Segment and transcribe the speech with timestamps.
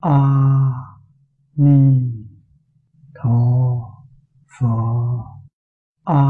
[0.00, 0.18] a
[1.56, 2.12] ni
[3.14, 3.40] tho
[4.58, 4.66] phở
[6.04, 6.24] a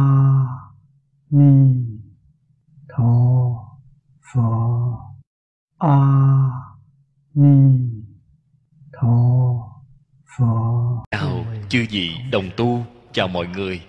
[1.30, 1.74] ni
[2.88, 3.12] tho
[4.32, 4.40] phở
[5.78, 5.96] a
[7.34, 7.78] ni
[8.92, 9.16] tho
[10.38, 10.46] phở
[11.10, 13.82] chào chư vị đồng tu, chào mọi người.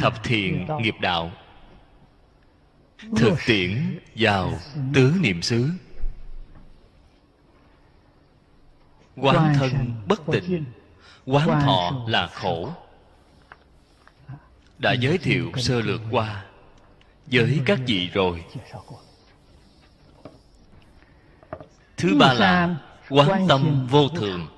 [0.00, 1.30] Thập thiện nghiệp đạo.
[3.16, 4.58] Thực tiễn vào
[4.94, 5.70] tứ niệm xứ.
[9.16, 10.64] Quán thân bất tịnh.
[11.26, 12.72] quán thọ là khổ.
[14.78, 16.44] đã giới thiệu sơ lược qua
[17.26, 18.44] với các vị rồi.
[21.96, 22.76] thứ ba là
[23.10, 24.48] quán tâm vô thường.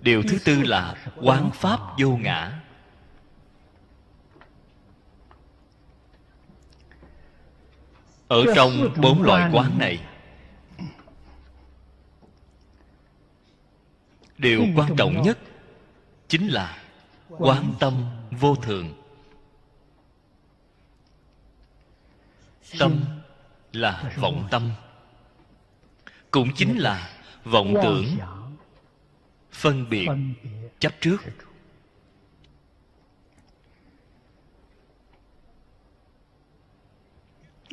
[0.00, 2.60] điều thứ tư là quán pháp vô ngã
[8.28, 10.00] ở trong bốn loại quán này
[14.38, 15.38] điều quan trọng nhất
[16.28, 16.82] chính là
[17.28, 17.74] quán.
[17.80, 18.94] tâm vô thường.
[22.78, 23.04] Tâm
[23.72, 24.70] là vọng tâm
[26.30, 27.10] cũng chính là
[27.44, 28.04] vọng tưởng
[29.52, 30.08] phân biệt
[30.78, 31.16] chấp trước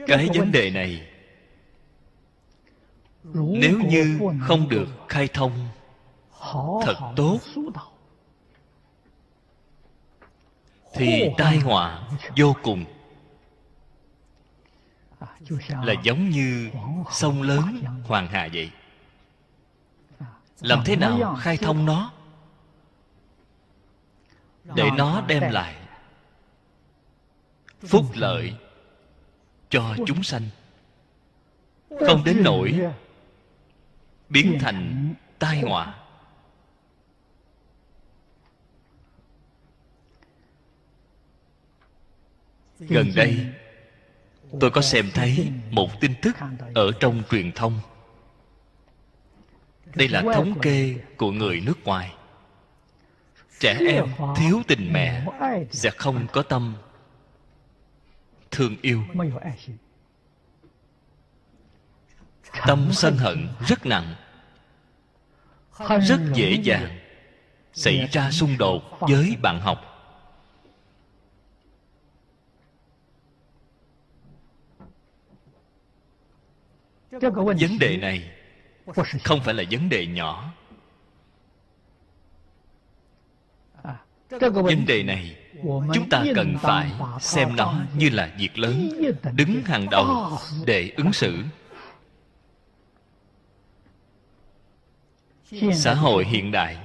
[0.07, 1.07] cái vấn đề này
[3.33, 5.67] nếu như không được khai thông
[6.85, 7.39] thật tốt.
[10.93, 12.07] thì tai họa
[12.37, 12.85] vô cùng.
[15.69, 16.71] Là giống như
[17.11, 18.71] sông lớn hoàng hà vậy.
[20.59, 22.11] Làm thế nào khai thông nó?
[24.63, 25.75] Để nó đem lại
[27.87, 28.55] phúc lợi
[29.75, 30.41] cho chúng sanh.
[32.07, 32.79] Không đến nỗi
[34.29, 35.95] biến thành tai họa.
[42.79, 43.47] Gần đây,
[44.59, 46.35] tôi có xem thấy một tin tức
[46.75, 47.79] ở trong truyền thông.
[49.95, 52.13] Đây là thống kê của người nước ngoài.
[53.59, 54.05] Trẻ em
[54.37, 55.25] thiếu tình mẹ
[55.71, 56.75] sẽ không có tâm
[58.55, 59.03] thương yêu.
[62.67, 64.15] Tâm sân hận rất nặng,
[66.01, 66.99] rất dễ dàng
[67.73, 69.79] xảy ra xung đột với bạn học.
[77.21, 78.31] Vấn đề này
[79.23, 80.53] không phải là vấn đề nhỏ.
[84.29, 85.44] Vấn đề này
[85.93, 88.89] chúng ta cần phải xem nó như là việc lớn,
[89.33, 91.37] đứng hàng đầu để ứng xử.
[95.73, 96.77] Xã hội hiện đại,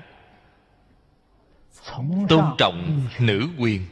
[2.29, 3.87] tôn trọng nữ quyền.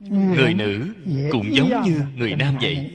[0.00, 0.94] Người nữ
[1.32, 2.90] cũng giống như người nam vậy.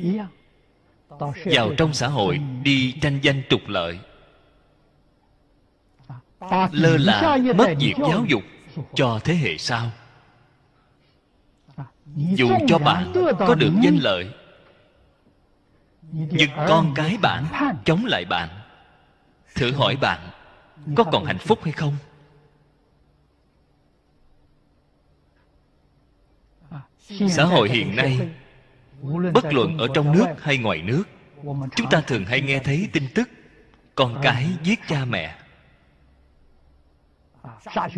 [1.46, 4.00] Vào trong xã hội đi tranh danh trục lợi,
[6.72, 8.44] lơ là mất việc giáo dục
[8.94, 9.92] cho thế hệ sau.
[12.16, 14.34] Dù cho bạn có được danh lợi
[16.12, 17.46] nhưng con cái bạn
[17.86, 18.50] chống lại bạn
[19.56, 20.30] thử hỏi bạn
[20.96, 21.98] có còn hạnh phúc hay không?
[27.30, 28.30] Xã hội hiện nay
[29.34, 31.04] bất luận ở trong nước hay ngoài nước
[31.76, 33.30] chúng ta thường hay nghe thấy tin tức
[33.96, 35.36] con cái giết cha mẹ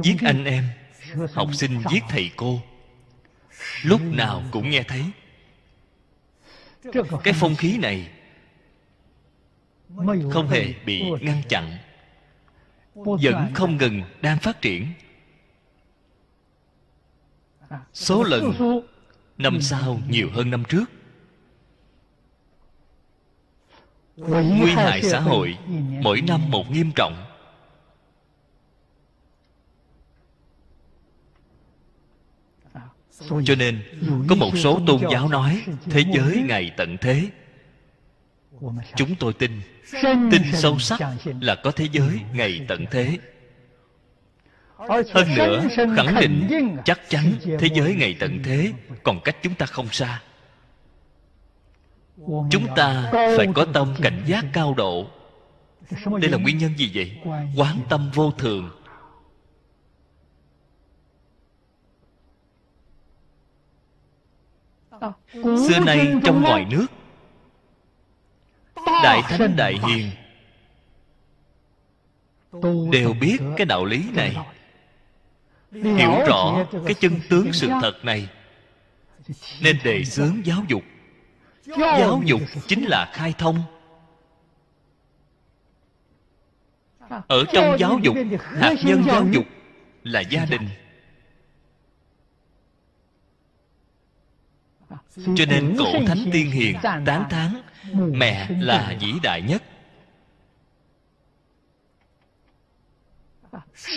[0.03, 0.63] giết anh em.
[1.33, 2.61] Học sinh giết thầy cô.
[3.83, 5.03] Lúc nào cũng nghe thấy.
[7.23, 8.09] Cái phong khí này
[10.31, 11.77] không hề bị ngăn chặn.
[12.95, 14.87] Vẫn không ngừng đang phát triển.
[17.93, 18.53] Số lần
[19.37, 20.85] năm sau nhiều hơn năm trước.
[24.17, 25.57] Nguy hại xã hội
[26.01, 27.28] mỗi năm một nghiêm trọng
[33.45, 33.81] cho nên,
[34.27, 37.29] có một số tôn giáo nói, thế giới ngày tận thế.
[38.95, 39.51] Chúng tôi tin.
[40.31, 40.99] Tin sâu sắc
[41.41, 43.17] là có thế giới ngày tận thế.
[45.13, 46.47] Hơn nữa, khẳng định
[46.85, 48.73] chắc chắn thế giới ngày tận thế
[49.03, 50.21] còn cách chúng ta không xa.
[52.27, 55.07] Chúng ta phải có tâm cảnh giác cao độ.
[56.21, 57.17] Đây là nguyên nhân gì vậy?
[57.55, 58.69] Quán tâm vô thường.
[65.43, 66.85] Xưa nay trong ngoài nước
[69.03, 70.11] đại thánh đại hiền
[72.91, 74.37] đều biết cái đạo lý này.
[75.71, 78.29] Hiểu rõ cái chân tướng sự thật này
[79.61, 80.83] nên đề xướng giáo dục.
[81.65, 83.63] Giáo dục chính là khai thông.
[87.27, 89.45] Ở trong giáo dục hạt nhân giáo dục
[90.03, 90.69] là gia đình
[95.15, 97.61] cho nên cổ thánh tiên hiền tán thán
[97.93, 99.63] mẹ là vĩ đại nhất.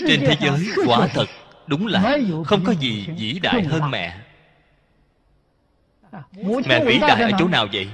[0.09, 1.27] Trên thế giới quả thật
[1.67, 4.19] đúng là không có gì vĩ đại hơn mẹ.
[6.67, 7.89] Mẹ vĩ đại ở chỗ nào vậy?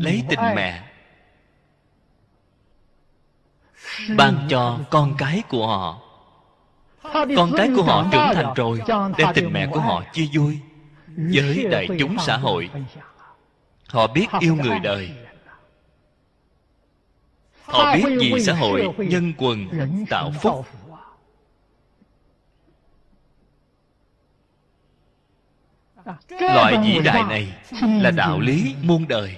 [0.00, 0.82] Lấy tình mẹ.
[4.16, 6.00] Ban cho con cái của họ.
[7.36, 8.80] Con cái của họ trưởng thành rồi
[9.16, 10.58] đem tình mẹ của họ chia vui
[11.32, 12.70] với đại chúng xã hội.
[13.88, 15.10] họ biết yêu người đời.
[17.62, 19.68] họ biết vì xã hội nhân quần
[20.10, 20.66] tạo phúc.
[26.40, 27.52] loại vĩ đại này
[28.02, 29.36] là đạo lý muôn đời.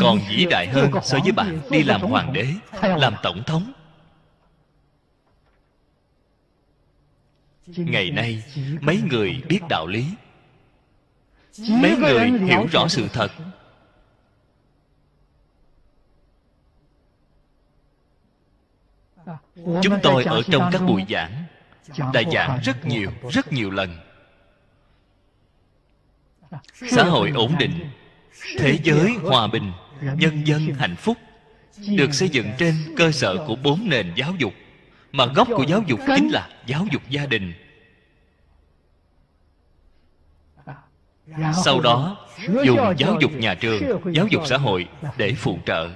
[0.00, 2.46] Còn vĩ đại hơn so với bạn đi làm hoàng đế
[2.82, 3.72] làm tổng thống
[7.66, 8.42] ngày nay
[8.80, 10.06] mấy người biết đạo lý.
[11.68, 13.32] Mấy người hiểu rõ sự thật.
[19.54, 21.44] Chúng tôi ở trong các buổi giảng.
[22.12, 23.98] Đã giảng rất nhiều rất nhiều lần.
[26.90, 27.90] Xã hội ổn định.
[28.58, 29.72] Thế giới hòa bình.
[30.00, 31.16] Nhân dân hạnh phúc.
[31.96, 34.52] Được xây dựng trên cơ sở của bốn nền giáo dục
[35.14, 37.52] mà gốc của giáo dục chính là giáo dục gia đình.
[41.64, 42.26] Sau đó
[42.64, 43.82] dùng giáo dục nhà trường
[44.14, 45.88] giáo dục xã hội để phụ trợ.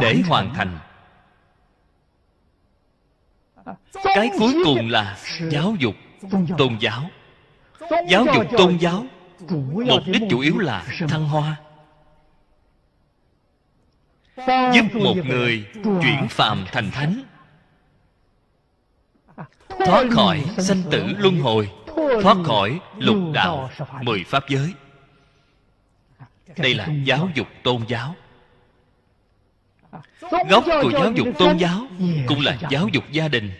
[0.00, 0.78] Để hoàn thành.
[4.02, 5.18] cái cuối cùng là
[5.50, 5.94] giáo dục
[6.58, 7.10] tôn giáo.
[8.08, 9.04] Giáo dục tôn giáo
[9.86, 11.56] mục đích chủ yếu là thăng hoa
[14.74, 17.22] giúp một người chuyển phàm thành thánh.
[19.68, 21.70] Thoát khỏi sanh tử luân hồi,
[22.22, 23.70] thoát khỏi lục đạo,
[24.02, 24.74] mười pháp giới.
[26.56, 28.14] Đây là giáo dục tôn giáo.
[30.48, 31.86] Gốc của giáo dục tôn giáo
[32.26, 33.50] cũng là giáo dục gia đình.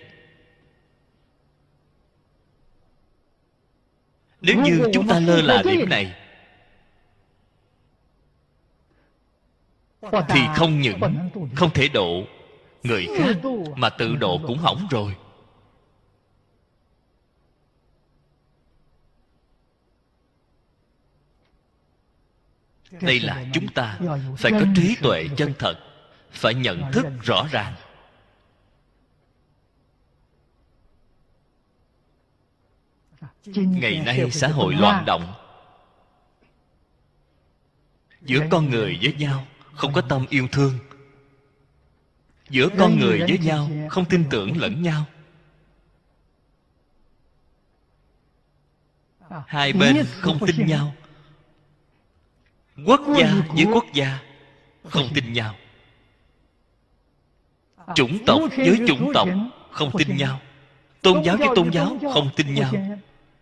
[4.40, 6.14] Nếu như chúng ta lơ là điểm này
[10.02, 11.00] thì không những
[11.56, 12.24] không thể độ
[12.82, 13.36] người khác
[13.76, 15.16] mà tự độ cũng hỏng rồi.
[23.00, 23.98] Đây là chúng ta
[24.38, 25.78] phải có trí tuệ chân thật
[26.30, 27.74] phải nhận thức rõ ràng.
[33.54, 35.34] Ngày nay xã hội loạn động.
[38.20, 39.46] Giữa con người với nhau
[39.80, 40.78] không có tâm yêu thương.
[42.50, 45.04] Giữa con người với nhau không tin tưởng lẫn nhau.
[49.46, 50.94] Hai bên không tin nhau.
[52.86, 54.18] Quốc gia với quốc gia
[54.84, 55.54] không tin nhau.
[57.94, 59.28] Chủng tộc với chủng tộc
[59.70, 60.40] không tin nhau.
[61.02, 62.70] Tôn giáo với tôn giáo không tin nhau.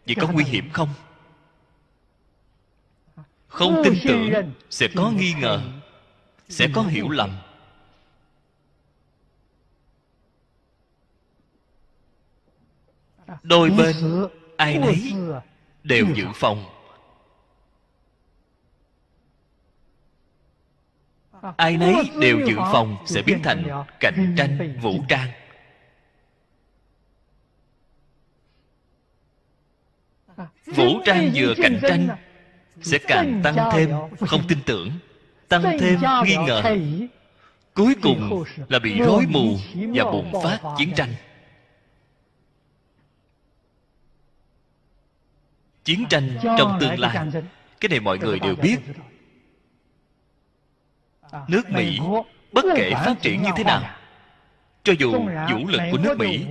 [0.06, 0.88] vậy có nguy hiểm không?
[3.48, 5.60] Không tin tưởng sẽ có nghi ngờ
[6.48, 7.38] sẽ có hiểu lầm.
[13.42, 13.96] Đôi bên
[14.56, 15.14] ai nấy
[15.82, 16.64] đều dự phòng.
[21.56, 25.28] Ai nấy đều dự phòng sẽ biến thành cạnh tranh vũ trang.
[30.66, 32.08] Vũ trang vừa cạnh tranh
[32.82, 33.90] sẽ càng tăng thêm
[34.20, 34.90] không tin tưởng
[35.48, 36.62] tăng thêm nghi ngờ.
[37.74, 41.14] cuối cùng là bị rối mù và bùng phát chiến tranh.
[45.84, 47.16] Chiến tranh trong tương lai.
[47.80, 48.78] cái này mọi người đều biết.
[51.48, 51.98] nước mỹ
[52.52, 53.82] bất kể phát triển như thế nào
[54.82, 55.12] cho dù
[55.52, 56.46] vũ lực của nước mỹ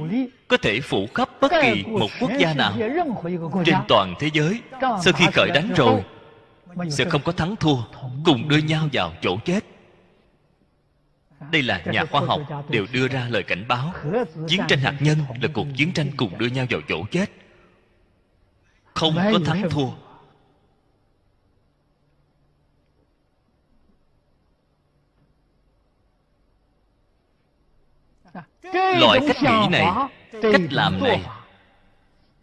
[0.48, 2.74] có thể phủ khắp bất kỳ một quốc gia nào
[3.66, 6.04] trên toàn thế giới sau khi khởi đánh rồi
[6.90, 7.78] sẽ không có thắng thua
[8.26, 9.64] cùng đưa nhau vào chỗ chết.
[11.52, 13.94] Đây là nhà khoa học đều đưa ra lời cảnh báo.
[14.48, 17.32] chiến tranh hạt nhân là cuộc chiến tranh cùng đưa nhau vào chỗ chết.
[18.94, 19.90] Không có thắng thua.
[28.74, 30.10] Loại cách nghĩ này
[30.42, 31.22] cách làm này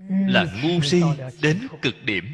[0.09, 1.03] là ngu si
[1.43, 2.25] đến cực điểm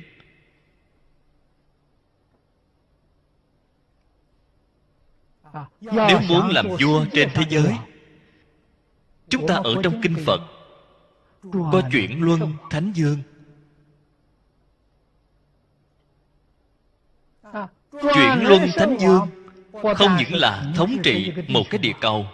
[5.80, 7.74] nếu muốn làm vua trên thế giới
[9.28, 10.40] chúng ta ở trong kinh phật
[11.52, 12.40] có chuyển luân
[12.70, 13.18] thánh dương.
[17.90, 19.28] Chuyển luân thánh dương
[19.72, 22.26] không những là thống trị một cái địa cầu.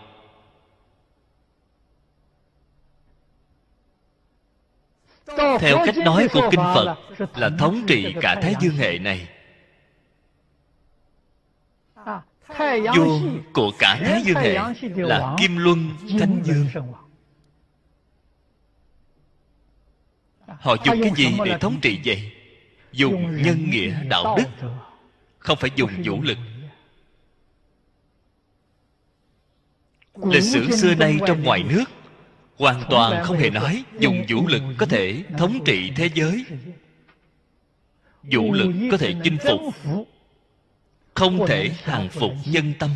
[5.58, 6.96] Theo cách nói của kinh phật
[7.34, 9.28] là thống trị cả thái dương hệ này
[12.96, 13.20] vua
[13.52, 14.58] của cả thái dương hệ
[14.96, 16.66] là kim luân thánh dương.
[20.46, 22.32] Họ dùng cái gì để thống trị vậy?
[22.92, 24.68] Dùng nhân nghĩa đạo đức
[25.38, 26.38] không phải dùng vũ lực.
[30.24, 31.84] lịch sử xưa nay trong ngoài nước
[32.58, 36.44] hoàn toàn không hề nói dùng vũ lực có thể thống trị thế giới.
[38.22, 39.60] Vũ lực có thể chinh phục
[41.16, 42.90] không thể hàng phục nhân tâm.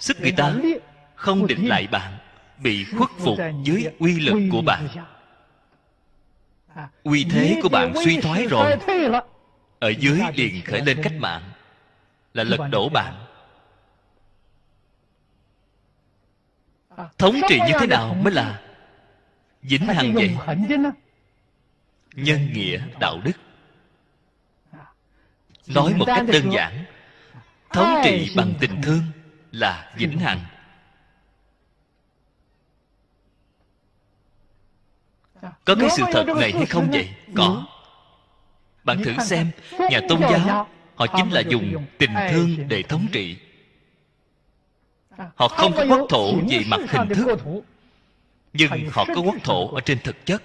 [0.00, 0.54] Sức người ta
[1.14, 2.18] không định lại bạn
[2.58, 4.88] bị khuất phục dưới uy lực của bạn.
[7.02, 8.76] uy thế của bạn suy thoái rồi.
[9.78, 11.42] ở dưới liền khởi lên cách mạng
[12.34, 13.14] là lật đổ bạn.
[17.18, 18.60] Thống trị như thế nào mới là
[19.62, 20.36] vĩnh hằng vậy?
[22.14, 23.32] nhân nghĩa đạo đức
[25.66, 26.84] nói một cách đơn giản
[27.72, 29.02] thống trị bằng tình thương
[29.52, 30.40] là vĩnh hằng.
[35.64, 37.08] Có cái sự thật này hay không vậy?
[37.36, 37.66] có.
[38.84, 39.50] bạn thử xem
[39.90, 43.36] nhà tôn giáo họ chính là dùng tình thương để thống trị.
[45.34, 47.38] Họ không có quốc thổ về mặt hình thức
[48.52, 50.42] nhưng họ có quốc thổ ở trên thực chất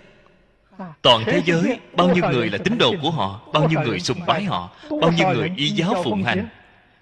[1.01, 4.19] toàn thế giới bao nhiêu người là tín đồ của họ bao nhiêu người sùng
[4.27, 4.69] bái họ
[5.01, 6.47] bao nhiêu người y giáo phụng hành.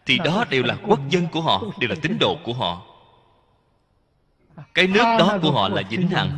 [0.05, 2.81] thì đó đều là quốc dân của họ đều là tín đồ của họ.
[4.73, 6.37] Cái nước đó của họ là vĩnh hằng.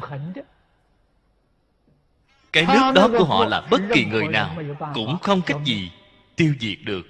[2.53, 4.55] Cái nước đó của họ là bất kỳ người nào
[4.93, 5.91] cũng không cách gì
[6.35, 7.07] tiêu diệt được.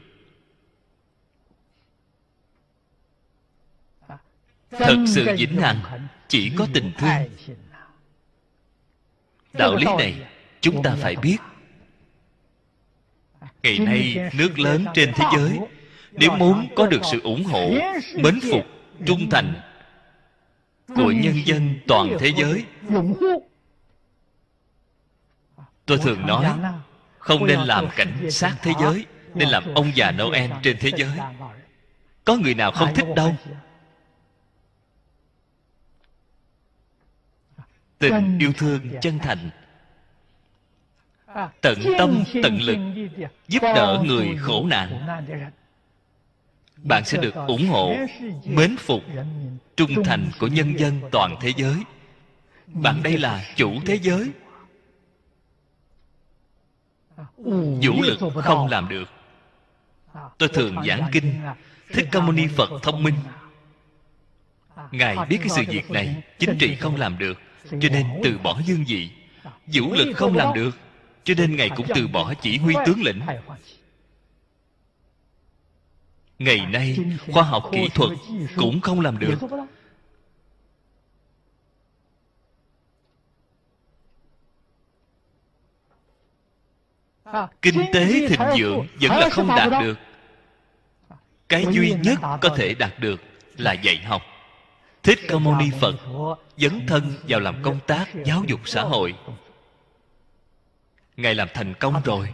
[4.72, 7.12] Thật sự vĩnh hằng chỉ có tình thương
[9.54, 10.16] đạo lý này
[10.62, 11.38] chúng ta phải biết.
[13.64, 15.60] Ngày nay nước lớn trên thế giới
[16.12, 17.70] nếu muốn có được sự ủng hộ
[18.16, 18.66] mến phục
[19.06, 19.54] trung thành
[20.96, 22.66] của nhân dân toàn thế giới.
[25.86, 26.46] Tôi thường nói
[27.20, 31.10] không nên làm cảnh sát thế giới nên làm ông già noel trên thế giới.
[32.26, 33.36] có người nào không thích đâu
[38.00, 39.50] tình yêu thương chân thành.
[41.62, 42.78] Tận tâm tận lực
[43.48, 45.08] giúp đỡ người khổ nạn.
[46.84, 47.96] bạn sẽ được ủng hộ
[48.46, 49.04] mến phục
[49.76, 51.76] trung thành của nhân dân toàn thế giới.
[52.68, 54.32] bạn đây là chủ thế giới.
[57.82, 59.10] Vũ lực không làm được.
[60.38, 61.34] Tôi thường giảng kinh
[61.94, 63.16] thích ca mâu ni phật thông minh.
[64.92, 67.40] ngài biết cái sự việc này chính trị không làm được
[67.70, 69.10] cho nên từ bỏ dương vị
[69.68, 70.78] vũ lực không làm được
[71.24, 73.22] cho nên ngài cũng từ bỏ chỉ huy tướng lĩnh.
[76.40, 76.98] ngày nay
[77.32, 78.12] khoa học kỹ thuật
[78.56, 79.36] cũng không làm được.
[87.62, 89.98] kinh tế thịnh vượng vẫn là không đạt được.
[91.50, 93.22] Cái duy nhất có thể đạt được
[93.58, 94.22] là dạy học
[95.08, 95.96] thích ca mâu ni phật
[96.58, 99.16] dấn thân vào làm công tác giáo dục xã hội.
[101.18, 102.34] Ngài làm thành công rồi.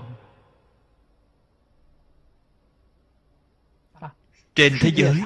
[4.55, 5.21] Trên thế giới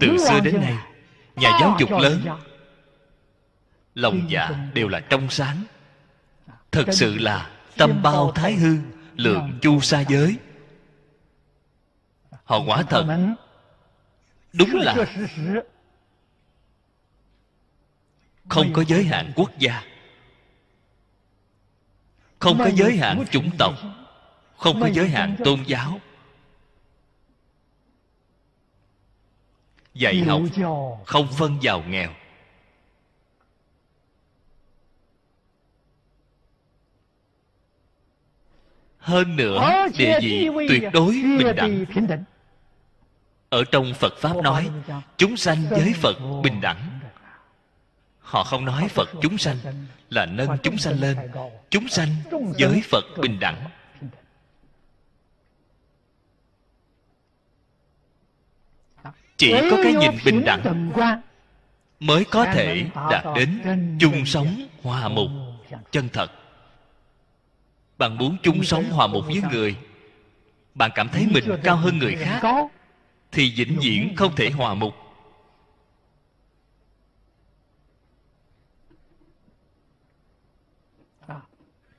[0.00, 0.76] từ xưa đến nay
[1.36, 2.20] nhà giáo dục lớn
[3.94, 5.64] lòng dạ đều là trong sáng.
[6.70, 8.76] Thật sự là tâm bao thái hư
[9.16, 10.36] lượng chu sa giới.
[12.44, 13.26] Họ quả thật
[14.58, 14.94] đúng là
[18.48, 19.82] không có giới hạn quốc gia.
[22.38, 23.74] Không có giới hạn chủng tộc.
[24.56, 26.00] không có giới hạn tôn giáo.
[29.94, 30.40] Dạy học
[31.04, 32.10] không phân giàu nghèo.
[38.98, 41.84] Hơn nữa địa vị tuyệt đối bình đẳng
[43.50, 44.70] ở trong phật pháp nói
[45.16, 47.00] chúng sanh với phật bình đẳng.
[48.20, 49.56] họ không nói phật chúng sanh
[50.10, 51.16] là nâng chúng sanh lên.
[51.70, 52.08] chúng sanh
[52.58, 53.64] với phật bình đẳng.
[59.36, 60.90] chỉ có cái nhìn bình đẳng
[62.00, 63.60] mới có thể đạt đến
[64.00, 65.30] chung sống hòa mục
[65.90, 66.30] chân thật.
[67.98, 69.76] Bạn muốn chung sống hòa mục với người
[70.74, 72.68] bạn cảm thấy mình cao hơn người khác
[73.32, 74.94] thì vĩnh viễn không thể hòa mục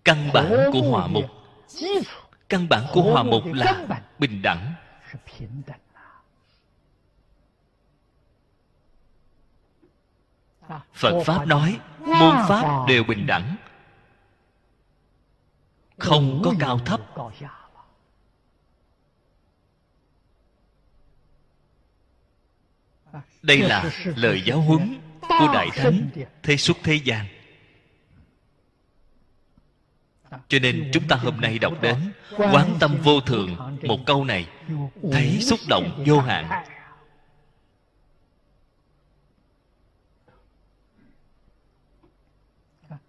[0.04, 1.26] căn bản của hòa mục
[2.50, 3.86] căn bản của hòa mục là
[4.20, 4.74] bình đẳng.
[10.94, 13.56] Phật pháp nói môn pháp đều bình đẳng.
[15.98, 17.02] Không có cao thấp.
[23.42, 26.10] Đây là lời giáo huấn của đại thánh
[26.44, 27.26] thế xuất thế gian
[30.48, 31.96] cho nên chúng ta hôm nay đọc đến
[32.38, 34.48] quán tâm vô thường một câu này
[35.12, 36.64] thấy xúc động vô hạn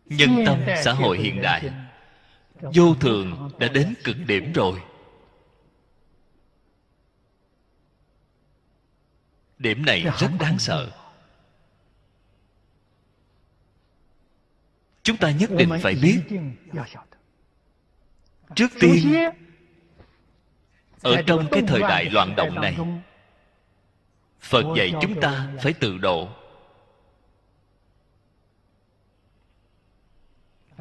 [0.04, 1.70] nhân tâm xã hội hiện đại
[2.60, 4.80] vô thường đã đến cực điểm rồi
[9.61, 10.90] điểm này rất đáng sợ.
[15.02, 16.21] chúng ta nhất định phải biết.
[18.55, 19.14] trước tiên
[21.02, 22.76] ở trong cái thời đại loạn động này
[24.41, 26.28] phật dạy chúng ta phải tự độ.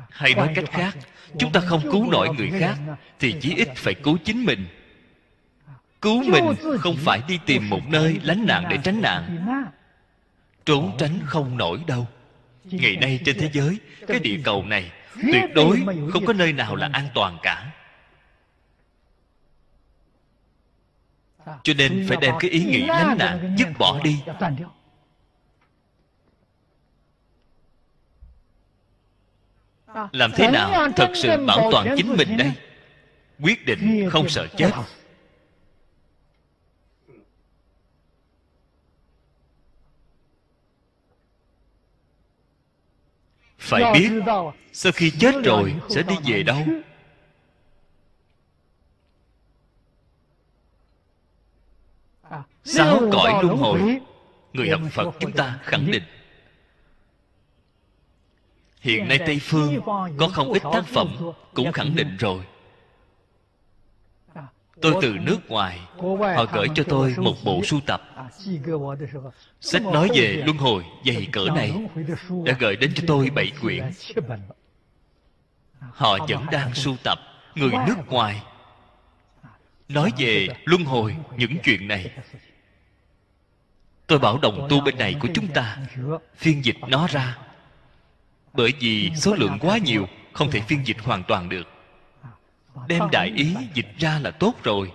[0.09, 0.97] Hay nói cách khác
[1.39, 2.77] chúng ta không cứu nổi người khác
[3.19, 4.67] thì chí ít phải cứu chính mình
[6.01, 9.45] cứu mình không phải đi tìm một nơi lánh nạn để tránh nạn.
[10.65, 12.07] trốn tránh không nổi đâu.
[12.63, 14.91] Ngày nay trên thế giới cái địa cầu này
[15.31, 17.71] tuyệt đối không có nơi nào là an toàn cả.
[21.63, 24.19] Cho nên phải đem cái ý nghĩ lánh nạn dứt bỏ đi.
[30.11, 32.51] làm thế nào thật sự bảo toàn chính mình đây?
[33.41, 34.71] quyết định không sợ chết
[43.59, 44.11] phải biết
[44.73, 46.61] sau khi chết rồi sẽ đi về đâu.
[52.63, 53.99] sáu cõi luân hồi?
[54.53, 56.03] người học phật chúng ta khẳng định.
[58.81, 59.79] Hiện nay tây phương
[60.17, 61.15] có không ít tác phẩm
[61.53, 62.43] cũng khẳng định rồi
[64.81, 65.79] tôi từ nước ngoài,
[66.35, 68.01] họ gửi cho tôi một bộ sưu tập.
[69.61, 71.73] Sách nói về luân hồi dày cỡ này
[72.45, 73.83] đã gửi đến cho tôi bảy quyển.
[75.79, 77.19] Họ vẫn đang sưu tập
[77.55, 78.41] người nước ngoài
[79.89, 82.11] nói về luân hồi những chuyện này.
[84.07, 85.77] Tôi bảo đồng tu bên này của chúng ta,
[86.35, 87.37] phiên dịch nó ra.
[88.53, 91.67] Bởi vì số lượng quá nhiều, không thể phiên dịch hoàn toàn được
[92.87, 94.91] đem đại ý dịch ra là tốt rồi.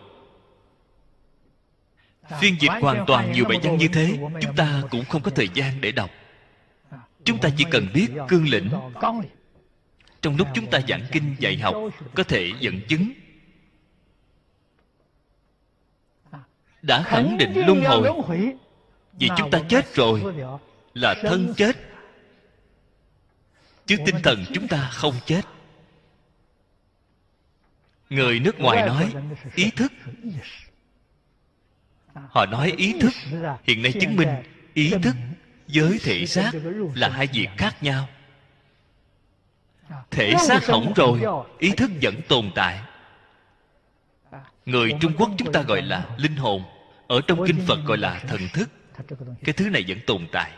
[2.41, 5.49] Phiên dịch hoàn toàn nhiều bài văn như thế chúng ta cũng không có thời
[5.55, 6.11] gian để đọc.
[7.25, 8.71] Chúng ta chỉ cần biết cương lĩnh.
[10.23, 11.75] trong lúc chúng ta giảng kinh dạy học
[12.15, 13.13] có thể dẫn chứng.
[16.83, 18.09] Đã khẳng định luân hồi.
[19.13, 20.23] vì chúng ta chết rồi
[20.95, 21.77] là thân chết.
[23.87, 25.43] chứ tinh thần chúng ta không chết
[28.11, 29.13] người nước ngoài nói
[29.55, 29.93] ý thức.
[32.15, 33.13] Họ nói ý thức.
[33.63, 34.29] Hiện nay chứng minh
[34.75, 35.15] ý thức
[35.67, 36.51] với thể xác
[36.95, 38.09] là hai việc khác nhau.
[40.11, 41.21] Thể xác hỏng rồi
[41.59, 42.81] ý thức vẫn tồn tại.
[44.67, 46.63] Người trung quốc chúng ta gọi là linh hồn
[47.07, 48.71] ở trong kinh phật gọi là thần thức.
[49.45, 50.53] Cái thứ này vẫn tồn tại.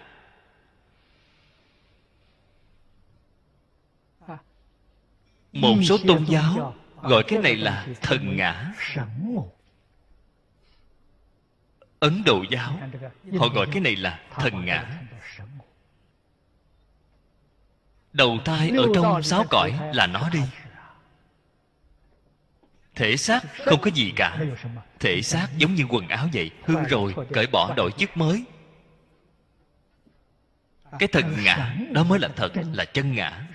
[5.52, 8.72] Một số tôn giáo gọi cái này là thần ngã.
[11.98, 12.80] Ấn độ giáo,
[13.38, 15.00] họ gọi cái này là thần ngã.
[18.12, 20.40] Đầu thai ở trong sáu cõi là nó đi.
[22.94, 24.38] Thể xác không có gì cả.
[25.00, 26.50] Thể xác giống như quần áo vậy.
[26.64, 28.44] Hư rồi, cởi bỏ đổi chiếc mới.
[30.98, 33.48] Cái thần ngã, đó mới là thật, là chân ngã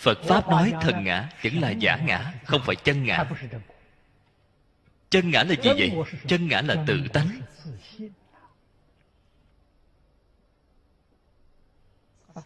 [0.00, 3.24] phật pháp nói thần ngã vẫn là giả ngã, không phải chân ngã.
[5.10, 5.92] Chân ngã là gì vậy?
[6.26, 7.40] Chân ngã là tự tánh.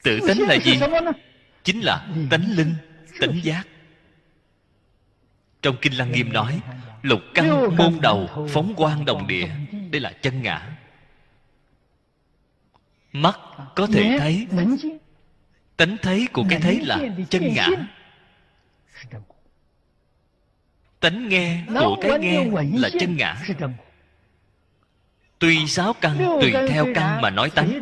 [0.02, 0.80] Tự tánh là gì?
[1.64, 2.74] Chính là tánh linh,
[3.20, 3.64] tánh giác.
[5.62, 6.60] Trong kinh lăng nghiêm nói,
[7.02, 9.48] lục căn môn đầu phóng quang đồng địa,
[9.90, 10.76] đây là chân ngã.
[13.12, 13.38] Mắt
[13.76, 14.46] có thể thấy
[15.76, 16.98] tánh thấy của cái thấy là
[17.30, 17.68] chân ngã.
[21.00, 23.36] tánh nghe của cái nghe là chân ngã.
[25.38, 27.80] Tuy sáu căn tùy theo căn mà nói tánh.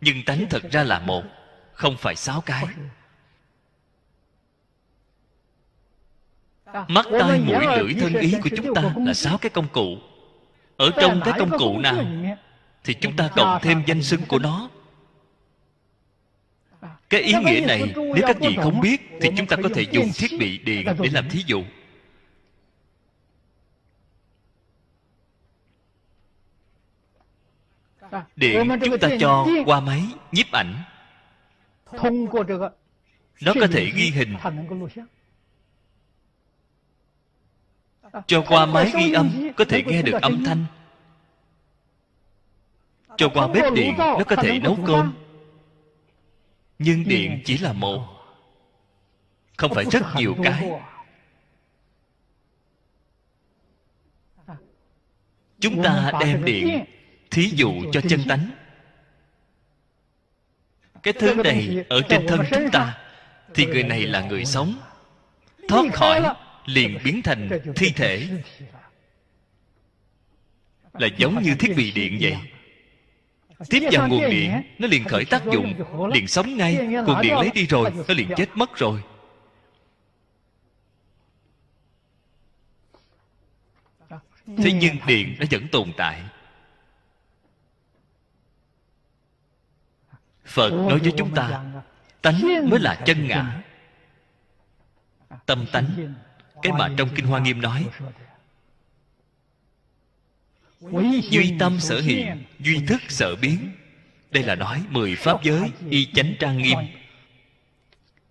[0.00, 1.24] nhưng tánh thật ra là một
[1.72, 2.64] không phải sáu cái.
[6.88, 9.96] Mắt tai mũi lưỡi thân ý của chúng ta là sáu cái công cụ.
[10.76, 12.04] Ở trong cái công cụ nào
[12.84, 14.68] thì chúng ta cộng thêm danh xưng của nó
[17.12, 20.10] cái ý nghĩa này nếu các vị không biết thì chúng ta có thể dùng
[20.14, 21.62] thiết bị điện để làm thí dụ.
[28.36, 30.74] Điện chúng ta cho qua máy nhiếp ảnh.
[33.42, 34.36] Nó có thể ghi hình.
[38.26, 40.64] cho qua máy ghi âm có thể nghe được âm thanh.
[43.16, 45.21] Cho qua bếp điện nó có thể nấu cơm
[46.82, 48.08] nhưng điện chỉ là một.
[49.56, 50.70] Không phải rất nhiều cái.
[55.60, 56.84] Chúng ta đem điện
[57.30, 58.50] thí dụ cho chân tánh.
[61.02, 62.98] Cái thứ này ở trên thân chúng ta
[63.54, 64.74] thì người này là người sống.
[65.68, 68.28] Thoát khỏi liền biến thành thi thể.
[70.92, 72.36] Là giống như thiết bị điện vậy
[73.70, 75.74] tiếp vào nguồn điện nó liền khởi tác dụng
[76.14, 79.02] liền sống ngay nguồn điện lấy đi rồi nó liền chết mất rồi.
[84.46, 86.22] Thế nhưng điện nó vẫn tồn tại.
[90.44, 91.64] Phật nói với chúng ta
[92.22, 93.62] tánh mới là chân ngã.
[95.46, 96.14] Tâm tánh
[96.62, 97.86] cái mà trong kinh hoa nghiêm nói
[101.30, 103.72] duy tâm sở hiện duy thức sở biến.
[104.30, 106.78] Đây là nói mười pháp giới y chánh trang nghiêm.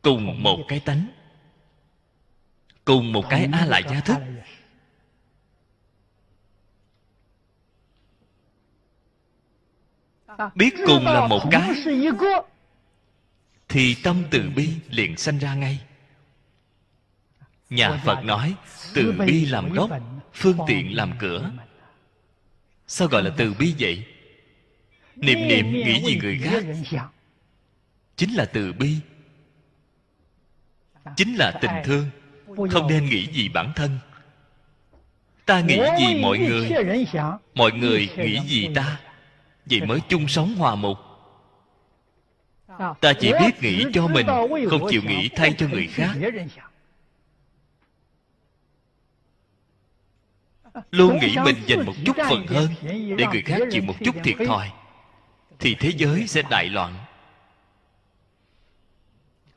[0.02, 1.08] cùng một cái tánh.
[2.86, 4.18] Cùng một cái a lại gia thức.
[10.56, 11.72] biết cùng là một cái.
[13.70, 15.80] thì tâm từ bi liền sanh ra ngay.
[17.70, 18.56] Nhà phật nói
[18.94, 19.90] từ bi làm gốc
[20.34, 21.52] phương tiện làm cửa
[22.92, 24.04] sao gọi là từ bi vậy?
[25.16, 26.64] Niệm niệm nghĩ gì người khác?
[28.16, 28.96] chính là từ bi.
[31.16, 32.06] Chính là tình thương.
[32.72, 34.00] Không nên nghĩ gì bản thân.
[35.46, 36.72] Ta nghĩ gì mọi người?
[37.56, 39.00] Mọi người nghĩ gì ta?
[39.66, 40.98] Vậy mới chung sống hòa mục
[43.02, 44.26] ta chỉ biết nghĩ cho mình
[44.70, 46.14] không chịu nghĩ thay cho người khác
[50.92, 52.68] luôn nghĩ mình dành một chút phần hơn
[53.18, 54.72] để người khác chịu một chút thiệt thòi
[55.60, 56.96] thì thế giới sẽ đại loạn.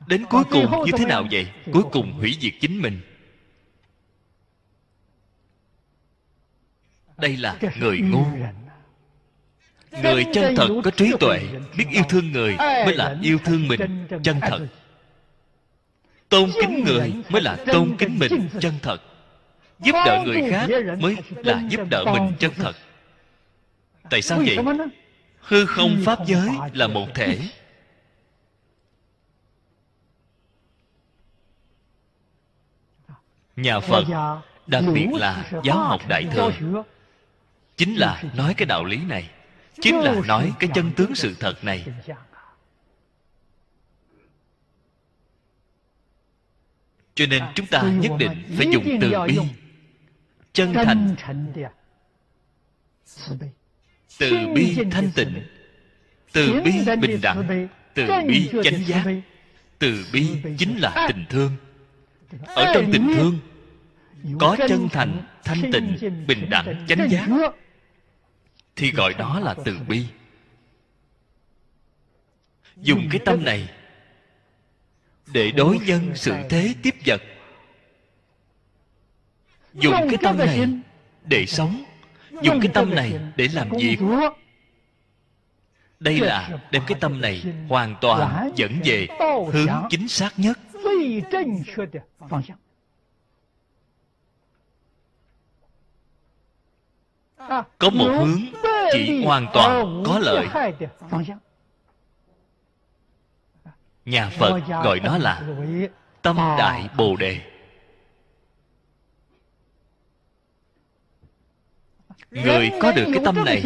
[0.07, 1.47] Đến cuối cùng như thế nào vậy?
[1.73, 3.01] Cuối cùng hủy diệt chính mình.
[7.17, 8.25] Đây là người ngu.
[10.03, 11.39] người chân thật có trí tuệ
[11.77, 14.67] biết yêu thương người mới là yêu thương mình chân thật.
[16.29, 19.01] tôn kính người mới là tôn kính mình chân thật
[19.79, 22.75] giúp đỡ người khác mới là giúp đỡ mình chân thật.
[24.09, 24.57] Tại sao vậy?
[25.39, 27.39] hư không pháp giới là một thể.
[33.55, 34.03] Nhà phật
[34.67, 36.51] đặc biệt là giáo học đại thừa.
[37.77, 39.29] chính là nói cái đạo lý này
[39.81, 41.85] chính là nói cái chân tướng sự thật này.
[47.15, 49.39] cho nên chúng ta nhất định phải dùng từ bi
[50.55, 51.15] chân thành.
[54.19, 55.43] Từ bi thanh tịnh
[56.33, 59.05] từ bi bình đẳng từ bi chánh giác
[59.79, 61.51] từ bi chính là tình thương.
[62.47, 63.39] Ở trong tình thương
[64.39, 67.29] có chân thành thanh tịnh bình đẳng chánh giác
[68.75, 70.05] thì gọi đó là từ bi.
[72.77, 73.69] Dùng cái tâm này
[75.33, 77.21] để đối nhân sự thế tiếp vật
[79.75, 80.69] dùng cái tâm này
[81.23, 81.83] để sống.
[82.41, 83.97] Dùng cái tâm này để làm việc
[85.99, 89.07] đây là đem cái tâm này hoàn toàn dẫn về
[89.51, 90.59] hướng chính xác nhất.
[97.77, 98.39] Có một hướng
[98.93, 100.47] chỉ hoàn toàn có lợi.
[104.05, 105.41] nhà phật gọi nó là
[106.21, 107.54] tâm đại bồ đề
[112.31, 113.63] người có được cái tâm này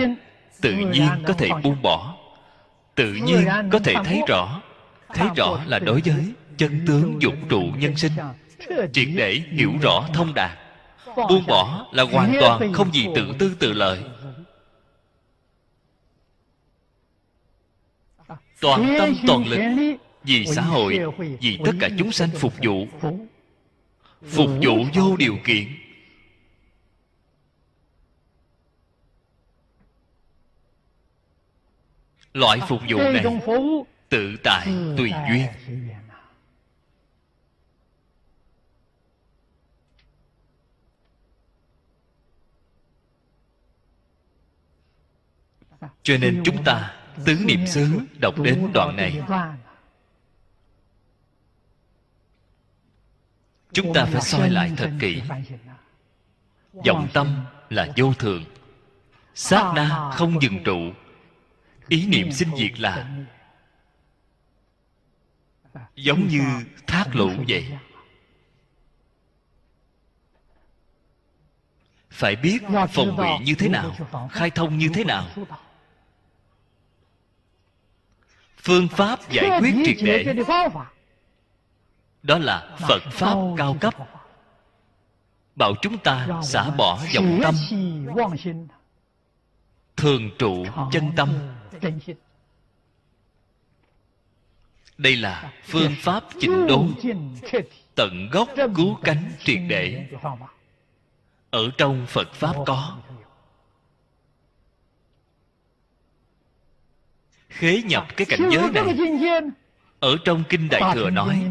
[0.61, 2.15] tự nhiên có thể buông bỏ.
[2.95, 4.61] tự nhiên có thể thấy rõ.
[5.13, 8.11] Thấy rõ là đối với chân tướng dục trụ nhân sinh.
[8.93, 10.51] triệt để hiểu rõ thông đạt
[11.15, 13.99] buông bỏ là hoàn toàn không gì tự tư tự lợi.
[18.61, 19.59] Toàn tâm toàn lực
[20.23, 20.99] vì xã hội
[21.41, 22.87] vì tất cả chúng sanh phục vụ.
[24.25, 25.67] Phục vụ vô điều kiện
[32.33, 33.23] loại phục vụ này
[34.09, 35.47] tự tại tùy duyên.
[46.03, 49.21] cho nên chúng ta tứ niệm xứ đọc đến đoạn này.
[53.71, 55.21] chúng ta phải soi lại thật kỹ.
[56.85, 58.43] vọng tâm là vô thường.
[59.35, 60.91] Sát na không dừng trụ
[61.89, 63.09] ý niệm sinh diệt là
[65.95, 66.41] giống như
[66.87, 67.77] thác lũ vậy.
[72.09, 72.59] Phải biết
[72.93, 73.95] phòng bị như thế nào,
[74.31, 75.25] khai thông như thế nào.
[78.57, 80.35] Phương pháp giải quyết triệt để,
[82.23, 83.93] đó là phật pháp cao cấp.
[85.55, 87.55] Bảo chúng ta xả bỏ vọng tâm,
[89.97, 91.29] thường trụ chân tâm
[94.97, 96.93] đây là phương pháp chỉnh đốn
[97.95, 100.09] tận gốc cứu cánh triệt để.
[101.49, 102.97] ở trong phật pháp có.
[107.49, 108.85] khế nhập cái cảnh giới này.
[109.99, 111.45] ở trong kinh đại thừa nói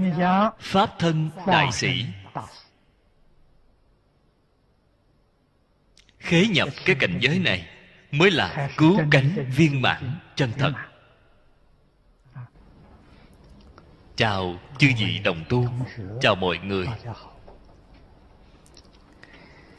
[0.59, 2.05] pháp thân đại sĩ.
[6.19, 7.78] khế nhập cái cảnh giới này
[8.11, 10.73] mới là cứu cánh viên mãn chân thật.
[14.17, 15.69] chào chư vị đồng tu
[16.21, 16.87] chào mọi người.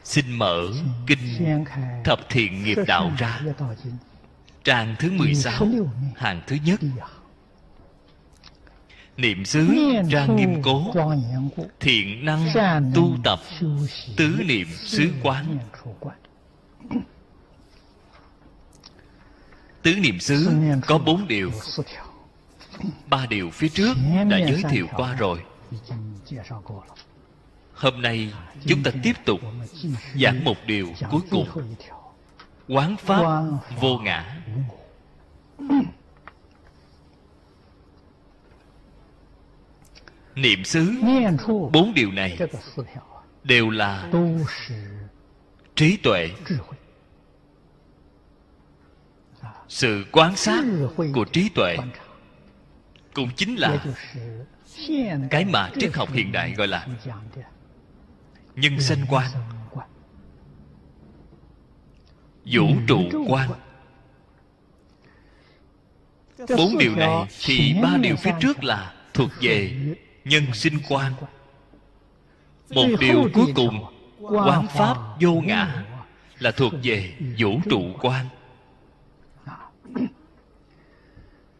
[0.03, 0.61] Xin mở
[1.07, 1.19] kinh
[2.03, 3.41] thập thiện nghiệp đạo ra.
[4.63, 5.67] Trang thứ 16
[6.15, 6.79] hàng thứ nhất.
[9.17, 9.67] Niệm xứ
[10.11, 10.93] trang nghiêm cố
[11.79, 12.47] thiện năng
[12.95, 13.39] tu tập
[14.17, 15.57] tứ niệm xứ quán
[19.81, 20.49] tứ niệm xứ
[20.87, 21.51] có bốn điều,
[23.07, 23.97] ba điều phía trước
[24.29, 25.43] đã giới thiệu qua rồi.
[27.73, 28.33] Hôm nay
[28.67, 29.39] chúng ta tiếp tục
[30.15, 31.47] giảng một điều cuối cùng.
[32.67, 33.43] Quán pháp
[33.79, 34.41] vô ngã.
[40.35, 40.93] Niệm xứ,
[41.71, 42.37] bốn điều này
[43.43, 44.09] đều là
[45.75, 46.29] trí tuệ
[49.69, 50.63] sự quan sát
[51.13, 51.77] của trí tuệ
[53.13, 53.85] cũng chính là
[55.29, 56.87] cái mà triết học hiện đại gọi là
[58.55, 59.31] nhân sanh quan.
[62.45, 63.49] vũ trụ quan.
[66.57, 69.73] bốn điều này thì ba điều phía trước là thuộc về
[70.25, 71.13] nhân sinh quan.
[72.69, 73.85] một điều cuối cùng
[74.19, 75.85] quán pháp vô ngã
[76.39, 78.25] là thuộc về vũ trụ quan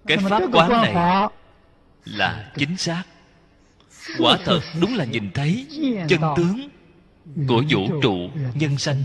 [0.07, 0.93] cái pháp quán này
[2.05, 3.03] là chính xác.
[4.19, 5.67] Quả thật đúng là nhìn thấy
[6.09, 6.69] chân tướng
[7.47, 9.03] của vũ trụ nhân sanh.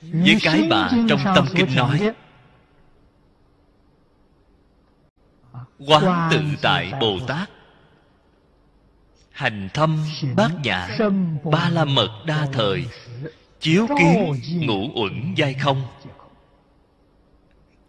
[0.00, 2.12] Với cái mà trong tâm kinh nói
[5.86, 7.50] quán tự tại bồ tát
[9.42, 10.04] hành thâm
[10.36, 10.88] bát nhã
[11.52, 12.86] ba la mật đa thời,
[13.60, 14.34] chiếu kiến
[14.66, 15.82] ngũ uẩn giai không.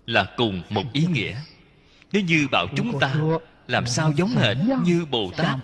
[0.05, 1.35] Là cùng một ý nghĩa.
[2.11, 3.15] Nếu như bảo chúng ta
[3.67, 5.57] làm sao giống hệt như bồ tát,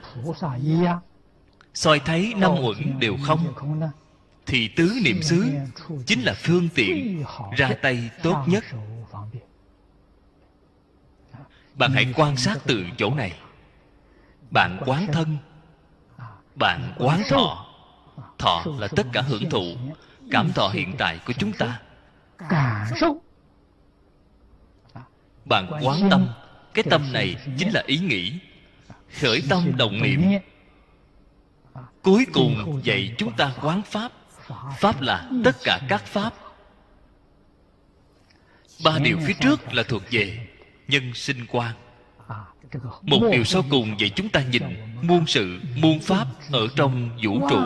[1.74, 3.54] soi thấy năm uẩn đều không,
[4.46, 5.46] thì tứ niệm xứ
[6.06, 7.24] chính là phương tiện
[7.58, 8.64] ra tay tốt nhất.
[11.76, 13.34] Bạn hãy quan sát từ chỗ này.
[14.52, 15.38] Bạn quán thân
[16.60, 17.66] bạn quán thọ.
[18.38, 19.64] Thọ là tất cả hưởng thụ
[20.32, 21.80] cảm thọ hiện tại của chúng ta.
[25.46, 26.28] bạn quán tâm.
[26.74, 28.40] Cái tâm này chính là ý nghĩ.
[29.22, 30.22] Khởi tâm động niệm.
[32.04, 34.12] cuối cùng dạy chúng ta quán pháp.
[34.80, 36.34] Pháp là tất cả các pháp.
[38.84, 40.48] ba điều phía trước là thuộc về
[40.88, 41.74] nhân sinh quan
[43.02, 44.64] một điều sau cùng vậy chúng ta nhìn,
[45.02, 47.60] muôn sự, muôn pháp ở trong vũ trụ.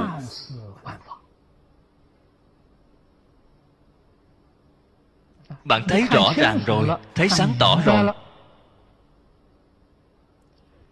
[5.65, 8.13] Bạn thấy rõ ràng rồi, thấy sáng tỏ rồi.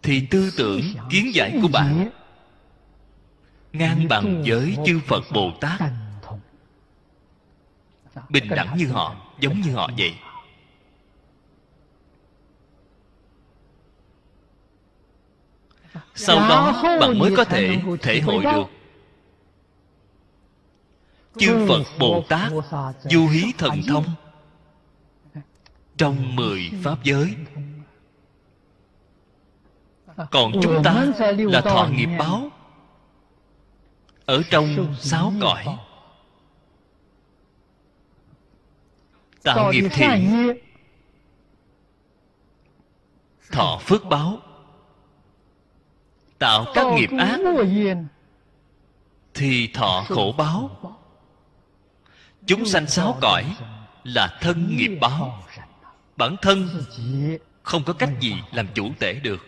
[0.02, 0.80] Thì tư tưởng,
[1.10, 2.10] kiến giải của bạn,
[3.72, 5.80] ngang bằng với chư phật bồ tát.
[8.28, 10.14] Bình đẳng như họ, giống như họ vậy.
[16.14, 18.64] Sau đó bạn mới có thể thể hội được.
[21.38, 22.52] Chư phật bồ tát
[23.10, 24.04] du hí thần thông.
[25.96, 27.34] trong mười pháp giới
[30.30, 32.50] còn chúng ta là thọ nghiệp báo.
[34.24, 35.64] Ở trong sáu cõi.
[39.42, 40.52] tạo nghiệp thiện
[43.52, 44.38] thọ phước báo
[46.42, 47.40] tạo các nghiệp ác
[49.34, 50.70] thì thọ khổ báo.
[52.46, 53.56] chúng sanh sáu cõi
[54.04, 55.42] là thân nghiệp báo.
[56.16, 56.68] bản thân
[57.62, 59.46] không có cách gì làm chủ tể được.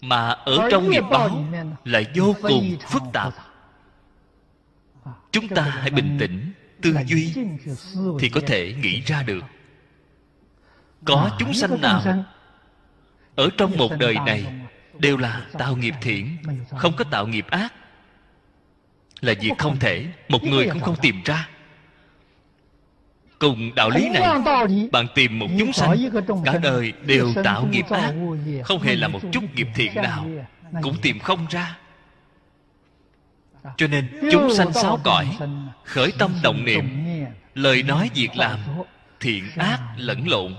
[0.00, 1.44] Mà ở trong nghiệp báo
[1.84, 3.34] lại vô cùng phức tạp.
[5.30, 7.34] chúng ta hãy bình tĩnh tư duy
[8.20, 9.44] thì có thể nghĩ ra được.
[11.04, 12.24] có chúng sanh nào
[13.36, 14.63] ở trong một đời này
[14.98, 16.36] đều là tạo nghiệp thiện
[16.78, 17.72] không có tạo nghiệp ác.
[19.20, 21.48] Là việc không thể một người cũng không tìm ra.
[23.38, 24.22] Cùng đạo lý này
[24.92, 25.96] bạn tìm một chúng sanh
[26.44, 28.14] cả đời đều tạo nghiệp ác.
[28.64, 30.26] không hề là một chút nghiệp thiện nào
[30.82, 31.78] cũng tìm không ra.
[33.76, 35.38] Cho nên chúng sanh sáu cõi
[35.84, 37.04] khởi tâm động niệm
[37.54, 38.58] lời nói việc làm
[39.20, 40.54] thiện ác lẫn lộn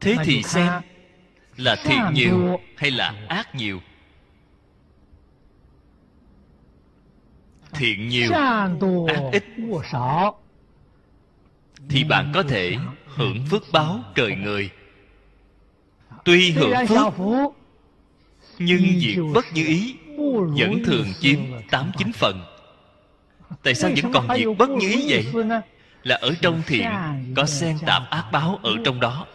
[0.00, 0.72] thế thì xem
[1.56, 3.80] là thiện nhiều hay là ác nhiều?
[7.72, 8.32] Thiện nhiều
[9.08, 9.44] ác ít.
[11.88, 14.70] thì bạn có thể hưởng phước báo trời người.
[16.24, 17.14] Tuy hưởng phước
[18.58, 19.96] nhưng việc bất như ý
[20.28, 21.38] vẫn thường chiếm
[21.70, 22.44] tám chín phần.
[23.62, 25.44] Tại sao vẫn còn việc bất như ý vậy?
[26.02, 26.90] là ở trong thiện
[27.36, 29.26] có xen tạp ác báo ở trong đó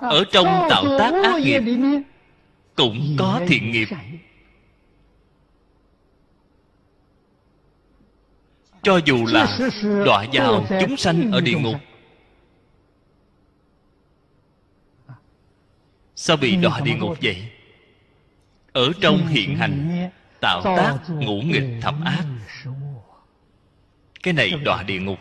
[0.00, 1.62] ở trong tạo tác ác nghiệp
[2.74, 3.88] cũng có thiện nghiệp.
[8.82, 9.58] cho dù là
[10.04, 11.76] đọa vào chúng sanh ở địa ngục.
[16.16, 17.50] sao bị đọa địa ngục vậy?
[18.72, 20.08] Ở trong hiện hành
[20.40, 22.24] tạo tác ngũ nghịch thập ác.
[24.22, 25.18] Cái này đọa địa ngục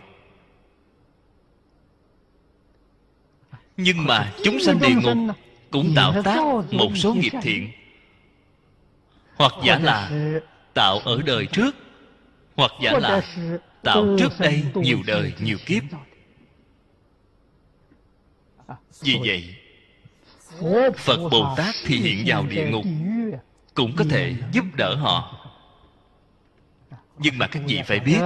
[3.78, 5.36] nhưng mà chúng sanh địa ngục
[5.72, 6.40] cũng tạo tác
[6.72, 7.72] một số nghiệp thiện.
[9.36, 10.12] hoặc giả là
[10.74, 11.76] tạo ở đời trước.
[12.56, 13.22] Hoặc giả là
[13.82, 15.84] tạo trước đây nhiều đời nhiều kiếp.
[19.02, 19.56] vì vậy
[20.98, 22.86] phật bồ tát thì hiện vào địa ngục
[23.74, 25.48] cũng có thể giúp đỡ họ.
[27.18, 28.22] nhưng mà các vị phải biết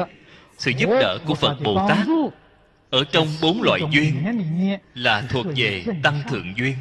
[0.57, 2.07] sự giúp đỡ của phật bồ tát
[2.89, 4.23] ở trong bốn loại duyên
[4.93, 6.75] là thuộc về tăng thượng duyên.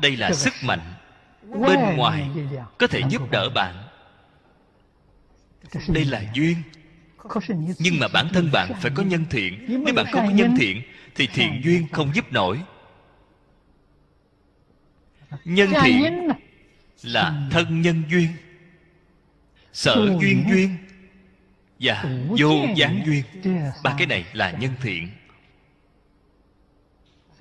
[0.00, 0.94] Đây là sức mạnh
[1.44, 2.30] bên ngoài
[2.78, 3.74] có thể giúp đỡ bạn.
[5.88, 6.56] đây là duyên.
[7.78, 9.64] Nhưng mà bản thân bạn phải có nhân thiện.
[9.84, 10.82] Nếu bạn không có nhân thiện
[11.14, 12.60] thì thiện duyên không giúp nổi.
[15.44, 16.28] Nhân thiện
[17.02, 18.28] là thân nhân duyên.
[19.72, 20.76] Sở duyên duyên
[21.80, 22.04] và
[22.38, 23.24] vô gián duyên.
[23.82, 25.08] Ba cái này là nhân thiện.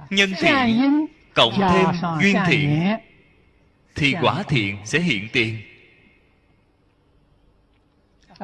[0.09, 1.85] Nhân thiện cộng thêm
[2.21, 2.83] duyên thiện
[3.95, 5.61] thì quả thiện sẽ hiện tiền.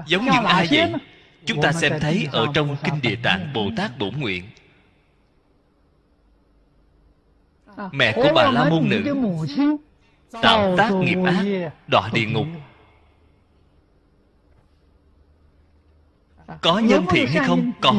[0.06, 0.94] Giống như ai vậy?
[1.46, 4.44] chúng ta xem thấy ở trong kinh địa tạng bồ tát bổn nguyện.
[7.92, 9.16] Mẹ của bà la môn nữ
[10.42, 12.48] tạo tác nghiệp ác đọa địa ngục
[16.62, 17.72] có nhân thiện hay không?
[17.82, 17.94] có.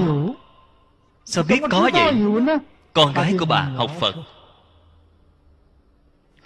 [1.24, 2.14] sao biết có vậy?
[2.92, 4.14] con gái của bà học phật.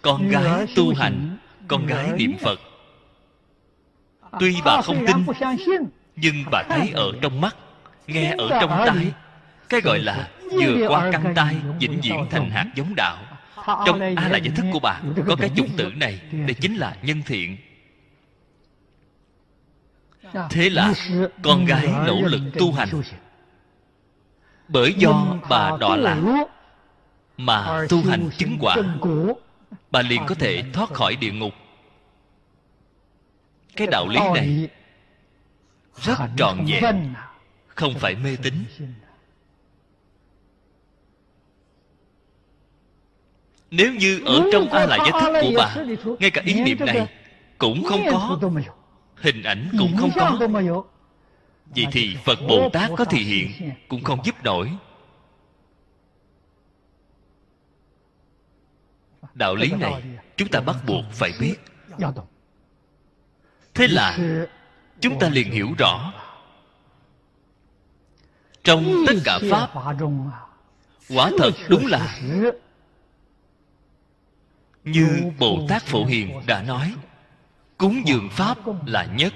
[0.03, 1.37] con gái tu hành
[1.69, 2.61] con gái niệm phật.
[4.41, 5.27] Tuy bà không tin
[6.17, 7.57] nhưng bà thấy ở trong mắt
[8.07, 9.13] nghe ở trong tai.
[9.69, 13.17] Cái gọi là vừa qua căn tai vĩnh viễn thành hạt giống đạo.
[13.87, 16.97] Trong a la giải thức của bà có cái chủng tử này đây chính là
[17.03, 17.57] nhân thiện
[20.51, 20.95] thế là
[21.43, 22.89] con gái nỗ lực tu hành.
[24.68, 26.47] Bởi do bà đọa lạc
[27.37, 28.76] mà tu hành chứng quả,
[29.91, 31.53] bà liền có thể thoát khỏi địa ngục.
[33.76, 34.68] Cái đạo lý này
[36.03, 37.14] rất trọn vẹn,
[37.68, 38.55] không phải mê tín.
[43.70, 45.76] Nếu như ở trong a la giá thức của bà,
[46.18, 47.09] ngay cả ý niệm này
[47.59, 48.39] cũng không có
[49.25, 50.39] hình ảnh cũng không có.
[51.66, 54.72] vậy thì phật bồ tát có thị hiện cũng không giúp nổi.
[59.35, 60.03] Đạo lý này
[60.37, 61.55] chúng ta bắt buộc phải biết.
[63.75, 64.18] Thế là
[65.01, 66.12] chúng ta liền hiểu rõ.
[68.64, 69.70] Trong tất cả pháp
[71.09, 72.20] quả thật đúng là
[74.85, 76.95] như bồ tát phổ hiền đã nói
[77.79, 79.33] cúng dường pháp là nhất.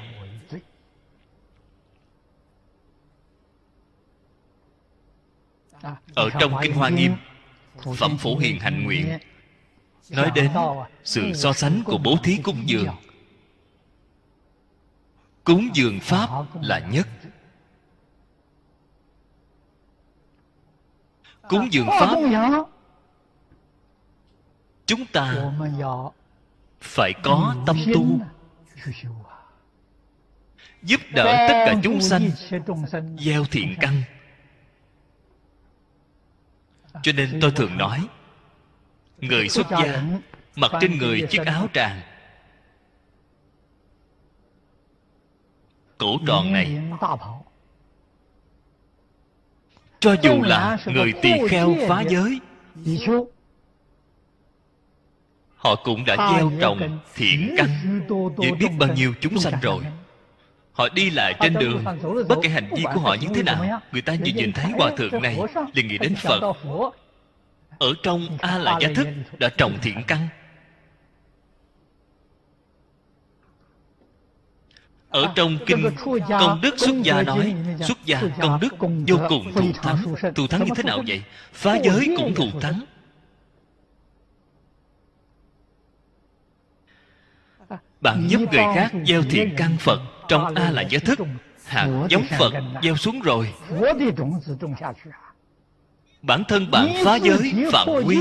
[6.15, 7.13] Ở trong kinh hoa nghiêm,
[7.97, 9.19] phẩm phổ hiền hạnh nguyện,
[10.11, 10.51] nói đến
[11.05, 12.89] sự so sánh của bố thí cúng dường.
[15.45, 16.29] Cúng dường pháp
[16.63, 17.09] là nhất.
[21.49, 22.17] Cúng dường pháp,
[24.87, 25.53] chúng ta
[26.81, 28.21] phải có tâm tu.
[30.83, 32.31] Giúp đỡ tất cả chúng sanh,
[33.19, 34.03] gieo thiện căn.
[37.03, 38.09] Cho nên tôi thường nói,
[39.19, 40.03] người xuất gia
[40.57, 42.01] mặc trên người chiếc áo tràng.
[45.99, 46.81] Cổ tròn này,
[50.01, 52.41] cho dù là người tỳ kheo phá giới
[55.59, 57.69] họ cũng đã gieo trồng thiện căn
[58.37, 59.85] với biết bao nhiêu chúng sanh rồi.
[60.73, 61.85] họ đi lại trên đường
[62.29, 64.91] bất kể hành vi của họ như thế nào người ta vừa nhìn thấy hòa
[64.97, 65.39] thượng này
[65.73, 66.55] liền nghĩ đến phật.
[67.79, 70.29] ở trong a la giá thức đã trồng thiện căn.
[75.11, 75.91] Ở trong kinh
[76.29, 78.69] công đức xuất gia nói xuất gia công đức
[79.07, 80.15] vô cùng thù thắng.
[80.35, 81.23] Thù thắng như thế nào vậy?
[81.53, 82.85] phá giới cũng thù thắng
[88.01, 91.19] bạn giúp người khác gieo thiện căn phật trong a là giới thức.
[91.67, 93.55] hạt giống phật gieo xuống rồi.
[96.23, 98.19] Bản thân bạn phá giới phạm quy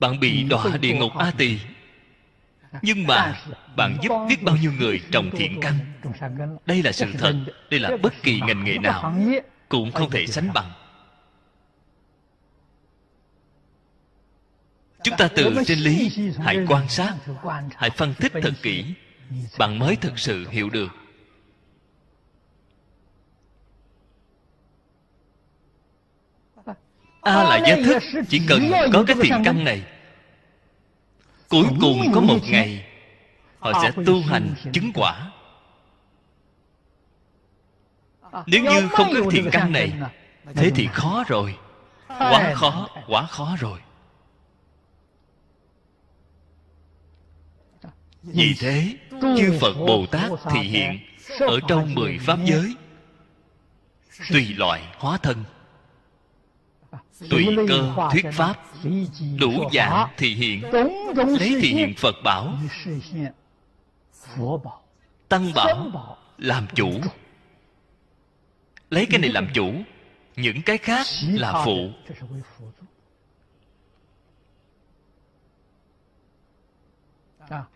[0.00, 1.58] bạn bị đọa địa ngục a tỳ
[2.82, 3.34] nhưng mà
[3.76, 5.74] bạn giúp biết bao nhiêu người trồng thiện căn.
[6.66, 7.34] đây là sự thật
[7.70, 9.14] đây là bất kỳ ngành nghề nào
[9.68, 10.70] cũng không thể sánh bằng
[15.06, 17.14] chúng ta từ trên lý hãy quan sát
[17.76, 18.84] hãy phân tích thật kỹ.
[19.58, 20.88] Bạn mới thực sự hiểu được.
[27.20, 29.82] A là giá thức chỉ cần có cái thiện căn này.
[31.48, 32.86] Cuối cùng có một ngày
[33.58, 35.30] họ sẽ tu hành chứng quả.
[38.46, 39.92] Nếu như không có thiện căn này
[40.54, 41.58] thế thì khó rồi.
[42.08, 43.80] Quá khó quá khó rồi
[48.26, 50.98] vì thế, chư phật bồ tát thị hiện
[51.40, 52.74] ở trong mười pháp giới.
[54.32, 55.44] Tùy loại hóa thân,
[57.30, 58.56] tùy cơ thuyết pháp,
[59.38, 60.62] đủ dạng thị hiện
[61.38, 62.58] lấy thị hiện phật bảo.
[65.28, 66.90] Tăng bảo làm chủ.
[68.90, 69.72] Lấy cái này làm chủ,
[70.36, 71.90] những cái khác là phụ.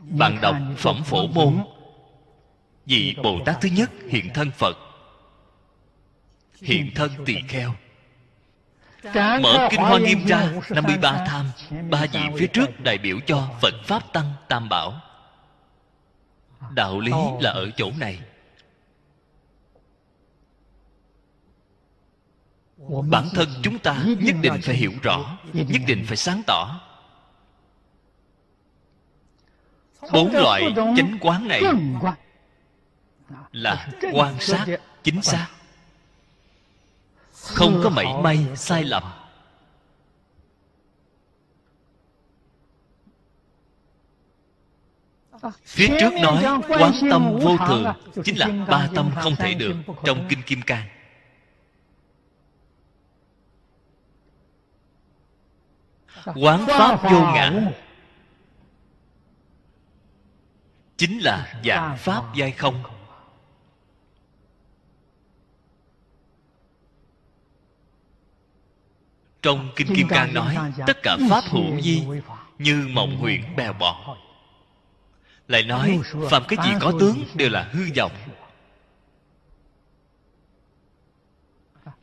[0.01, 1.59] Bạn đọc phẩm phổ môn
[2.87, 4.77] vị bồ tát thứ nhất hiện thân phật
[6.63, 7.75] hiện thân tỳ kheo.
[9.15, 11.47] Mở kinh hoa nghiêm ra 53 tham
[11.91, 15.01] ba vị phía trước đại biểu cho phật pháp tăng tam bảo.
[16.75, 18.21] Đạo lý là ở chỗ này.
[23.09, 26.81] Bản thân chúng ta nhất định phải hiểu rõ nhất định phải sáng tỏ
[30.13, 31.63] bốn loại chánh quán này
[33.53, 34.67] là quan sát
[35.03, 35.47] chính xác.
[37.33, 39.03] Không có mảy may sai lầm.
[45.65, 47.85] Phía trước nói quán tâm vô thường
[48.25, 50.89] chính là ba tâm không thể được trong kinh kim cang.
[56.35, 57.53] Quán pháp vô ngã
[61.01, 62.83] chính là dạng pháp giai không.
[69.43, 72.03] Trong kinh kim cang nói tất cả pháp hữu di
[72.59, 74.19] như mộng huyễn bèo bọt.
[75.49, 78.13] Lại nói phạm cái gì có tướng đều là hư vọng.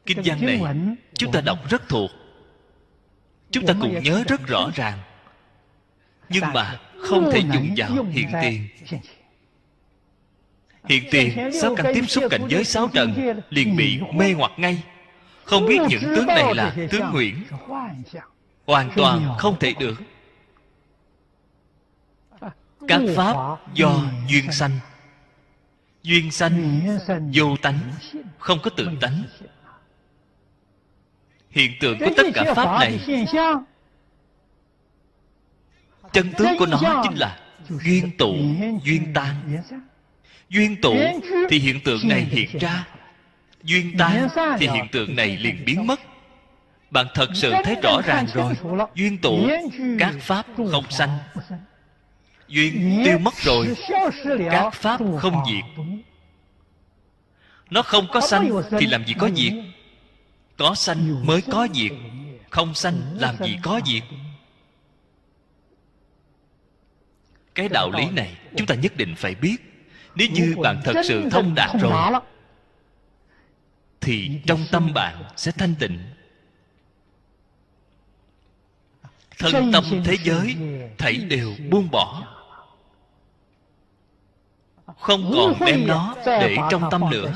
[0.06, 0.62] Kinh văn này
[1.14, 2.12] chúng ta đọc rất thuộc.
[3.52, 5.00] Chúng ta cũng nhớ rất rõ ràng.
[6.30, 8.68] Nhưng mà không thể dùng vào hiện tiền.
[10.84, 13.14] Hiện tiền sáu căn tiếp xúc cảnh giới sáu trần
[13.50, 14.84] liền bị mê hoặc ngay?
[15.44, 17.36] Không biết những tướng này là tướng huyễn
[18.66, 19.96] hoàn toàn không thể được.
[22.88, 24.80] các pháp do duyên sanh.
[26.04, 26.82] duyên sanh
[27.34, 27.80] vô tánh
[28.38, 29.24] không có tự tánh.
[31.50, 33.00] hiện tượng của tất cả pháp này
[36.14, 37.38] chân tướng của nó chính là
[37.70, 38.36] duyên tụ,
[38.84, 39.36] duyên tan.
[40.50, 40.96] Duyên tụ
[41.50, 42.88] thì hiện tượng này hiện ra.
[43.64, 44.28] Duyên tan
[44.60, 46.00] thì hiện tượng này liền biến mất.
[46.92, 48.54] Bạn thật sự thấy rõ ràng rồi.
[48.96, 49.50] Duyên tụ,
[50.00, 51.18] các pháp không sanh.
[52.48, 53.76] Duyên tiêu mất rồi,
[54.52, 55.86] các pháp không diệt.
[57.70, 58.50] Nó không có sanh
[58.80, 59.54] thì làm gì có diệt?
[60.58, 61.92] Có sanh mới có diệt,
[62.50, 64.04] không sanh làm gì có diệt?
[67.58, 69.58] Cái đạo lý này chúng ta nhất định phải biết.
[70.16, 72.22] Nếu như bạn thật sự thông đạt rồi
[74.02, 76.00] thì trong tâm bạn sẽ thanh tịnh.
[79.40, 80.56] Thân tâm thế giới
[80.98, 82.24] thảy đều buông bỏ.
[85.00, 87.34] không còn đem nó để trong tâm nữa.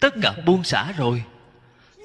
[0.00, 1.24] tất cả buông xả rồi.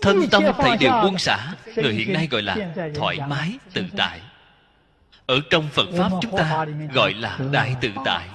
[0.01, 1.53] Thân tâm thảy đều buông xả.
[1.75, 2.55] người hiện nay gọi là
[2.95, 4.21] thoải mái tự tại
[5.26, 8.30] ở trong phật pháp chúng ta gọi là đại tự tại.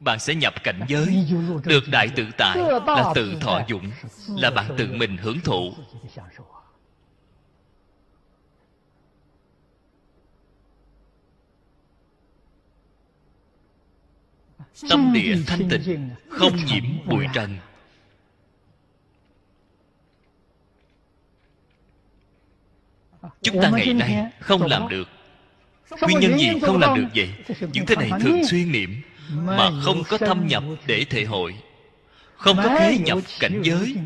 [0.00, 1.26] Bạn sẽ nhập cảnh giới
[1.64, 3.90] được đại tự tại là tự thọ dụng
[4.28, 5.72] là bạn tự mình hưởng thụ.
[14.90, 17.56] Tâm địa thanh tịnh không nhiễm bụi trần
[23.42, 25.08] chúng ta ngày nay không làm được.
[26.00, 26.48] Nguyên nhân gì?
[26.62, 27.30] không làm được vậy.
[27.72, 31.54] những thứ này thường xuyên niệm mà không có thâm nhập để thể hội.
[32.36, 33.96] Không có khế nhập cảnh giới.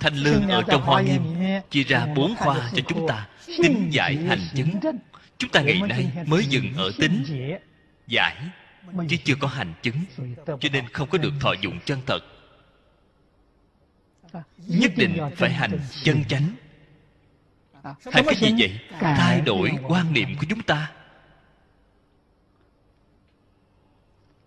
[0.00, 1.22] thanh lương ở trong hoa nghiêm
[1.70, 4.80] chia ra bốn khoa cho chúng ta tính giải hành chứng
[5.38, 7.24] chúng ta ngày nay mới dừng ở tính
[8.06, 8.36] giải
[9.08, 9.96] chứ chưa có hành chứng
[10.46, 12.20] cho nên không có được thọ dụng chân thật
[14.66, 16.54] nhất định phải hành chân chánh.
[17.82, 20.92] Hành cái gì vậy, thay đổi quan niệm của chúng ta.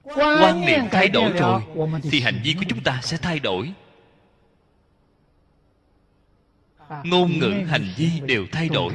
[0.04, 1.62] Quan niệm thay đổi rồi,
[2.04, 3.74] thì hành vi của chúng ta sẽ thay đổi.
[7.04, 8.94] Ngôn ngữ, hành vi đều thay đổi.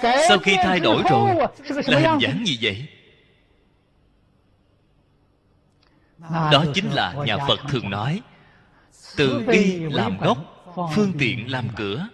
[0.00, 1.30] Sau khi thay đổi rồi
[1.86, 2.88] là hình dáng gì vậy?
[6.30, 8.20] Đó chính là nhà phật thường nói
[9.16, 10.38] từ bi làm gốc
[10.94, 12.08] phương tiện làm cửa.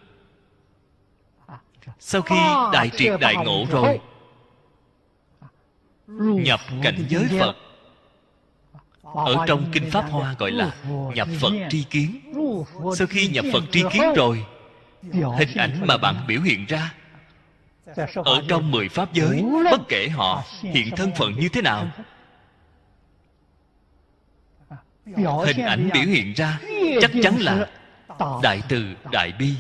[1.99, 2.37] Sau khi
[2.73, 4.01] đại triệt đại ngộ rồi.
[6.43, 7.57] nhập cảnh giới phật.
[9.03, 10.73] Ở trong kinh pháp hoa gọi là
[11.15, 12.21] nhập phật tri kiến.
[12.97, 14.47] Sau khi nhập phật tri kiến rồi
[15.13, 16.95] hình ảnh mà bạn biểu hiện ra
[18.15, 21.91] ở trong mười pháp giới, bất kể họ hiện thân phận như thế nào,
[25.47, 26.61] hình ảnh biểu hiện ra
[27.01, 27.71] chắc chắn là
[28.43, 29.55] đại từ đại bi.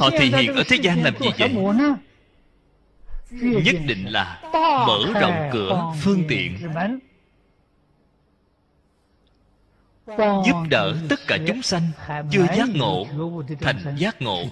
[0.00, 1.54] Họ thể hiện ở thế gian làm gì vậy?
[3.64, 4.40] Nhất định là
[4.86, 6.58] mở rộng cửa phương tiện
[10.46, 11.90] giúp đỡ tất cả chúng sanh
[12.30, 13.06] chưa giác ngộ
[13.60, 14.44] thành giác ngộ.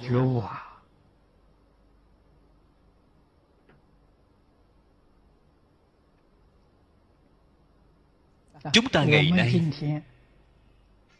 [8.73, 9.61] chúng ta ngày nay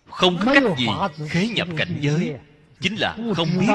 [0.09, 0.87] không có cách gì
[1.28, 2.39] khế nhập cảnh giới
[2.80, 3.72] chính là không biết.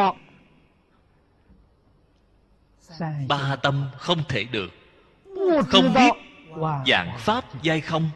[3.28, 4.72] ba tâm không thể được.
[5.68, 6.12] Không biết
[6.88, 8.10] dạng pháp giai không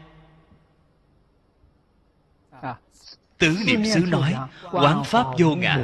[3.42, 4.34] tứ niệm xứ nói
[4.72, 5.78] quán pháp vô ngã.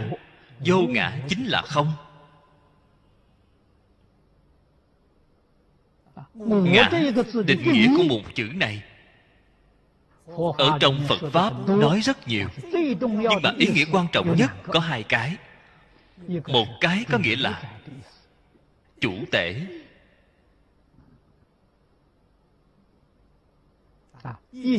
[0.66, 1.92] vô ngã chính là không.
[6.34, 6.90] Ngã
[7.46, 8.82] định nghĩa của một chữ này.
[10.58, 12.48] Ở trong phật pháp nói rất nhiều
[13.00, 15.36] nhưng mà ý nghĩa quan trọng nhất có hai cái.
[16.46, 17.62] Một cái có nghĩa là
[19.00, 19.60] chủ tể.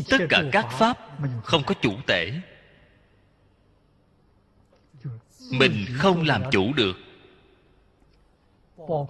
[0.09, 0.97] Tất cả các pháp
[1.43, 2.31] không có chủ tể
[5.51, 6.97] mình không làm chủ được.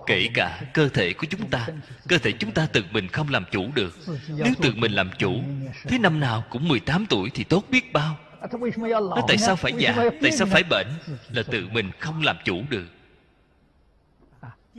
[0.05, 1.67] Kể cả cơ thể của chúng ta,
[2.07, 3.97] cơ thể chúng ta tự mình không làm chủ được.
[4.27, 5.41] Nếu tự mình làm chủ,
[5.83, 8.17] thế năm nào cũng 18 tuổi thì tốt biết bao.
[8.91, 10.87] Nó tại sao phải già, tại sao phải bệnh?
[11.29, 12.87] Là tự mình không làm chủ được.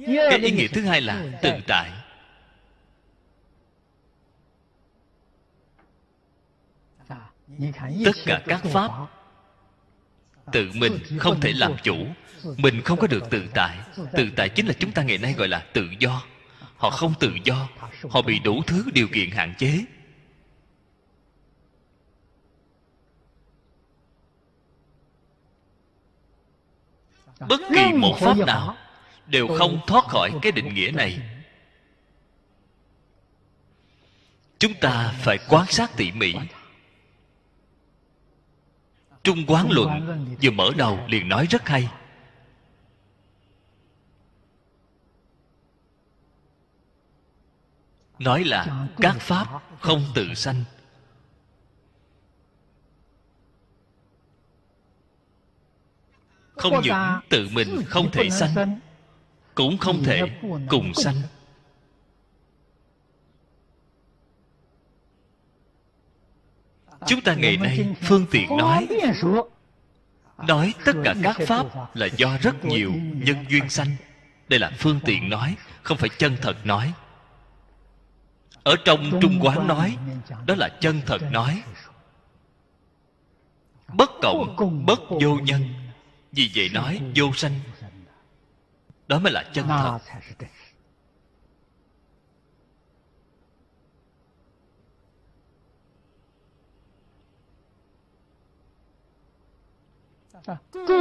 [0.06, 1.90] Cái ý nghĩa thứ hai là tự tại.
[8.04, 8.90] Tất cả các pháp
[10.52, 12.06] tự mình không thể làm chủ.
[12.56, 13.78] Mình không có được tự tại.
[14.12, 16.22] Tự tại chính là chúng ta ngày nay gọi là tự do.
[16.76, 17.68] Họ không tự do.
[18.10, 19.84] Họ bị đủ thứ điều kiện hạn chế.
[27.48, 28.76] Bất kỳ một pháp nào
[29.26, 31.20] đều không thoát khỏi cái định nghĩa này.
[34.60, 36.34] chúng ta phải quan sát tỉ mỉ
[39.22, 40.16] trung quán luận.
[40.42, 41.88] Vừa mở đầu liền nói rất hay.
[48.18, 49.46] Nói là các pháp
[49.80, 50.64] không tự sanh.
[56.56, 58.80] Không những tự mình không thể sanh,
[59.54, 61.16] cũng không thể cùng sanh.
[67.06, 68.88] Chúng ta ngày nay, phương tiện nói
[70.46, 73.96] nói tất cả các pháp là do rất nhiều nhân duyên sanh.
[74.48, 76.92] Đây là phương tiện nói, không phải chân thật nói.
[78.62, 79.96] Ở trong trung quán nói,
[80.46, 81.62] đó là chân thật nói.
[83.88, 85.64] Bất cộng, bất vô nhân.
[86.32, 87.60] Vì vậy nói vô sanh,
[89.08, 89.98] đó mới là chân thật.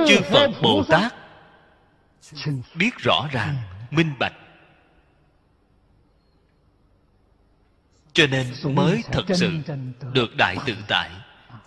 [0.08, 1.14] Chư phật bồ tát.
[2.76, 3.56] Biết rõ ràng
[3.92, 4.34] minh bạch.
[8.14, 9.52] Cho nên mới thật sự
[10.14, 11.12] được đại tự tại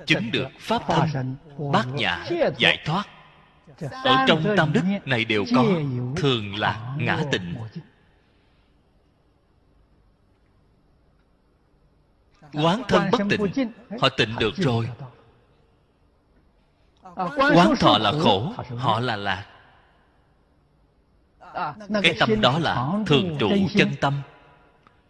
[0.07, 1.37] chứng được pháp thân
[1.73, 2.25] bát nhã
[2.59, 3.05] giải thoát.
[3.91, 5.65] Ở trong tam đức này đều có
[6.17, 7.55] thường là ngã tịnh.
[12.53, 14.89] quán thân bất tịnh họ tịnh được rồi
[17.17, 19.45] quán thọ là khổ họ là lạc.
[22.03, 24.23] Cái tâm đó là thường trụ chân tâm.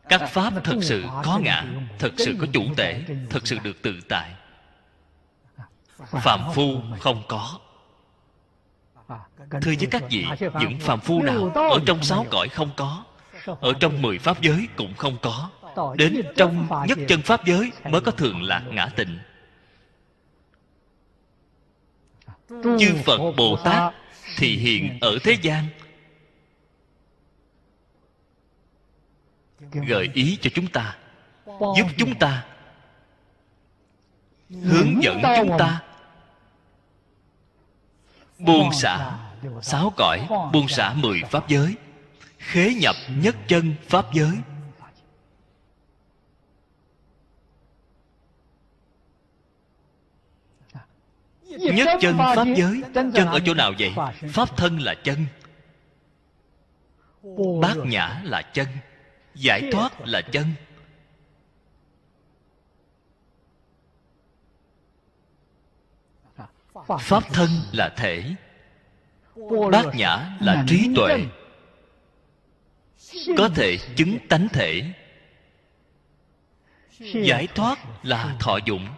[0.09, 1.64] Các pháp thật sự có ngã
[1.98, 4.34] thật sự có chủ tể thật sự được tự tại.
[6.07, 7.59] Phạm phu không có.
[9.50, 10.26] Thưa với các vị
[10.61, 13.05] những phàm phu nào ở trong sáu cõi không có
[13.61, 15.50] ở trong mười pháp giới cũng không có.
[15.96, 19.18] đến trong nhất chân pháp giới mới có thường lạc ngã tịnh
[22.62, 23.94] chư phật bồ tát
[24.36, 25.66] thì hiện ở thế gian.
[29.88, 30.96] Gợi ý cho chúng ta
[31.59, 32.44] giúp chúng ta
[34.50, 35.82] hướng dẫn chúng ta.
[38.38, 39.18] Buông xả
[39.62, 41.74] sáu cõi buông xả mười pháp giới
[42.38, 44.38] khế nhập nhất chân pháp giới
[51.59, 52.82] nhất chân pháp giới.
[52.94, 53.92] chân ở chỗ nào vậy?
[54.28, 55.26] Pháp thân là chân.
[57.61, 58.66] Bát nhã là chân.
[59.34, 60.46] Giải thoát là chân.
[67.00, 68.24] Pháp thân là thể.
[69.72, 71.24] Bát nhã là trí tuệ.
[73.36, 74.82] có thể chứng tánh thể.
[76.98, 78.88] Giải thoát là thọ dụng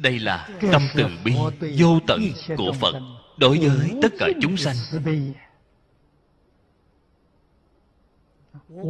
[0.00, 1.34] đây là tâm từ bi
[1.78, 2.20] vô tận
[2.56, 2.94] của phật
[3.36, 4.76] đối với tất cả chúng sanh.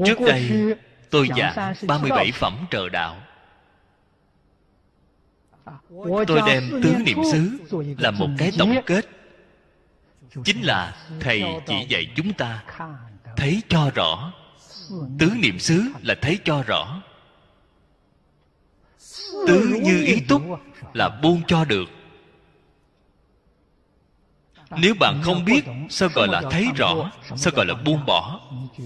[0.07, 0.51] Trước đây
[1.11, 3.23] tôi giảng 37 phẩm trợ đạo.
[6.27, 7.51] Tôi đem tứ niệm xứ
[7.99, 9.09] là một cái tổng kết.
[10.45, 12.65] Chính là Thầy chỉ dạy chúng ta
[13.37, 14.33] Thấy cho rõ.
[15.19, 17.03] Tứ niệm xứ là thấy cho rõ.
[19.47, 20.43] Tứ như ý túc
[20.95, 21.89] là buông cho được.
[24.71, 28.41] Nếu bạn không biết sao gọi là thấy rõ, sao gọi là buông bỏ,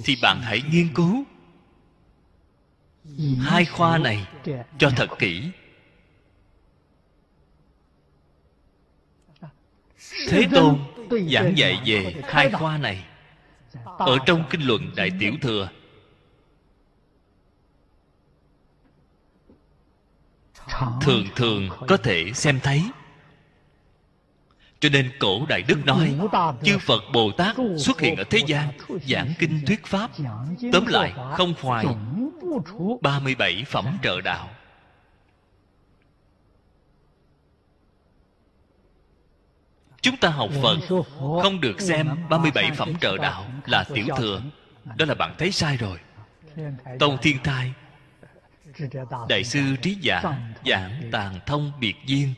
[0.04, 1.24] thì bạn hãy nghiên cứu.
[3.40, 4.26] Hai khoa này
[4.78, 5.50] cho thật kỹ.
[10.28, 10.78] Thế tôn
[11.32, 13.04] giảng dạy về hai khoa này.
[13.84, 15.68] Ở trong kinh luận đại tiểu thừa
[21.00, 22.82] thường thường, có thể xem thấy.
[24.80, 26.14] Cho nên cổ đại đức nói,
[26.64, 28.68] chư phật bồ tát xuất hiện ở thế gian,
[29.06, 30.10] giảng kinh thuyết pháp.
[30.72, 31.86] Tóm lại, không hoài.
[33.00, 34.48] 37 phẩm trợ đạo.
[40.04, 40.78] Chúng ta học Phật,
[41.18, 44.42] Không được xem 37 phẩm trợ đạo Là tiểu thừa.
[44.96, 45.98] Đó là bạn thấy sai rồi.
[46.98, 47.72] Tông Thiên Thai
[49.28, 50.22] Đại sư Trí Giả
[50.66, 52.34] Giảng Tàng Thông Biệt Duyên.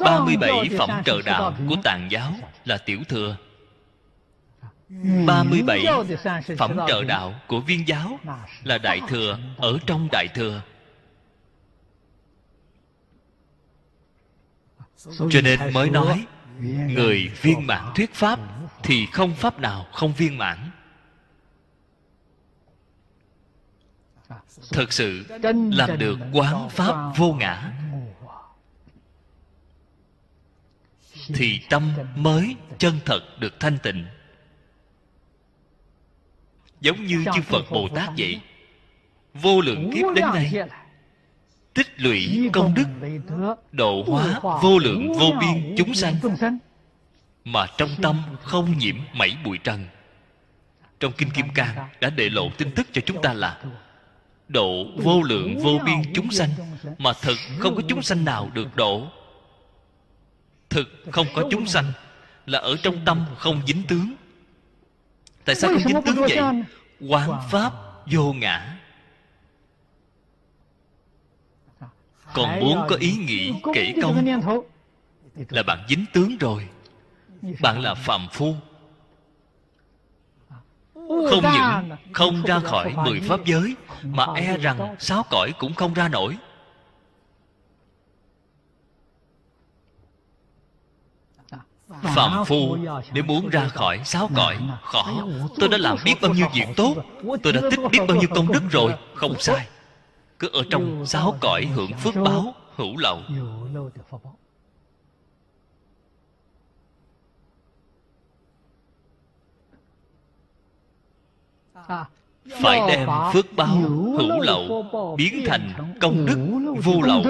[0.00, 2.32] 37 phẩm trợ đạo của tàn giáo
[2.64, 3.36] là tiểu thừa.
[5.26, 5.84] 37
[6.58, 8.18] phẩm trợ đạo của viên giáo
[8.64, 10.62] là đại thừa ở trong đại thừa.
[15.30, 16.26] Cho nên mới nói,
[16.88, 18.38] người viên mãn thuyết pháp
[18.82, 20.70] thì không pháp nào không viên mãn.
[24.72, 25.24] Thật sự
[25.72, 27.72] làm được quán pháp vô ngã.
[31.34, 34.06] thì tâm mới chân thật được thanh tịnh.
[36.80, 38.40] Giống như chư phật bồ tát vậy.
[39.34, 40.52] Vô lượng kiếp đến nay
[41.74, 42.84] tích lũy công đức
[43.72, 46.14] độ hóa vô lượng vô biên chúng sanh.
[47.44, 49.86] mà trong tâm không nhiễm mảy bụi trần.
[51.00, 53.62] Trong kinh kim cang đã đệ lộ tin tức cho chúng ta là
[54.48, 56.50] độ vô lượng, vô biên chúng sanh
[56.98, 59.06] mà thực không có chúng sanh nào được độ.
[60.70, 61.92] Thực không có chúng sanh
[62.46, 64.14] là ở trong tâm không dính tướng.
[65.44, 66.38] Tại sao không dính tướng vậy?
[67.08, 67.72] Quán pháp
[68.06, 68.78] vô ngã.
[72.32, 74.26] Còn muốn có ý nghĩ kể công
[75.48, 76.68] là bạn dính tướng rồi.
[77.60, 78.54] Bạn là phàm phu.
[80.94, 83.74] Không những không ra khỏi mười pháp giới
[84.10, 86.36] mà e rằng sáu cõi cũng không ra nổi.
[92.02, 92.76] Phạm phu
[93.12, 95.26] Nếu muốn ra khỏi sáu cõi Khó.
[95.56, 96.94] Tôi đã làm biết bao nhiêu việc tốt.
[97.42, 98.94] Tôi đã tích biết bao nhiêu công đức rồi.
[99.14, 99.68] Không sai.
[100.38, 103.22] Cứ ở trong sáu cõi hưởng phước báo Hữu lậu
[112.50, 114.86] Phải đem phước báo hữu lậu
[115.18, 117.22] Biến thành công đức vô lậu.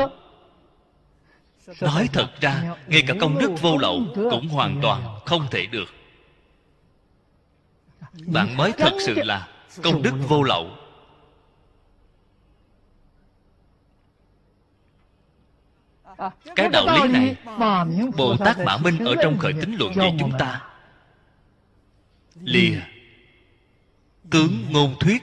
[1.81, 5.89] Nói thật ra ngay cả công đức vô lậu cũng hoàn toàn không thể được.
[8.27, 9.49] Bạn mới thật sự là
[9.83, 10.71] công đức vô lậu.
[16.57, 17.37] Cái đạo lý này
[18.17, 20.63] bồ tát mã minh ở trong khởi tính luận dạy chúng ta.
[22.43, 22.81] Lìa
[24.31, 25.23] tướng ngôn thuyết.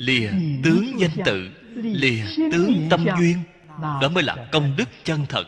[0.00, 0.30] Lìa
[0.64, 3.36] tướng danh tự lìa tướng tâm duyên.
[3.80, 5.44] Đó mới là công đức chân thật.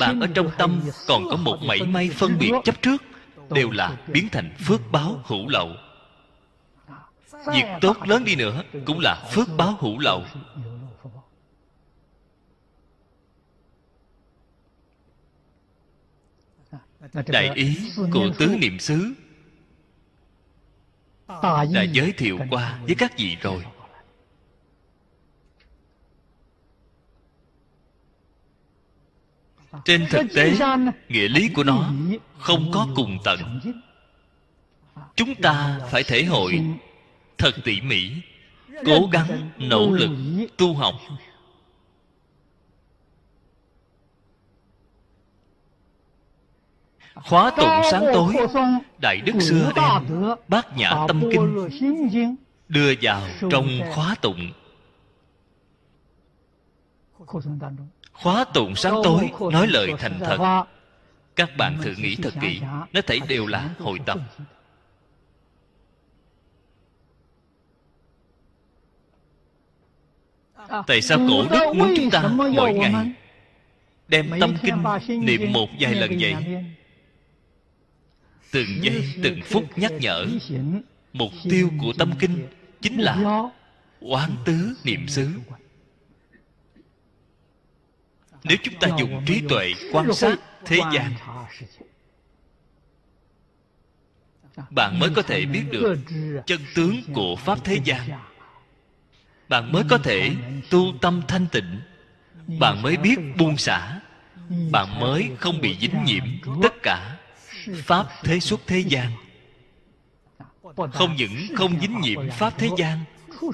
[0.00, 3.02] Bạn ở trong tâm còn có một mảy may phân biệt chấp trước
[3.50, 5.70] đều là biến thành phước báo hữu lậu.
[7.54, 10.24] Việc tốt lớn đi nữa cũng là phước báo hữu lậu.
[17.26, 19.14] đại ý của tứ niệm xứ
[21.42, 23.64] đã giới thiệu qua với các vị rồi.
[29.84, 30.54] trên thực tế
[31.08, 31.92] nghĩa lý của nó
[32.38, 33.60] không có cùng tận.
[35.16, 36.64] chúng ta phải thể hội
[37.38, 38.10] thật tỉ mỉ
[38.84, 40.10] cố gắng nỗ lực
[40.56, 40.94] tu học
[47.14, 48.34] khóa tụng sáng tối
[49.00, 50.02] đại đức xưa đem
[50.48, 51.68] bát nhã tâm kinh
[52.68, 54.52] đưa vào trong khóa tụng.
[58.12, 60.64] Khóa tụng sáng tối nói lời thành thật.
[61.36, 62.60] Các bạn thử nghĩ thật kỹ
[62.92, 64.18] nó thể đều là hồi tập.
[70.68, 73.12] À, tại sao cổ đức muốn chúng ta mỗi ngày
[74.08, 74.84] đem tâm kinh
[75.26, 76.34] niệm một vài lần vậy?
[78.54, 80.26] Từng giây từng phút nhắc nhở.
[81.12, 82.46] Mục tiêu của tâm kinh
[82.82, 83.42] chính là
[84.00, 85.28] quán tứ niệm xứ.
[88.44, 91.12] Nếu chúng ta dùng trí tuệ quan sát thế gian
[94.70, 95.98] bạn mới có thể biết được
[96.46, 98.00] chân tướng của pháp thế gian.
[99.48, 100.30] Bạn mới có thể
[100.70, 101.80] tu tâm thanh tịnh.
[102.60, 104.00] Bạn mới biết buông xả.
[104.70, 106.24] Bạn mới không bị dính nhiễm
[106.62, 107.13] tất cả
[107.76, 109.10] pháp thế xuất thế gian.
[110.92, 112.98] Không những không dính nhiễm pháp thế gian,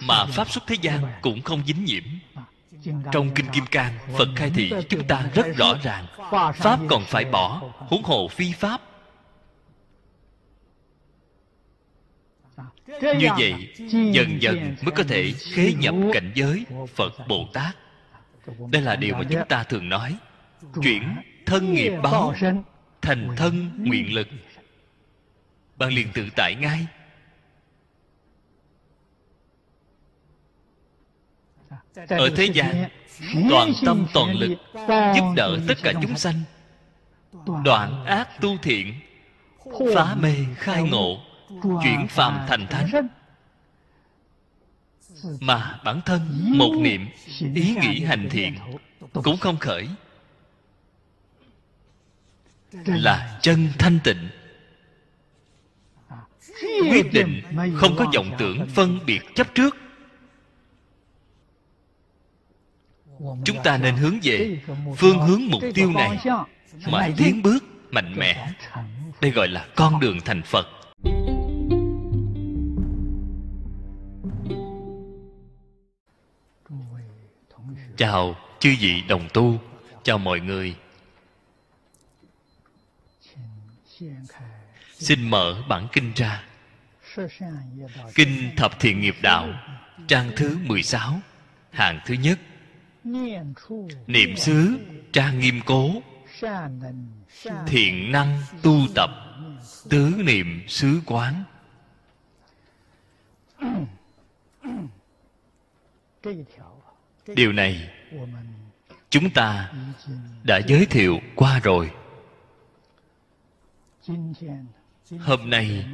[0.09, 2.03] mà pháp xuất thế gian cũng không dính nhiễm.
[3.13, 6.07] Trong kinh kim cang, phật khai thị chúng ta rất rõ ràng,
[6.55, 8.81] pháp còn phải bỏ huống hồ phi pháp.
[13.03, 13.55] Như vậy,
[14.13, 17.77] dần dần mới có thể khế nhập cảnh giới phật bồ tát.
[18.71, 20.17] Đây là điều mà chúng ta thường nói,
[20.83, 22.35] chuyển thân nghiệp báo
[23.03, 24.29] thành thân nguyện lực.
[25.77, 26.87] Bạn liền tự tại ngay.
[32.09, 32.89] Ở thế gian,
[33.51, 34.59] toàn tâm toàn lực
[35.17, 36.43] giúp đỡ tất cả chúng sanh.
[37.65, 38.95] Đoạn ác tu thiện,
[39.95, 41.21] phá mê khai ngộ,
[41.63, 43.09] chuyển phàm thành thánh.
[45.41, 46.21] Mà bản thân
[46.59, 47.09] một niệm,
[47.55, 48.55] ý nghĩ hành thiện
[49.13, 49.89] cũng không khởi
[52.73, 54.29] là chân thanh tịnh.
[56.91, 57.43] Quyết định
[57.77, 59.77] không có vọng tưởng phân biệt chấp trước.
[63.45, 64.61] Chúng ta nên hướng về
[64.97, 66.19] phương hướng mục tiêu này,
[66.91, 68.53] mà tiến bước mạnh mẽ.
[69.21, 70.67] Đây gọi là con đường thành phật.
[77.97, 79.59] Chào chư vị đồng tu,
[80.03, 80.75] chào mọi người.
[84.93, 86.43] Xin mở bản kinh ra.
[88.15, 89.49] Kinh thập thiện nghiệp đạo,
[90.07, 91.21] trang thứ 16
[91.71, 92.39] hàng thứ nhất.
[94.07, 94.79] Niệm xứ
[95.13, 96.03] trang nghiêm cố.
[97.67, 99.11] Thiện năng tu tập,
[99.91, 101.45] tứ niệm xứ quán.
[107.27, 107.91] Điều này
[109.11, 109.73] chúng ta
[110.43, 111.91] đã giới thiệu qua rồi
[115.21, 115.87] hôm nay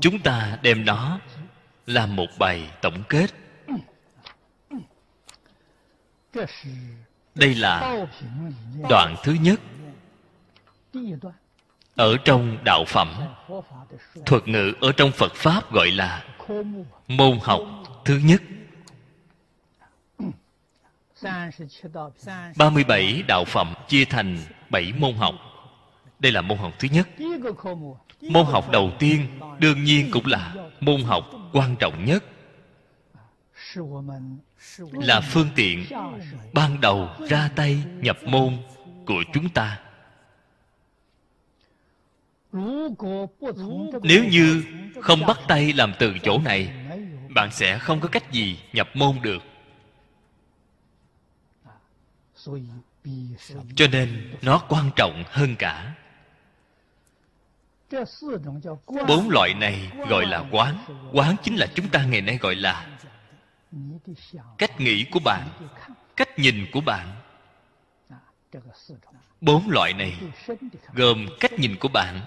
[0.00, 1.20] chúng ta đem nó
[1.86, 3.26] làm một bài tổng kết.
[7.34, 8.06] Đây là
[8.88, 9.60] đoạn thứ nhất
[11.96, 13.08] ở trong đạo phẩm
[14.26, 16.24] thuật ngữ ở trong phật pháp gọi là
[17.08, 17.60] môn học
[18.04, 18.42] thứ nhất.
[22.56, 24.38] 37 đạo phẩm chia thành
[24.70, 25.34] 7 môn học
[26.18, 27.08] đây là môn học thứ nhất.
[28.20, 32.24] Môn học đầu tiên đương nhiên cũng là môn học quan trọng nhất.
[34.92, 35.84] Là phương tiện
[36.52, 38.56] ban đầu ra tay nhập môn
[39.06, 39.80] của chúng ta.
[44.02, 44.64] Nếu như
[45.02, 46.72] không bắt tay làm từ chỗ này
[47.34, 49.42] bạn sẽ không có cách gì nhập môn được.
[53.76, 55.94] Cho nên nó quan trọng hơn cả
[59.08, 60.76] bốn loại này gọi là quán.
[61.12, 62.86] Quán chính là chúng ta ngày nay gọi là
[64.58, 65.48] cách nghĩ của bạn
[66.18, 67.08] cách nhìn của bạn.
[69.40, 70.16] bốn loại này
[70.94, 72.20] gồm cách nhìn của bạn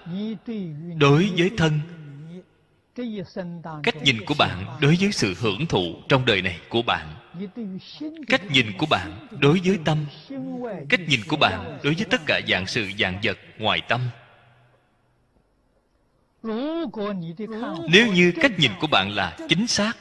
[0.98, 1.80] đối với thân.
[3.82, 7.06] cách nhìn của bạn đối với sự hưởng thụ trong đời này của bạn.
[8.28, 10.06] cách nhìn của bạn đối với tâm.
[10.88, 14.00] cách nhìn của bạn đối với tất cả dạng sự dạng vật ngoài tâm
[17.88, 19.92] nếu như cách nhìn của bạn là chính xác,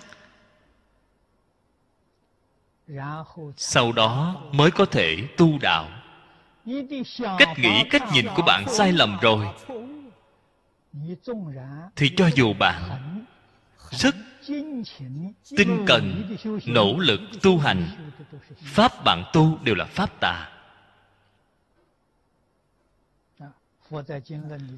[3.58, 5.88] sau đó mới có thể tu đạo.
[7.40, 9.46] Cách nghĩ, cách nhìn của bạn sai lầm rồi,
[11.96, 12.82] thì cho dù bạn
[13.92, 14.16] rất
[15.58, 16.36] tinh cần,
[16.66, 17.88] nỗ lực tu hành,
[18.64, 20.50] pháp bạn tu đều là pháp tà.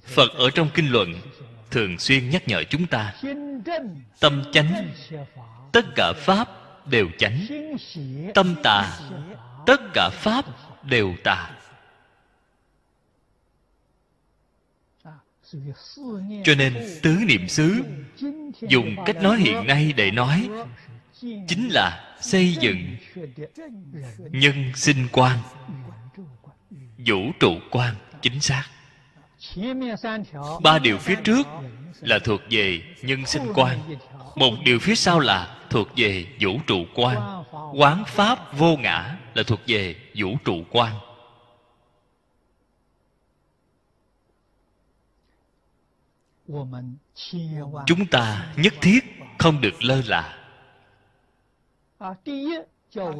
[0.04, 1.14] Phật ở trong kinh luận
[1.72, 3.14] thường xuyên nhắc nhở chúng ta,
[4.20, 4.92] tâm chánh,
[5.72, 6.48] tất cả pháp
[6.88, 7.48] đều chánh,
[8.34, 9.00] tâm tà,
[9.66, 10.46] tất cả pháp
[10.84, 11.52] đều tà.
[16.44, 17.84] Cho nên tứ niệm xứ,
[18.62, 20.50] dùng cách nói hiện nay để nói,
[21.22, 22.96] chính là xây dựng
[24.18, 25.38] nhân sinh quan,
[26.98, 28.64] vũ trụ quan chính xác
[30.64, 31.48] ba điều phía trước
[32.02, 33.80] là thuộc về nhân sinh quan.
[34.36, 37.44] một điều phía sau là thuộc về vũ trụ quan.
[37.78, 40.94] Quán pháp vô ngã là thuộc về vũ trụ quan.
[47.86, 49.00] Chúng ta nhất thiết
[49.38, 50.40] không được lơ là.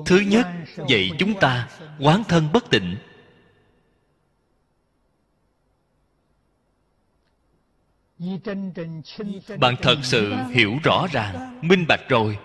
[0.06, 0.48] Thứ nhất
[0.88, 1.70] dạy chúng ta
[2.00, 2.98] quán thân bất tịnh
[9.60, 12.38] bạn thật sự hiểu rõ ràng, minh bạch rồi.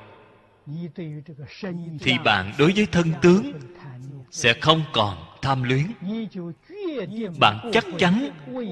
[2.01, 3.53] Thì bạn đối với thân tướng
[4.31, 5.87] sẽ không còn tham luyến.
[7.41, 8.31] Bạn chắc chắn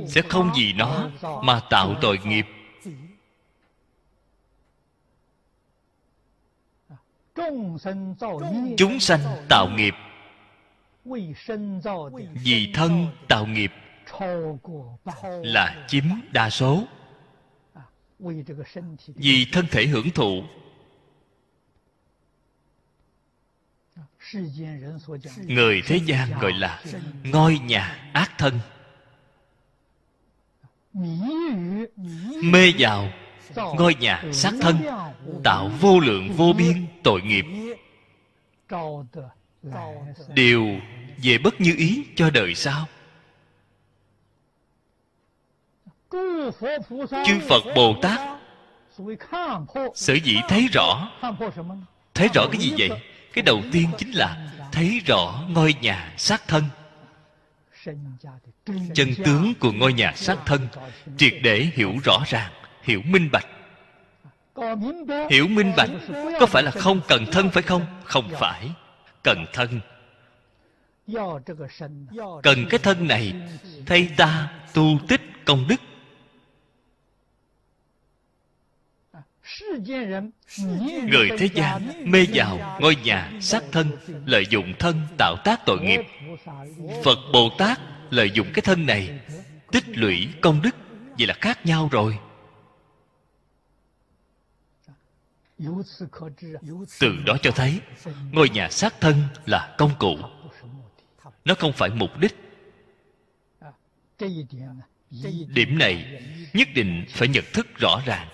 [0.08, 1.10] sẽ không vì nó
[1.42, 2.46] mà tạo tội nghiệp.
[8.76, 9.94] Chúng sanh tạo nghiệp.
[12.44, 13.72] Vì thân tạo nghiệp
[15.42, 16.84] là chiếm đa số
[19.06, 20.42] vì thân thể hưởng thụ.
[25.46, 26.82] người thế gian gọi là
[27.24, 28.60] ngôi nhà ác thân.
[32.42, 33.08] mê vào
[33.54, 34.76] ngôi nhà sát thân
[35.44, 37.44] tạo vô lượng vô biên tội nghiệp.
[40.34, 40.66] đều
[41.22, 42.86] về bất như ý cho đời sau
[47.26, 48.20] chư phật bồ tát
[49.94, 51.10] sở dĩ thấy rõ
[52.14, 52.90] thấy rõ cái gì vậy
[53.32, 54.36] cái đầu tiên chính là
[54.72, 60.68] thấy rõ ngôi nhà sát thân。chân tướng của ngôi nhà sát thân
[61.16, 62.52] triệt để hiểu rõ ràng
[62.82, 65.90] hiểu minh bạch。hiểu minh bạch
[66.40, 68.70] có phải là không cần thân phải không không phải
[69.22, 69.80] cần thân
[72.42, 73.34] cần cái thân này
[73.86, 75.80] thay ta tu tích công đức
[81.08, 83.90] người thế gian mê vào ngôi nhà sát thân
[84.26, 86.00] lợi dụng thân tạo tác tội nghiệp.
[87.04, 87.80] Phật bồ tát
[88.10, 89.20] lợi dụng cái thân này
[89.72, 90.76] tích lũy công đức
[91.18, 92.18] vậy là khác nhau rồi.
[97.00, 97.80] Từ đó cho thấy
[98.32, 100.16] ngôi nhà sát thân là công cụ.
[101.44, 102.36] Nó không phải mục đích.
[105.48, 106.22] Điểm này
[106.52, 108.28] nhất định phải nhận thức rõ ràng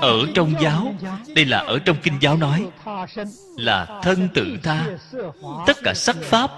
[0.00, 0.94] ở trong giáo,
[1.34, 2.70] đây là ở trong kinh giáo nói,
[3.56, 4.98] là thân tự tha.
[5.66, 6.50] Tất cả sắc pháp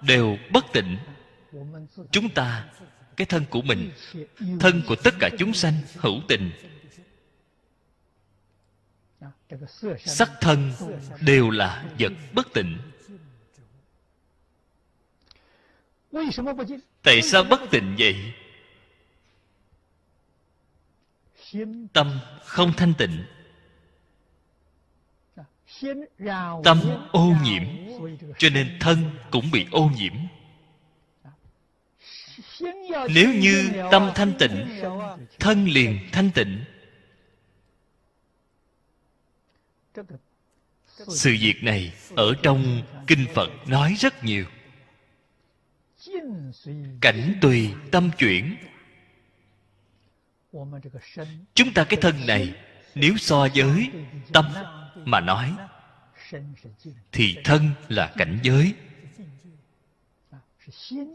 [0.00, 0.96] đều bất tịnh.
[2.10, 2.64] Chúng ta,
[3.16, 3.90] cái thân của mình,
[4.60, 6.50] thân của tất cả chúng sanh hữu tình
[10.04, 10.72] sắc thân
[11.20, 12.78] đều là vật bất tịnh.
[17.02, 18.16] Tại sao bất tịnh vậy?
[21.92, 23.24] Tâm không thanh tịnh.
[26.64, 26.80] Tâm
[27.12, 27.62] ô nhiễm
[28.38, 30.12] cho nên thân cũng bị ô nhiễm.
[33.14, 34.82] Nếu như tâm thanh tịnh
[35.38, 36.64] thân liền thanh tịnh.
[40.96, 44.44] Sự việc này ở trong kinh phật nói rất nhiều.
[47.00, 48.56] Cảnh tùy tâm chuyển
[51.54, 52.54] chúng ta cái thân này,
[52.94, 53.90] nếu so với
[54.32, 54.44] tâm
[55.04, 55.52] mà nói,
[57.12, 58.74] thì thân là cảnh giới.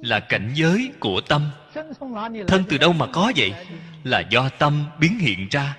[0.01, 1.51] Là cảnh giới của tâm.
[2.47, 3.53] Thân từ đâu mà có vậy?
[4.03, 5.77] Là do tâm biến hiện ra.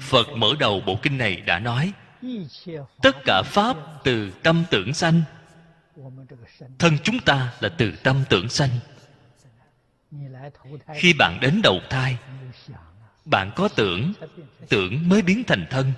[0.00, 1.92] Phật mở đầu bộ kinh này đã nói,
[3.02, 5.22] tất cả pháp từ tâm tưởng sanh.
[6.78, 8.70] Thân chúng ta là từ tâm tưởng sanh
[10.94, 12.16] khi bạn đến đầu thai
[13.24, 14.12] bạn có tưởng
[14.68, 15.92] tưởng mới biến thành thân.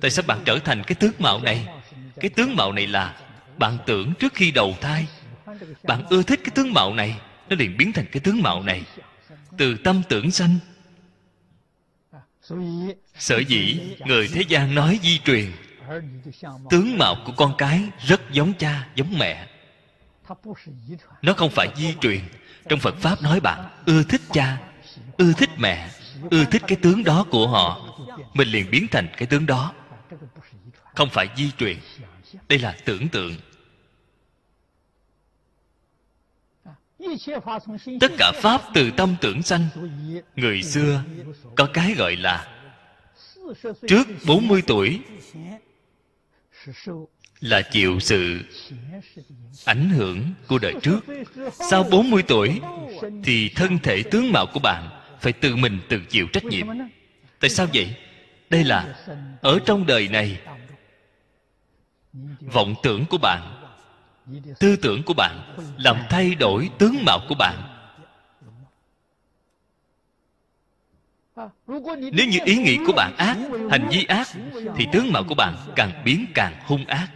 [0.00, 1.68] Tại sao bạn trở thành cái tướng mạo này?
[2.16, 3.20] Cái tướng mạo này là
[3.58, 5.06] bạn tưởng trước khi đầu thai.
[5.82, 8.84] Bạn ưa thích cái tướng mạo này nó liền biến thành cái tướng mạo này.
[9.58, 10.58] Từ tâm tưởng sanh
[13.18, 15.52] sở dĩ người thế gian nói di truyền
[16.70, 19.46] tướng mạo của con cái rất giống cha giống mẹ.
[21.22, 22.20] Nó không phải di truyền
[22.68, 24.60] trong phật pháp nói bạn, ưa thích cha,
[25.16, 25.90] ưa thích mẹ,
[26.30, 27.98] ưa thích cái tướng đó của họ.
[28.34, 29.72] Mình liền biến thành cái tướng đó.
[30.94, 31.76] Không phải di truyền,
[32.48, 33.34] đây là tưởng tượng.
[38.00, 39.68] Tất cả pháp từ tâm tưởng sanh,
[40.36, 41.02] người xưa
[41.56, 42.48] có cái gọi là
[43.88, 45.00] trước 40 tuổi
[47.40, 48.40] là chịu sự
[49.64, 51.00] ảnh hưởng của đời trước.
[51.52, 52.60] Sau 40 tuổi
[53.24, 54.88] thì thân thể tướng mạo của bạn
[55.20, 56.66] phải tự mình tự chịu trách nhiệm.
[57.40, 57.96] Tại sao vậy?
[58.50, 58.94] Đây là
[59.42, 60.40] ở trong đời này,
[62.40, 63.54] vọng tưởng của bạn,
[64.60, 67.74] tư tưởng của bạn làm thay đổi tướng mạo của bạn.
[72.12, 73.36] Nếu như ý nghĩ của bạn ác,
[73.70, 74.28] hành vi ác,
[74.76, 77.08] thì tướng mạo của bạn càng biến càng hung ác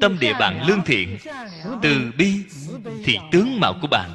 [0.00, 1.18] tâm địa bạn lương thiện,
[1.82, 2.34] từ bi
[3.04, 4.10] thì tướng mạo của bạn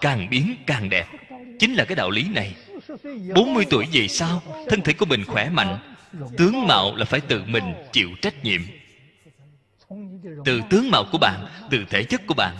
[0.00, 1.06] càng biến càng đẹp.
[1.58, 2.54] Chính là cái đạo lý này.
[3.34, 5.78] 40 tuổi về sau, thân thể của mình khỏe mạnh,
[6.36, 8.60] tướng mạo là phải tự mình chịu trách nhiệm.
[10.44, 12.56] Từ tướng mạo của bạn, từ thể chất của bạn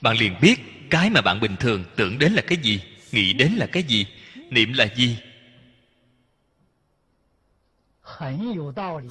[0.00, 0.60] bạn liền biết
[0.90, 4.06] cái mà bạn bình thường tưởng đến là cái gì, nghĩ đến là cái gì,
[4.50, 5.18] niệm là gì.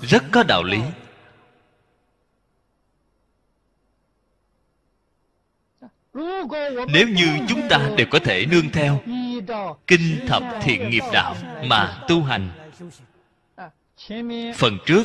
[0.01, 0.79] Rất có đạo lý.
[6.87, 9.01] Nếu như chúng ta đều có thể nương theo
[9.87, 12.49] kinh thập thiện nghiệp đạo mà tu hành,
[14.55, 15.03] phần trước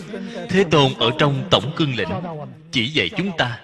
[0.49, 2.09] thế tôn ở trong tổng cương lĩnh
[2.73, 3.61] chỉ dạy chúng ta.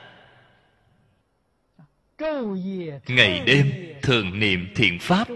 [3.07, 3.72] Ngày đêm
[4.03, 5.28] thường niệm thiện pháp,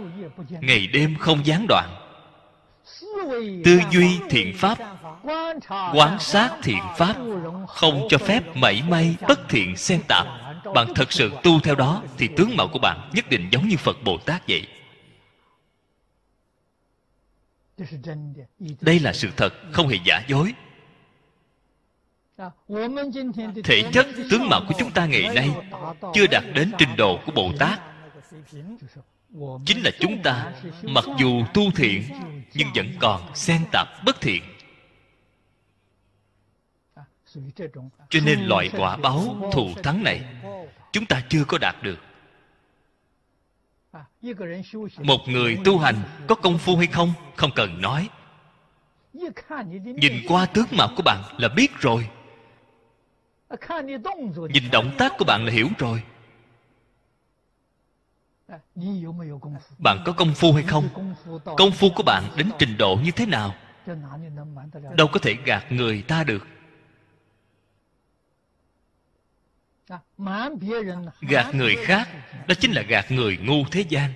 [0.60, 1.88] ngày đêm không gián đoạn.
[3.64, 4.78] Tư duy thiện pháp
[5.94, 7.16] quán sát thiện pháp,
[7.68, 10.26] không cho phép mảy may bất thiện xen tạp
[10.74, 13.76] bạn thật sự tu theo đó thì tướng mạo của bạn nhất định giống như
[13.76, 14.66] phật bồ tát vậy.
[18.80, 20.54] Đây là sự thật, không hề giả dối.
[23.64, 25.50] Thể chất, tướng mạo của chúng ta ngày nay
[26.14, 27.80] chưa đạt đến trình độ của bồ tát.
[29.66, 30.52] Chính là chúng ta,
[30.82, 32.02] mặc dù tu thiện,
[32.54, 34.42] nhưng vẫn còn xen tạp bất thiện.
[38.08, 40.20] Cho nên loại quả báo thù thắng này
[40.92, 41.98] chúng ta chưa có đạt được.
[44.98, 45.96] Một người tu hành
[46.28, 47.12] có công phu hay không?
[47.36, 48.08] Không cần nói.
[49.82, 52.08] Nhìn qua tướng mạo của bạn là biết rồi.
[54.52, 56.02] Nhìn động tác của bạn là hiểu rồi.
[59.78, 60.88] Bạn có công phu hay không?
[61.44, 63.54] Công phu của bạn đến trình độ như thế nào?
[64.96, 66.46] Đâu có thể gạt người ta được.
[71.20, 72.08] Gạt người khác
[72.48, 74.12] đó chính là gạt người ngu thế gian.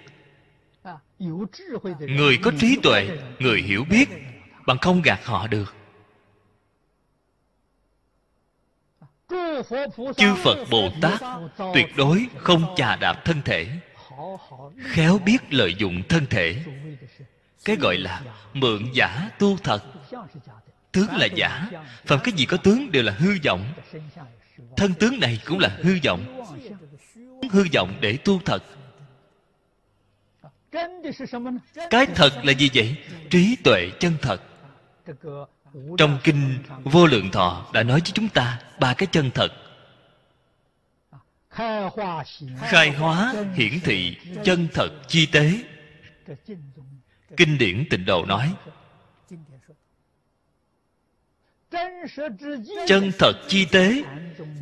[1.98, 4.08] Người có trí tuệ người hiểu biết
[4.66, 5.74] bạn không gạt họ được.
[10.16, 11.20] Chư phật bồ tát
[11.74, 13.66] tuyệt đối không chà đạp thân thể.
[14.78, 16.64] khéo biết lợi dụng thân thể.
[17.64, 18.22] cái gọi là
[18.52, 19.82] mượn giả tu thật.
[20.92, 21.70] Tướng là giả
[22.04, 23.72] phạm cái gì có tướng đều là hư vọng
[24.76, 26.42] thân tướng này cũng là hư vọng.
[27.50, 28.62] Hư vọng để tu thật.
[31.90, 32.96] Cái thật là gì vậy?
[33.30, 34.42] Trí tuệ chân thật.
[35.98, 39.48] Trong kinh vô lượng thọ đã nói với chúng ta ba cái chân thật.
[42.60, 45.52] Khai hóa hiển thị chân thật chi tế.
[47.36, 48.54] Kinh điển tịnh độ nói
[52.86, 54.02] chân thật chi tế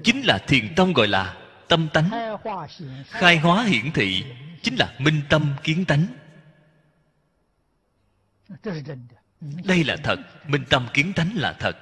[0.05, 1.37] chính là thiền tông gọi là
[1.69, 2.11] tâm tánh.
[3.07, 4.25] Khai hóa hiển thị
[4.63, 6.07] chính là minh tâm kiến tánh.
[9.65, 10.17] Đây là thật,
[10.49, 11.77] minh tâm kiến tánh là thật.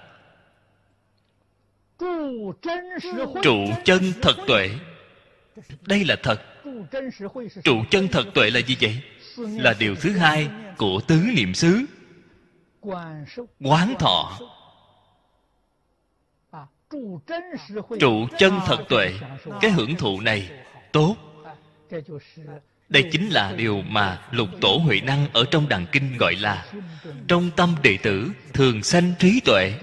[3.43, 4.71] Trụ chân thật tuệ.
[5.87, 6.43] Đây là thật.
[7.65, 9.03] Trụ chân thật tuệ là gì vậy?
[9.37, 11.85] Là điều thứ hai của tứ niệm xứ.
[13.61, 14.39] Quán thọ
[18.01, 19.13] trụ chân thật tuệ
[19.61, 20.51] cái hưởng thụ này
[20.93, 26.67] tốt。đây chính là điều mà lục tổ huệ năng ở trong đàn kinh gọi là
[27.29, 29.75] trong tâm đệ tử thường sanh trí tuệ.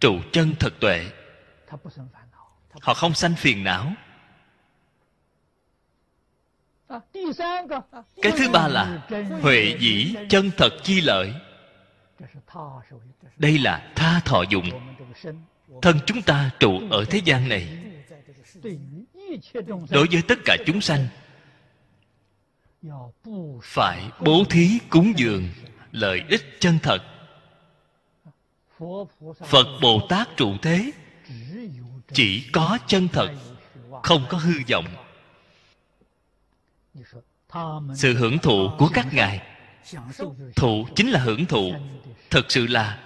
[0.00, 1.06] Trụ chân thật tuệ.
[2.80, 3.92] Họ không sanh phiền não.
[8.22, 9.06] Cái thứ ba là
[9.42, 11.34] huệ dĩ chân thật chi lợi.
[13.36, 14.70] Đây là tha thọ dụng
[15.82, 17.78] thân chúng ta trụ ở thế gian này.
[19.90, 21.06] Đối với tất cả chúng sanh,
[23.62, 25.48] phải bố thí cúng dường
[25.92, 27.02] lợi ích chân thật.
[29.46, 30.90] Phật bồ tát trụ thế,
[32.12, 33.30] chỉ có chân thật,
[34.02, 34.86] không có hư vọng.
[37.96, 39.42] Sự hưởng thụ của các ngài,
[40.56, 41.72] thụ chính là hưởng thụ
[42.30, 43.03] thật sự là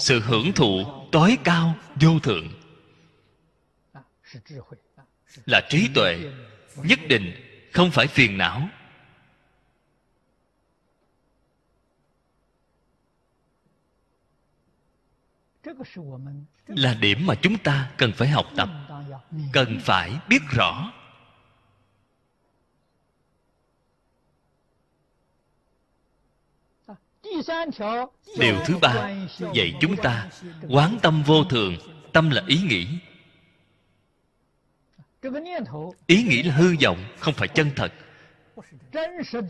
[0.00, 2.48] sự hưởng thụ tối cao vô thượng.
[5.46, 6.32] Là trí tuệ
[6.76, 7.32] nhất định,
[7.72, 8.68] không phải phiền não.
[16.66, 18.68] Là điểm mà chúng ta cần phải học tập,
[19.52, 20.92] cần phải biết rõ.
[28.38, 29.10] Điều thứ ba
[29.54, 30.28] dạy chúng ta
[30.68, 31.76] quán tâm vô thường,
[32.12, 32.86] tâm là ý nghĩ.
[36.06, 37.92] Ý nghĩ là hư vọng, không phải chân thật.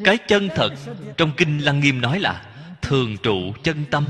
[0.05, 0.71] Cái chân thật
[1.17, 4.05] trong kinh lăng nghiêm nói là thường trụ chân tâm.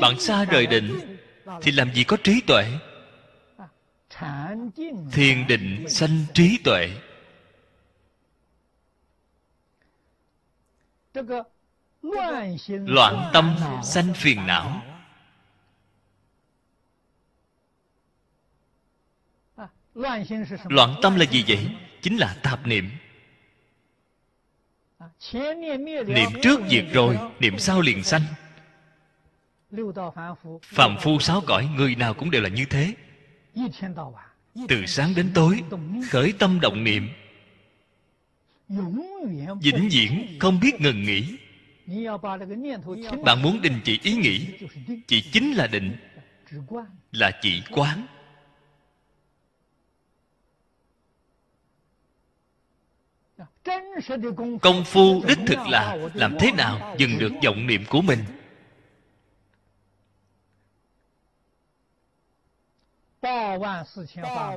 [0.00, 1.16] Bạn xa rời định
[1.62, 2.64] thì làm gì có trí tuệ?
[5.12, 6.90] Thiền định sanh trí tuệ.
[12.70, 14.82] Loạn tâm sanh phiền não
[20.68, 21.68] loạn tâm là gì vậy
[22.02, 22.90] chính là tạp niệm
[26.06, 28.22] niệm trước diệt rồi niệm sau liền sanh
[30.62, 32.94] Phạm phu sáu cõi người nào cũng đều là như thế
[34.68, 35.62] từ sáng đến tối
[36.10, 37.08] khởi tâm động niệm
[39.62, 41.36] vĩnh viễn không biết ngừng nghỉ
[43.24, 44.46] bạn muốn đình chỉ ý nghĩ
[45.06, 45.96] chỉ chính là định
[47.12, 48.06] là chỉ quán
[54.62, 58.18] công phu đích thực là làm thế nào dừng được vọng niệm của mình?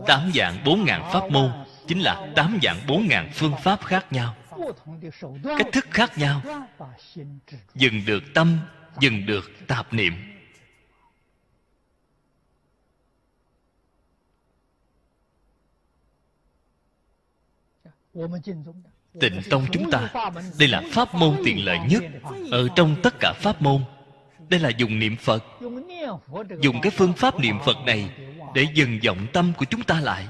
[0.08, 1.52] Tám dạng bốn ngàn pháp môn
[1.88, 4.36] chính là tám dạng bốn ngàn phương pháp khác nhau.
[5.44, 6.42] Cách thức khác nhau.
[7.76, 8.60] Dừng được tâm,
[9.00, 10.14] dừng được tạp niệm
[19.20, 20.10] tịnh tông chúng ta,
[20.60, 22.04] đây là pháp môn tiện lợi nhất
[22.52, 23.82] ở trong tất cả pháp môn.
[24.50, 25.44] Đây là dùng niệm phật,
[26.62, 28.10] dùng cái phương pháp niệm phật này
[28.54, 30.28] để dừng vọng tâm của chúng ta lại.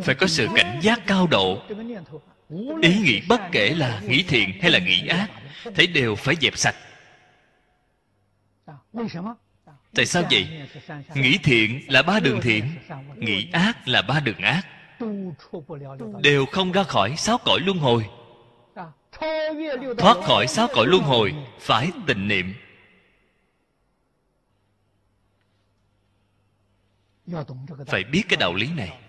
[0.03, 4.79] phải có sự cảnh giác cao độ。ý nghĩ bất kể là nghĩ thiện hay là
[4.79, 5.27] nghĩ ác
[5.75, 6.75] thấy đều phải dẹp sạch
[9.95, 10.67] tại sao vậy?
[11.15, 12.65] Nghĩ thiện là ba đường thiện,
[13.15, 14.61] nghĩ ác là ba đường ác.
[16.23, 18.09] Đều không ra khỏi sáu cõi luân hồi.
[19.97, 22.53] Thoát khỏi sáu cõi luân hồi, phải tịnh niệm.
[27.87, 28.99] Phải biết cái đạo lý này.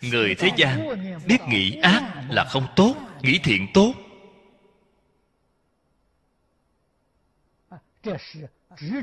[0.00, 0.88] Người thế gian
[1.26, 3.94] biết nghĩ ác là không tốt nghĩ thiện tốt.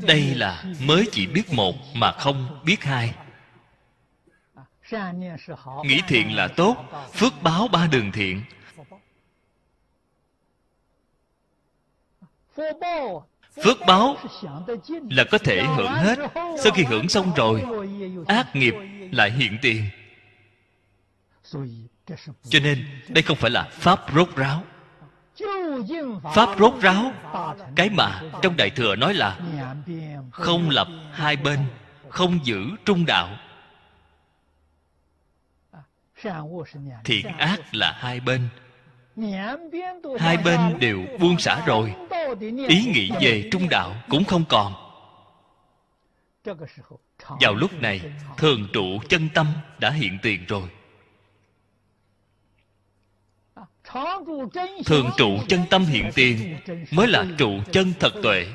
[0.01, 3.15] Đây là mới chỉ biết một mà không biết hai.
[5.83, 6.77] Nghĩ thiện là tốt,
[7.13, 8.43] phước báo ba đường thiện.
[13.63, 14.17] Phước báo
[15.09, 16.19] là có thể hưởng hết.
[16.35, 17.63] Sau khi hưởng xong rồi,
[18.27, 18.73] ác nghiệp
[19.11, 19.83] lại hiện tiền
[22.49, 24.63] cho nên, đây không phải là pháp rốt ráo.
[26.35, 27.11] Pháp rốt ráo,
[27.75, 29.39] cái mà trong đại thừa nói là
[30.31, 31.59] không lập hai bên,
[32.09, 33.29] không giữ trung đạo.
[37.03, 38.49] Thiện ác là hai bên.
[40.19, 41.95] Hai bên đều buông xả rồi.
[42.67, 44.73] Ý nghĩ về trung đạo cũng không còn.
[47.41, 48.01] Vào lúc này,
[48.37, 49.47] thường trụ chân tâm
[49.79, 50.69] đã hiện tiền rồi.
[54.85, 56.57] Thường trụ chân tâm hiện tiền
[56.91, 58.47] mới là trụ chân thật tuệ.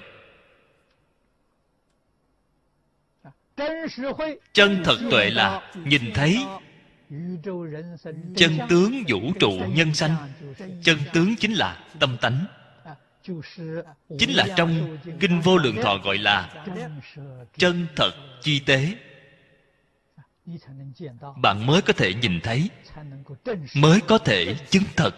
[4.53, 6.47] Chân thật tuệ là nhìn thấy
[8.37, 10.17] chân tướng vũ trụ nhân sanh.
[10.83, 12.47] Chân tướng chính là tâm tánh.
[14.19, 16.65] Chính là trong kinh vô lượng thọ gọi là
[17.57, 18.13] chân thật
[18.43, 18.95] chi tế
[21.37, 22.71] bạn mới có thể nhìn thấy.
[23.75, 25.15] Mới có thể chứng thật.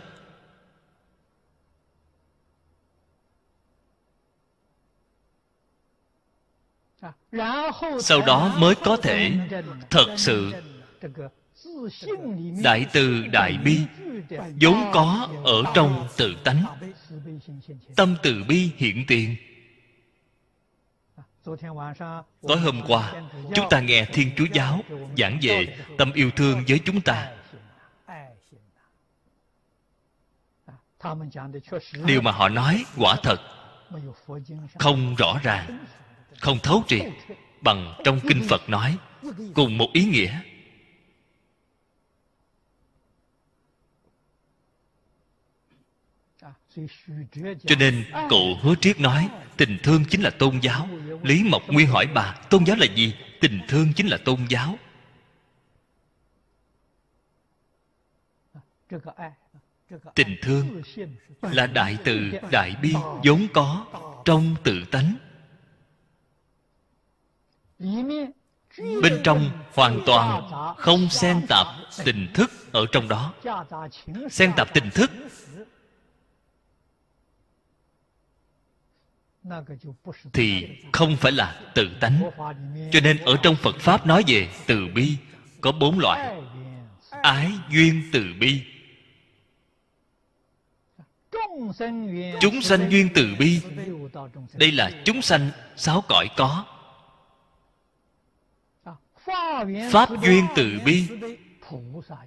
[8.00, 9.32] Sau đó mới có thể
[9.90, 10.52] thật sự
[12.62, 13.80] đại từ đại bi
[14.60, 16.64] vốn có ở trong tự tánh.
[17.96, 19.36] Tâm từ bi hiện tiền
[22.42, 23.22] tối hôm qua,
[23.54, 24.80] chúng ta nghe thiên chúa giáo
[25.18, 27.32] giảng về tâm yêu thương với chúng ta.
[32.06, 33.40] Điều mà họ nói quả thật.
[34.78, 35.86] Không rõ ràng,
[36.40, 37.04] không thấu triệt,
[37.60, 38.96] bằng trong kinh phật nói,
[39.54, 40.40] cùng một ý nghĩa.
[47.66, 50.88] Cho nên cụ hứa triết nói, tình thương chính là tôn giáo.
[51.22, 53.14] Lý mộc nguyên hỏi bà, tôn giáo là gì?
[53.40, 54.78] Tình thương chính là tôn giáo.
[60.14, 60.82] Tình thương
[61.42, 62.94] là đại từ, đại bi,
[63.24, 63.86] vốn có,
[64.24, 65.16] trong tự tánh.
[68.78, 71.66] Bên trong hoàn toàn không xen tạp
[72.04, 73.34] tình thức ở trong đó.
[74.30, 75.10] Xen tạp tình thức
[80.32, 82.22] thì không phải là tự tánh.
[82.92, 85.16] Cho nên ở trong phật pháp nói về từ bi,
[85.60, 86.36] có bốn loại.
[87.10, 88.62] Ái, duyên, từ bi.
[92.40, 93.60] Chúng sanh duyên từ bi.
[94.54, 96.64] Đây là chúng sanh sáu cõi có.
[99.90, 101.08] Pháp duyên từ bi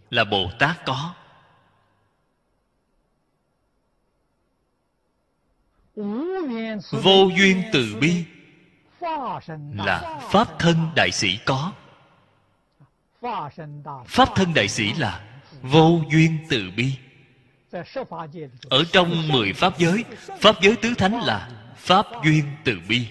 [0.10, 1.14] là bồ tát có.
[6.92, 8.24] Vô duyên từ bi
[9.76, 11.72] là pháp thân đại sĩ có.
[14.08, 15.26] Pháp thân đại sĩ là
[15.62, 16.94] vô duyên từ bi.
[18.70, 20.04] Ở trong mười pháp giới
[20.40, 23.08] pháp giới tứ thánh là pháp duyên từ bi.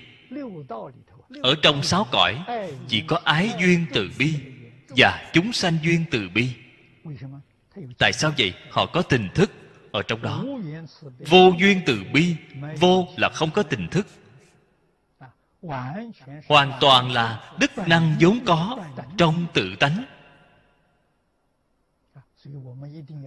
[1.43, 2.39] Ở trong sáu cõi
[2.89, 4.35] chỉ có ái duyên từ bi
[4.97, 6.48] và chúng sanh duyên từ bi.
[7.98, 8.52] Tại sao vậy?
[8.70, 9.51] Họ có tình thức
[9.93, 10.44] ở trong đó.
[11.19, 12.36] Vô duyên từ bi
[12.81, 14.06] vô là không có tình thức.
[16.48, 18.78] Hoàn toàn là đức năng vốn có
[19.16, 20.05] trong tự tánh.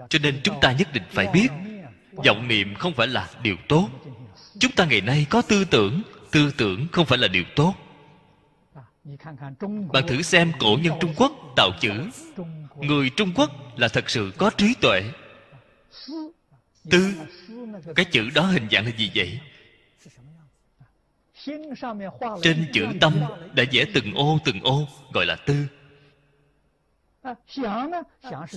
[0.09, 1.47] Cho nên chúng ta nhất định phải biết
[2.25, 3.89] vọng niệm không phải là điều tốt.
[4.59, 6.01] Chúng ta ngày nay có tư tưởng
[6.31, 7.73] tư tưởng không phải là điều tốt.
[9.93, 12.09] Bạn thử xem cổ nhân trung quốc tạo chữ.
[12.75, 15.03] Người trung quốc là thật sự có trí tuệ
[16.89, 17.13] tư
[17.95, 19.39] cái chữ đó hình dạng là gì vậy?
[22.41, 23.13] Trên chữ tâm
[23.53, 25.55] đã vẽ từng ô từng ô, gọi là tư.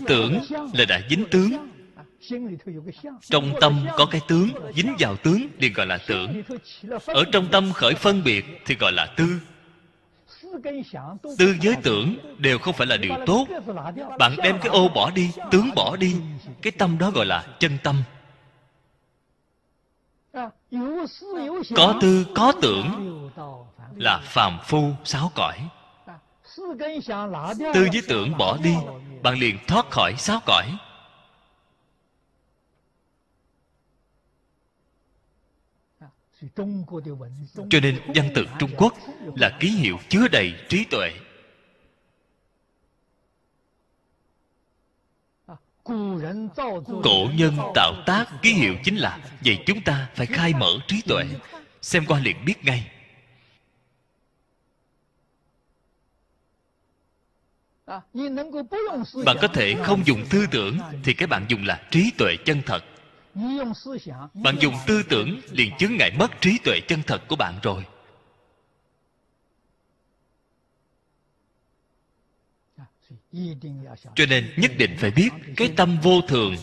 [0.07, 0.41] Tưởng
[0.73, 1.71] là đã dính tướng.
[3.21, 6.43] Trong tâm có cái tướng, dính vào tướng liền gọi là tưởng.
[7.07, 9.41] Ở trong tâm khởi phân biệt thì gọi là tư.
[11.39, 13.47] Tư với tưởng đều không phải là điều tốt.
[14.19, 16.17] Bạn đem cái ô bỏ đi, tướng bỏ đi,
[16.63, 18.03] cái tâm đó gọi là chân tâm
[21.77, 23.31] có tư có tưởng
[23.97, 25.59] là phàm phu sáu cõi.
[27.75, 28.75] tư với tưởng bỏ đi
[29.23, 30.77] bạn liền thoát khỏi sáu cõi.
[37.71, 38.95] Cho nên văn tự trung quốc
[39.37, 41.13] là ký hiệu chứa đầy trí tuệ
[45.85, 51.03] cổ nhân tạo tác ký hiệu chính là vậy chúng ta phải khai mở trí
[51.03, 51.25] tuệ.
[51.83, 52.91] Xem qua liền biết ngay.
[59.25, 62.63] Bạn có thể không dùng tư tưởng thì cái bạn dùng là trí tuệ chân
[62.67, 62.85] thật.
[64.35, 67.85] Bạn dùng tư tưởng liền chướng ngại mất trí tuệ chân thật của bạn rồi.
[74.15, 76.57] Cho nên nhất định phải biết cái tâm vô thường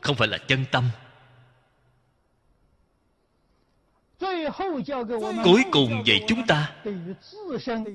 [0.00, 0.90] không phải là chân tâm.
[5.44, 6.74] Cuối cùng dạy chúng ta,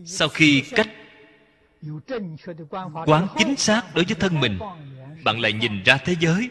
[0.05, 0.89] sau khi cách
[3.05, 4.59] quán chính xác đối với thân mình,
[5.23, 6.49] bạn lại nhìn ra thế giới.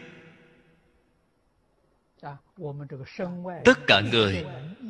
[3.65, 4.45] Tất cả người,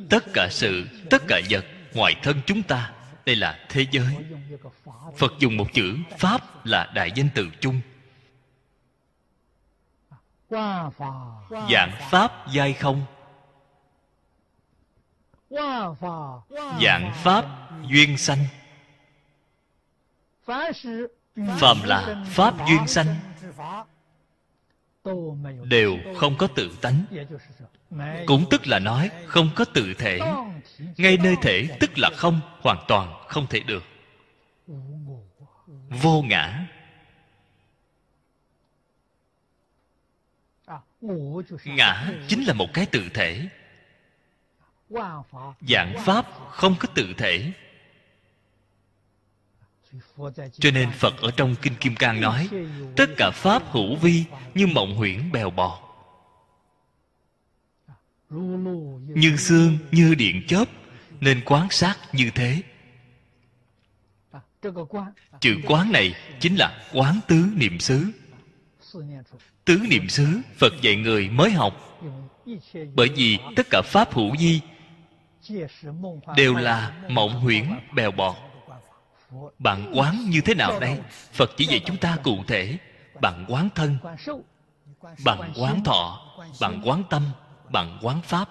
[0.10, 2.94] tất cả sự, tất cả vật ngoài thân chúng ta
[3.26, 4.16] đây là thế giới.
[5.18, 7.82] Phật dùng một chữ, pháp là đại danh từ chung.
[11.52, 13.06] Dạng pháp giai không?
[16.82, 17.46] Dạng pháp
[17.88, 18.46] duyên sanh.
[21.60, 23.16] Phàm là pháp duyên sanh.
[25.64, 27.06] Đều không có tự tánh
[28.26, 30.20] cũng tức là nói không có tự thể.
[30.98, 33.84] Ngay nơi thể tức là không, hoàn toàn không thể được.
[35.90, 36.66] Vô ngã.
[41.66, 43.48] Ngã chính là một cái tự thể.
[45.62, 47.52] Dạng pháp không có tự thể.
[50.52, 52.50] Cho nên phật ở trong kinh kim cang nói,
[52.96, 55.83] tất cả pháp hữu vi như mộng huyễn bèo bọt
[59.16, 60.66] như xương, như điện chớp,
[61.20, 62.62] nên quán sát như thế.
[65.40, 68.12] Chữ quán này chính là quán tứ niệm xứ.
[69.66, 72.02] Tứ niệm xứ, phật dạy người mới học.
[72.96, 74.62] Bởi vì tất cả pháp hữu vi
[76.36, 77.66] đều là mộng huyễn,
[77.96, 78.36] bèo bọt.
[79.60, 81.00] Bạn quán như thế nào đây?
[81.34, 82.78] Phật chỉ dạy chúng ta cụ thể.
[83.22, 83.98] Bạn quán thân,
[85.26, 87.24] bạn quán thọ, bạn quán tâm
[87.74, 88.50] bạn quán pháp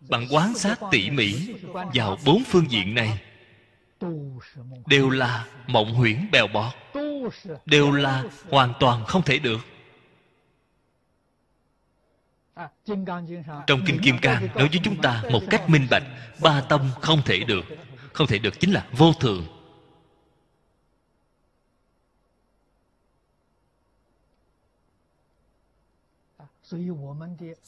[0.00, 1.34] bạn quán sát tỉ mỉ
[1.94, 3.22] vào bốn phương diện này.
[4.86, 6.72] Đều là mộng huyễn bèo bọt,
[7.66, 9.60] đều là hoàn toàn không thể được.
[13.66, 16.02] Trong kinh kim cang nói với chúng ta một cách minh bạch,
[16.42, 17.64] ba tâm không thể được.
[18.12, 19.61] Không thể được chính là vô thường.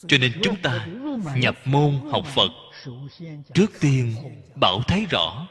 [0.06, 0.86] Cho nên chúng ta
[1.36, 2.50] nhập môn học phật
[3.54, 4.14] trước tiên
[4.60, 5.46] bảo thấy rõ.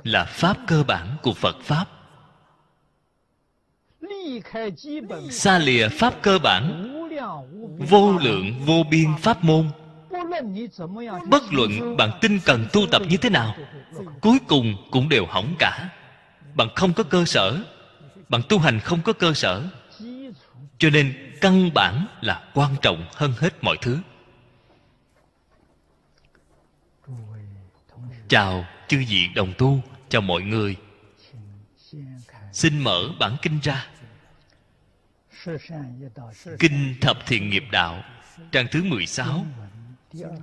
[0.04, 1.86] là pháp cơ bản của phật pháp.
[5.30, 6.95] Xa lìa pháp cơ bản
[7.78, 9.70] vô lượng vô biên pháp môn.
[11.30, 13.54] bất luận bạn tinh cần tu tập như thế nào
[14.20, 15.88] cuối cùng cũng đều hỏng cả.
[16.54, 17.62] Bạn không có cơ sở
[18.28, 19.68] bạn tu hành không có cơ sở.
[20.78, 23.98] Cho nên căn bản là quan trọng hơn hết mọi thứ.
[28.28, 30.76] Chào chư vị đồng tu chào mọi người.
[32.52, 33.86] Xin mở bản kinh ra
[36.58, 38.04] kinh thập thiện nghiệp đạo,
[38.52, 39.46] trang thứ 16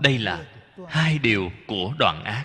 [0.00, 0.44] Đây là
[0.88, 2.44] hai điều của đoạn ác.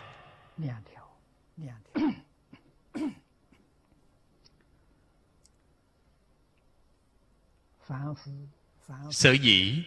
[9.11, 9.83] Sở dĩ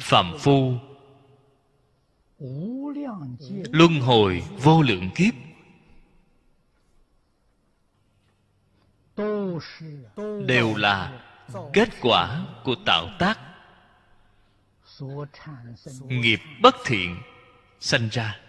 [0.00, 0.72] phạm phu
[3.72, 5.34] luân hồi vô lượng kiếp
[10.46, 11.22] đều là
[11.72, 13.53] kết quả của tạo tác
[16.08, 17.16] nghiệp bất thiện
[17.80, 18.40] sanh ra.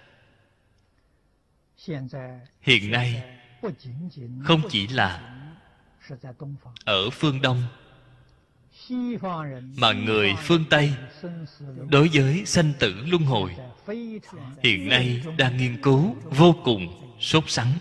[2.61, 3.23] Hiện nay
[4.43, 5.35] không chỉ là
[6.85, 7.63] ở phương đông,
[9.77, 10.93] mà người phương tây
[11.89, 13.55] đối với sanh tử luân hồi,
[14.63, 17.73] hiện nay đang nghiên cứu vô cùng sốt sắng.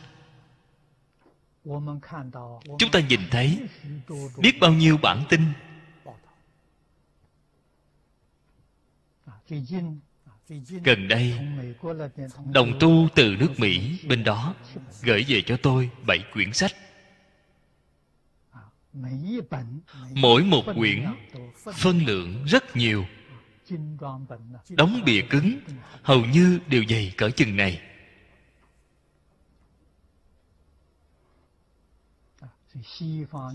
[2.78, 3.60] Chúng ta nhìn thấy
[4.38, 5.40] biết bao nhiêu bản tin
[10.84, 11.38] gần đây
[12.52, 14.54] đồng tu từ nước mỹ bên đó
[15.02, 16.72] gửi về cho tôi bảy quyển sách.
[20.14, 21.04] Mỗi một quyển
[21.74, 23.04] phân lượng rất nhiều.
[24.68, 25.60] Đóng bìa cứng
[26.02, 27.80] hầu như đều dày cỡ chừng này.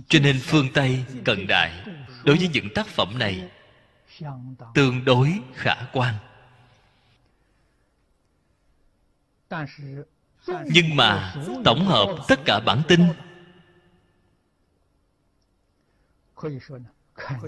[0.07, 1.85] Cho nên phương tây cận đại
[2.25, 3.49] đối với những tác phẩm này
[4.73, 6.15] tương đối khả quan.
[10.65, 11.35] Nhưng mà
[11.65, 13.01] tổng hợp tất cả bản tin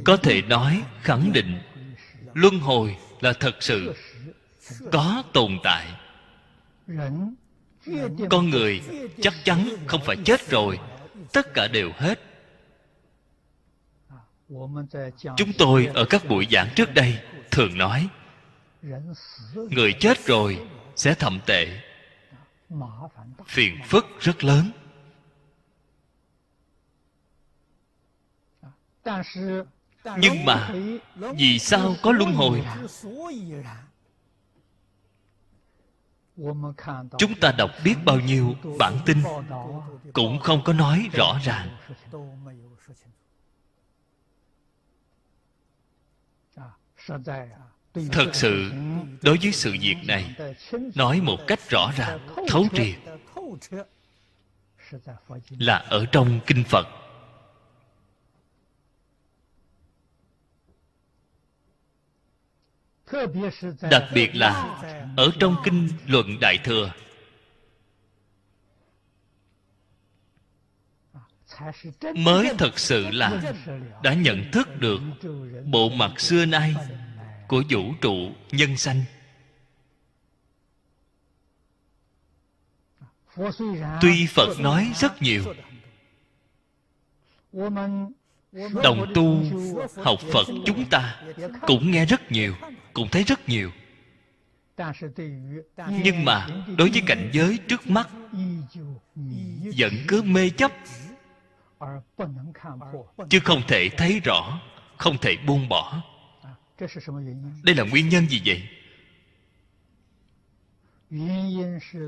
[0.06, 1.60] có thể nói khẳng định
[2.34, 3.96] luân hồi là thật sự
[4.92, 5.88] có tồn tại.
[8.30, 8.82] Con người
[9.22, 10.80] chắc chắn không phải chết rồi.
[11.34, 12.31] Tất cả đều hết
[15.38, 17.20] chúng tôi ở các buổi giảng trước đây
[17.52, 18.10] thường nói
[19.54, 21.82] người chết rồi sẽ thậm tệ.
[23.46, 24.72] Phiền phức rất lớn.
[30.18, 30.74] Nhưng mà
[31.36, 32.64] vì sao có luân hồi?
[37.18, 39.18] Chúng ta đọc biết bao nhiêu bản tin
[40.14, 41.78] cũng không có nói rõ ràng
[48.12, 48.72] thật sự,
[49.22, 50.36] đối với sự việc này,
[50.96, 52.96] nói một cách rõ ràng, thấu triệt,
[55.60, 56.88] là ở trong kinh phật.
[63.92, 64.82] Đặc biệt là
[65.18, 66.92] ở trong kinh luận đại thừa
[72.16, 73.54] mới thật sự là
[74.04, 75.02] đã nhận thức được
[75.66, 76.76] bộ mặt xưa nay
[77.48, 79.04] của vũ trụ nhân sanh.
[84.02, 85.44] Tuy phật nói rất nhiều,
[88.84, 89.44] đồng tu
[90.04, 91.22] học phật chúng ta
[91.62, 92.56] cũng nghe rất nhiều,
[92.94, 93.72] cũng thấy rất nhiều.
[96.04, 96.48] Nhưng mà
[96.78, 98.10] đối với cảnh giới trước mắt,
[99.78, 100.72] vẫn cứ mê chấp
[103.30, 104.60] chứ không thể thấy rõ
[104.98, 106.04] không thể buông bỏ.
[107.64, 108.64] đây là nguyên nhân gì vậy?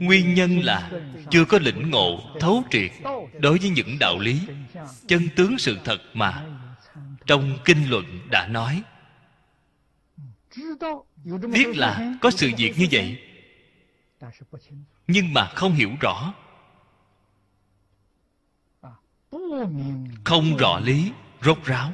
[0.02, 0.92] nguyên nhân là
[1.30, 2.92] chưa có lĩnh ngộ thấu triệt
[3.40, 4.42] đối với những đạo lý
[5.08, 6.46] chân tướng sự thật mà
[7.26, 8.84] trong kinh luận đã nói.
[11.52, 16.34] Biết là có sự việc như vậy。nhưng mà không hiểu rõ
[20.24, 21.12] không rõ lý,
[21.42, 21.92] rốt ráo.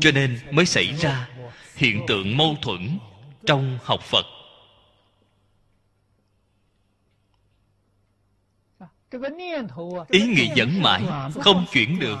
[0.00, 1.28] Cho nên mới xảy ra
[1.74, 2.98] hiện tượng mâu thuẫn
[3.46, 4.24] trong học phật.
[10.08, 11.02] Ý nghĩ dẫn mãi,
[11.40, 12.18] không chuyển được.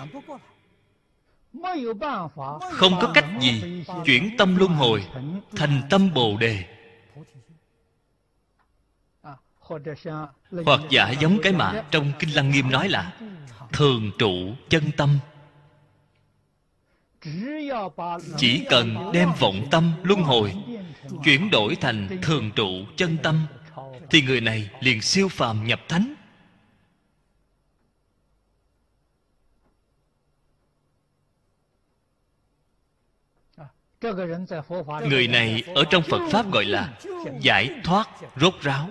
[2.72, 5.06] Không có cách gì chuyển tâm luân hồi
[5.56, 6.73] thành tâm bồ đề
[10.64, 13.12] hoặc giả giống cái mà trong kinh lăng nghiêm nói là
[13.72, 15.18] thường trụ chân tâm.
[18.36, 20.54] Chỉ cần đem vọng tâm luân hồi,
[21.24, 23.46] chuyển đổi thành thường trụ chân tâm,
[24.10, 26.14] thì người này liền siêu phàm nhập thánh.
[35.08, 36.98] Người này ở trong phật pháp gọi là
[37.40, 38.90] giải thoát rốt ráo.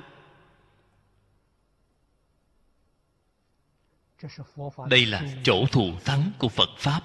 [4.89, 7.01] Đây là chỗ thù thắng của phật pháp.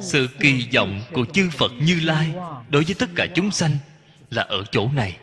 [0.00, 2.32] Sự kỳ vọng của chư phật như lai
[2.68, 3.76] đối với tất cả chúng sanh
[4.30, 5.18] là ở chỗ này.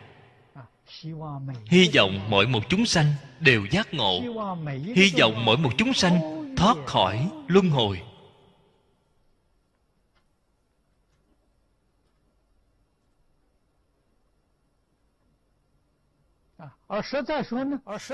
[1.66, 4.20] Hy vọng mỗi một chúng sanh đều giác ngộ.
[4.94, 6.20] Hy vọng mỗi một chúng sanh
[6.56, 8.02] thoát khỏi luân hồi.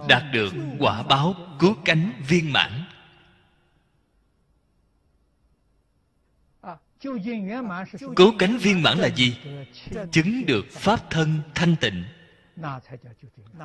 [0.09, 2.85] đạt được quả báo cứu cánh viên mãn.
[8.17, 9.37] Cứu cánh viên mãn là gì?
[10.13, 12.05] Chứng được pháp thân thanh tịnh.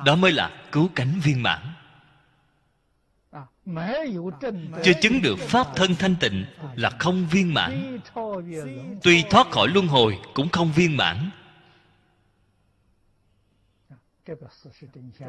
[0.04, 1.60] Đó mới là cứu cánh viên mãn.
[4.84, 6.44] Chưa chứng được pháp thân thanh tịnh
[6.74, 7.98] là không viên mãn.
[9.02, 11.30] Tuy thoát khỏi luân hồi cũng không viên mãn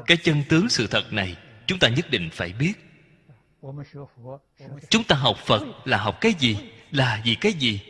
[0.06, 1.38] cái chân tướng sự thật này,
[1.68, 2.74] chúng ta nhất định phải biết.
[4.90, 6.58] Chúng ta học phật là học cái gì,
[6.92, 7.82] là vì cái gì?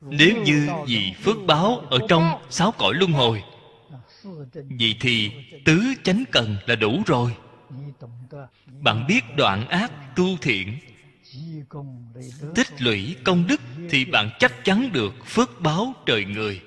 [0.00, 3.42] Nếu như vì phước báo ở trong sáu cõi luân hồi,
[4.52, 5.30] vậy thì
[5.64, 7.36] tứ chánh cần là đủ rồi.
[8.66, 10.78] Bạn biết đoạn ác tu thiện,
[12.54, 13.60] tích lũy công đức
[13.90, 16.60] thì bạn chắc chắn được phước báo trời người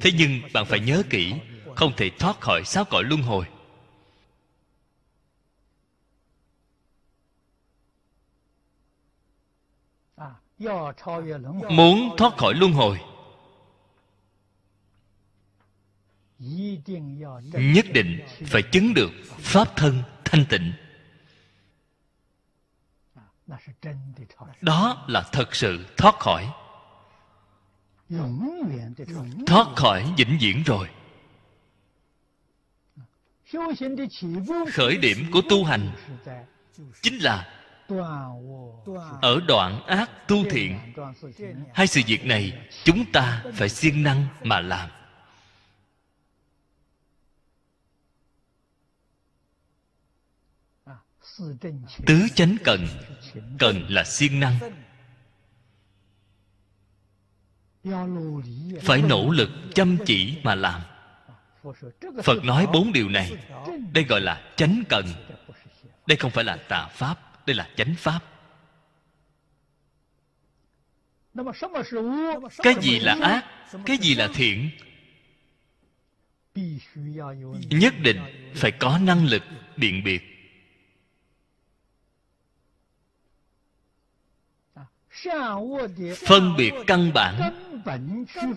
[0.00, 1.34] thế nhưng bạn phải nhớ kỹ,
[1.76, 3.46] không thể thoát khỏi sáu cõi luân hồi.
[11.70, 13.00] Muốn thoát khỏi luân hồi,
[17.52, 20.72] nhất định phải chứng được pháp thân thanh tịnh.
[24.60, 26.52] Đó là thật sự thoát khỏi
[29.46, 30.88] thoát khỏi vĩnh viễn rồi.
[34.72, 35.92] Khởi điểm của tu hành
[37.02, 37.62] chính là
[39.22, 40.78] ở đoạn ác tu thiện.
[41.74, 44.90] Hai sự việc này chúng ta phải siêng năng mà làm.
[52.06, 52.86] Tứ chánh cần.
[53.58, 54.58] Cần là siêng năng
[58.82, 60.80] phải nỗ lực, chăm chỉ mà làm.
[62.24, 63.32] Phật nói bốn điều này.
[63.92, 65.06] Đây gọi là chánh cần.
[66.06, 68.20] Đây không phải là tà pháp, đây là chánh pháp.
[72.62, 73.44] Cái gì là ác?
[73.86, 74.70] Cái gì là thiện?
[77.70, 78.20] Nhất định
[78.54, 79.42] phải có năng lực
[79.76, 80.35] biện biệt.
[86.26, 87.54] Phân biệt căn bản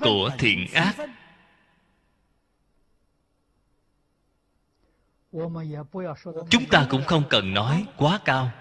[0.02, 0.96] của thiện ác.
[6.50, 8.52] Chúng ta cũng không cần nói quá cao.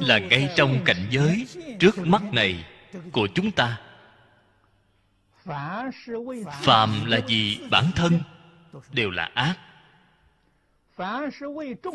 [0.00, 1.46] Là ngay trong cảnh giới
[1.80, 2.66] trước mắt này
[3.12, 3.80] của chúng ta.
[6.62, 8.20] Phàm là gì bản thân
[8.92, 9.56] đều là ác.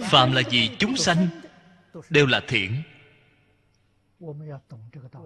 [0.09, 1.27] Phàm là gì chúng sanh
[2.09, 2.83] đều là thiện.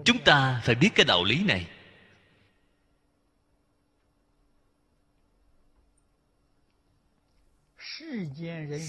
[0.06, 1.68] Chúng ta phải biết cái đạo lý này.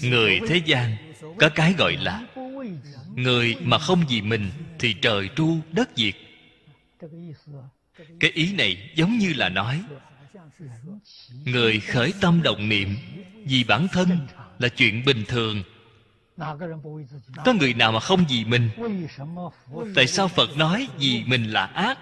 [0.03, 2.27] Người thế gian có cái gọi là
[3.15, 6.15] người mà không vì mình thì trời tru đất diệt.
[8.19, 9.83] Cái ý này giống như là nói,
[11.45, 12.97] người khởi tâm động niệm
[13.35, 14.27] vì bản thân
[14.59, 15.63] là chuyện bình thường
[17.45, 18.69] có người nào mà không vì mình?
[19.95, 21.97] tại sao phật nói vì mình là ác?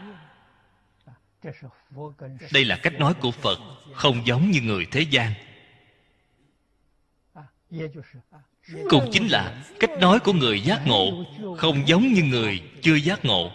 [2.53, 3.59] đây là cách nói của phật
[3.93, 5.33] không giống như người thế gian.
[8.89, 11.25] cũng chính là cách nói của người giác ngộ
[11.57, 13.51] không giống như người chưa giác ngộ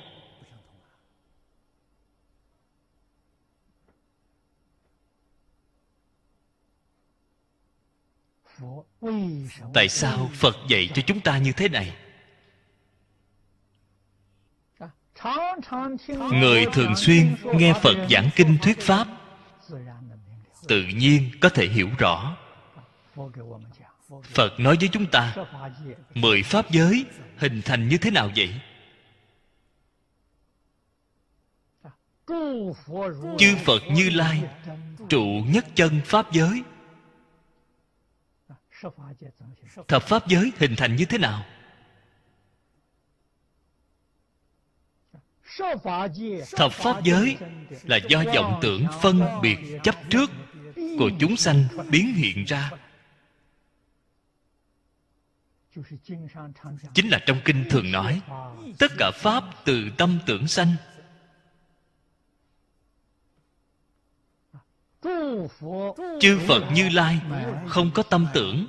[9.75, 11.97] tại sao phật dạy cho chúng ta như thế này?
[16.33, 19.09] Người thường xuyên nghe phật giảng kinh thuyết pháp
[20.69, 22.37] tự nhiên có thể hiểu rõ.
[24.23, 25.35] Phật nói với chúng ta
[26.15, 27.07] mười pháp giới
[27.37, 28.61] hình thành như thế nào vậy?
[33.39, 34.43] Chư phật như lai
[35.09, 36.63] trụ nhất chân pháp giới
[39.89, 41.45] thập pháp giới hình thành như thế nào?
[46.57, 47.37] thập pháp giới
[47.83, 50.31] là do vọng tưởng phân biệt chấp trước
[50.99, 52.71] của chúng sanh biến hiện ra.
[56.95, 58.21] Chính là trong kinh thường nói
[58.79, 60.75] tất cả pháp từ tâm tưởng sanh
[66.21, 67.21] chư phật như lai
[67.69, 68.67] không có tâm tưởng.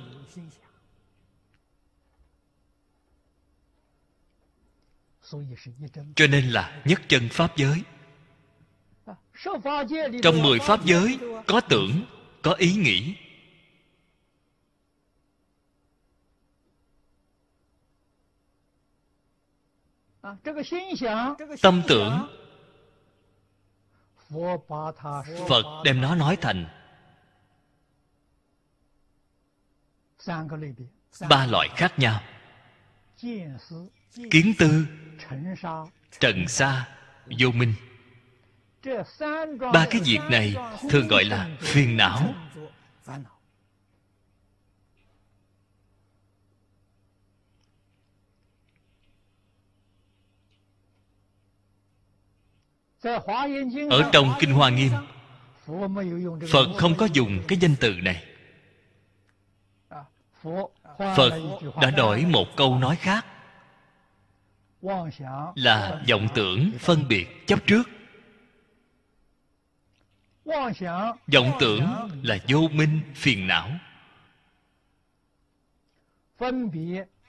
[6.16, 7.82] Cho nên là nhất chân pháp giới.
[10.22, 12.02] Trong mười pháp giới có tưởng
[12.42, 13.14] có ý nghĩ.
[21.62, 22.39] Tâm tưởng
[25.48, 26.66] phật đem nó nói thành
[31.28, 32.20] ba loại khác nhau.
[34.30, 34.86] Kiến tư,
[36.20, 36.88] trần sa,
[37.38, 37.74] vô minh.
[39.72, 40.54] Ba cái việc này
[40.90, 42.34] thường gọi là phiền não.
[53.90, 54.92] Ở trong kinh hoa nghiêm,
[56.52, 58.24] phật không có dùng cái danh từ này.
[60.96, 61.32] Phật
[61.82, 63.26] đã đổi một câu nói khác,
[65.54, 67.82] là vọng tưởng phân biệt chấp trước.
[71.32, 73.70] Vọng tưởng là vô minh phiền não.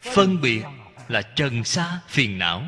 [0.02, 0.64] Phân biệt
[1.08, 2.64] là trần xa phiền não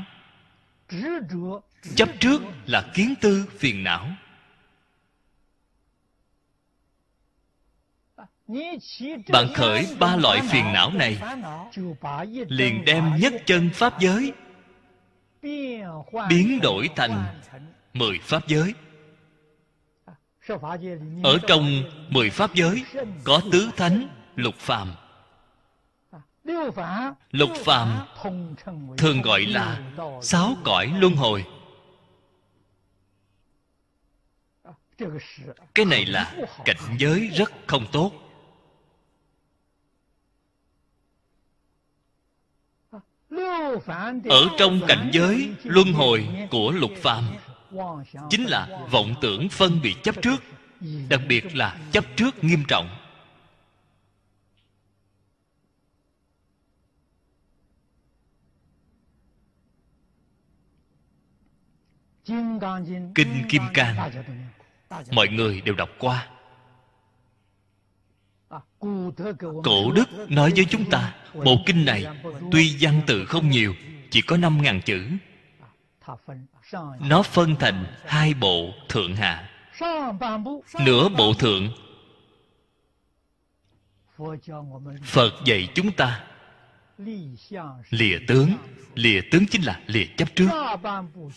[1.96, 4.08] chấp trước là kiến tư phiền não.
[9.30, 11.18] Bạn khởi ba loại phiền não này,
[12.48, 14.34] liền đem nhất chân pháp giới
[16.30, 17.42] biến đổi thành
[17.94, 18.74] mười pháp giới.
[21.24, 22.84] Ở trong mười pháp giới
[23.24, 24.96] có tứ thánh, lục phàm
[27.32, 28.06] lục phàm
[28.98, 29.92] thường gọi là
[30.22, 31.46] sáu cõi luân hồi.
[35.76, 38.12] Cái này là cảnh giới rất không tốt.
[44.30, 47.24] Ở trong cảnh giới luân hồi của lục phàm,
[48.30, 50.44] chính là vọng tưởng phân bị chấp trước,
[51.10, 53.03] đặc biệt là chấp trước nghiêm trọng.
[63.16, 64.12] Kinh kim cang.
[65.12, 66.28] Mọi người đều đọc qua.
[69.64, 72.06] Cổ đức nói với chúng ta bộ kinh này
[72.52, 73.76] tuy văn tự không nhiều
[74.12, 75.08] chỉ có năm ngàn chữ.
[77.00, 79.50] Nó phân thành hai bộ thượng hạ.
[80.86, 81.70] Nửa bộ thượng.
[85.04, 86.24] Phật dạy chúng ta
[87.90, 88.52] lìa tướng.
[88.96, 90.48] Lìa tướng chính là lìa chấp trước.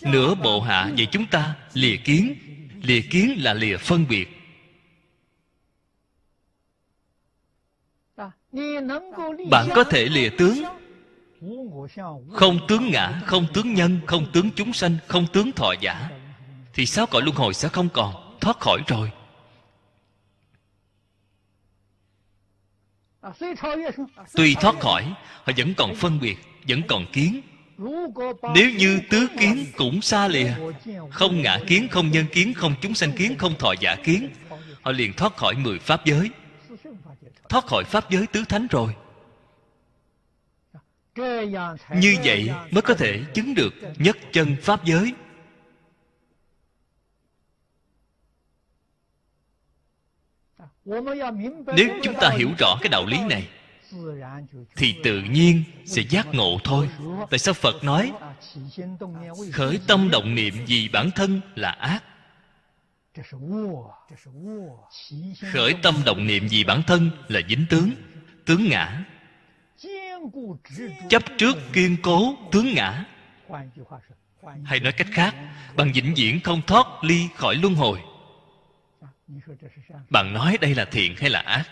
[0.02, 2.34] Nửa bộ hạ dạy chúng ta lìa kiến.
[2.82, 4.28] lìa kiến là lìa phân biệt.
[9.50, 10.62] Bạn có thể lìa tướng.
[12.32, 16.10] Không tướng ngã không tướng nhân không tướng chúng sanh không tướng thọ giả.
[16.74, 18.38] Thì sáu cõi luân hồi sẽ không còn?
[18.40, 19.10] Thoát khỏi rồi
[24.34, 25.04] tuy thoát khỏi
[25.44, 26.36] họ vẫn còn phân biệt
[26.68, 27.40] vẫn còn kiến.
[28.54, 30.50] Nếu như tứ kiến cũng xa lìa
[31.10, 34.28] không ngã kiến không nhân kiến không chúng sanh kiến không thọ giả kiến
[34.82, 36.30] họ liền thoát khỏi mười pháp giới.
[37.48, 38.94] Thoát khỏi pháp giới tứ thánh rồi.
[41.94, 45.12] Như vậy mới có thể chứng được nhất chân pháp giới
[51.76, 53.48] nếu chúng ta hiểu rõ cái đạo lý này
[54.76, 56.88] thì tự nhiên sẽ giác ngộ thôi.
[57.30, 58.12] Tại sao phật nói
[59.52, 62.02] khởi tâm động niệm vì bản thân là ác.
[65.52, 67.90] Khởi tâm động niệm vì bản thân là dính tướng
[68.44, 69.04] tướng ngã.
[71.08, 73.04] Chấp trước kiên cố tướng ngã.
[74.64, 75.34] Hay nói cách khác
[75.76, 78.00] bằng vĩnh viễn không thoát ly khỏi luân hồi
[80.10, 81.64] bạn nói đây là thiện hay là ác?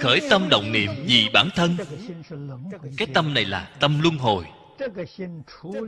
[0.00, 1.76] Khởi tâm động niệm vì bản thân.
[2.96, 4.44] Cái tâm này là tâm luân hồi.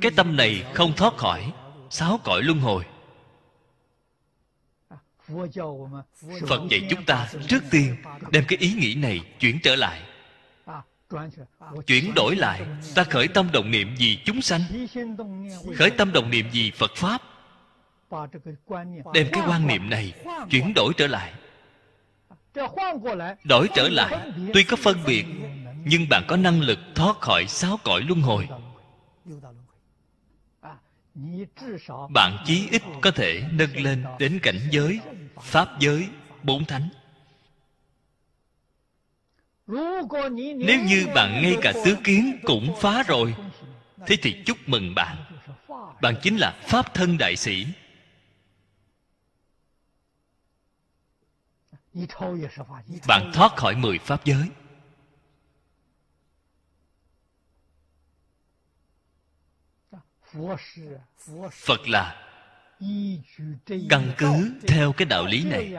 [0.01, 1.53] Cái tâm này không thoát khỏi
[1.91, 2.85] sáu cõi luân hồi.
[6.49, 7.97] Phật dạy chúng ta, trước tiên
[8.31, 10.03] đem cái ý nghĩ này chuyển trở lại
[11.87, 12.63] chuyển đổi lại,
[12.95, 14.61] ta khởi tâm động niệm vì chúng sanh.
[15.77, 17.23] Khởi tâm động niệm vì phật pháp.
[19.15, 20.15] Đem cái quan niệm này
[20.51, 21.33] chuyển đổi trở lại.
[23.45, 24.31] Đổi trở lại.
[24.55, 25.27] Tuy có phân biệt,
[25.85, 28.49] nhưng bạn có năng lực thoát khỏi sáu cõi luân hồi.
[32.15, 35.01] Bạn chí ít có thể nâng lên đến cảnh giới,
[35.41, 36.09] pháp giới,
[36.43, 36.89] bốn thánh
[40.57, 43.35] nếu như bạn ngay cả tứ kiến cũng phá rồi,
[44.07, 45.17] thế thì chúc mừng bạn.
[46.03, 47.67] Bạn chính là pháp thân đại sĩ.
[53.07, 54.49] Bạn thoát khỏi mười pháp giới.
[61.53, 62.27] Phật là
[63.89, 65.75] căn cứ theo cái đạo lý này.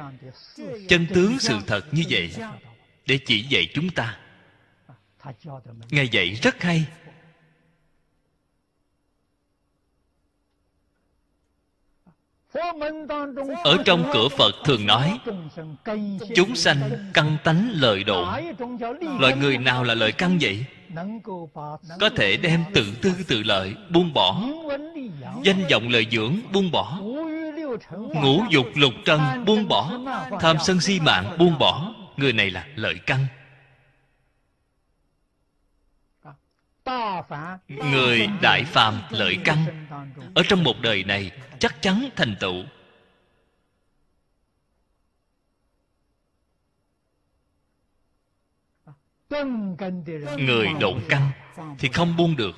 [0.89, 2.34] Chân tướng sự thật như vậy
[3.11, 4.17] để chỉ dạy chúng ta.
[5.89, 6.85] Ngài dạy rất hay.
[13.63, 15.19] Ở trong cửa phật thường nói
[16.35, 18.25] chúng sanh căn tánh lời độ,
[19.19, 20.65] loại người nào là lời căn vậy?
[21.99, 24.43] Có thể đem tự tư tự lợi buông bỏ.
[25.43, 26.99] Danh vọng lời dưỡng buông bỏ.
[27.91, 29.99] Ngũ dục lục trần buông bỏ.
[30.39, 33.25] Tham sân si mạng buông bỏ người này là lợi căn
[37.67, 39.88] người đại phàm lợi căn
[40.35, 42.63] ở trong một đời này chắc chắn thành tựu.
[50.38, 51.31] Người độn căn
[51.79, 52.55] thì không buông được.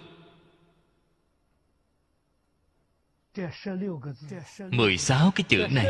[4.72, 5.86] Mười sáu cái chữ này.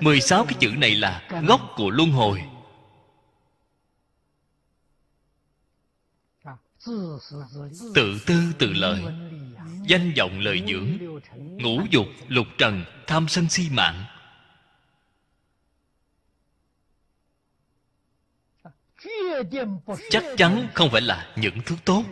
[0.00, 2.44] Mười sáu cái chữ này là gốc của luân hồi
[7.94, 9.02] tự tư tự lợi
[9.86, 10.98] danh vọng lời dưỡng.
[11.36, 14.04] ngũ dục lục trần tham sân si mạng.
[20.10, 22.04] Chắc chắn không phải là những thứ tốt.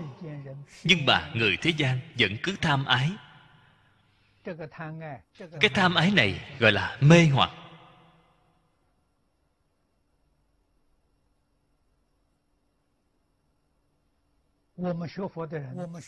[0.85, 3.11] Nhưng mà người thế gian vẫn cứ tham ái.
[5.61, 7.51] Cái tham ái này gọi là mê hoặc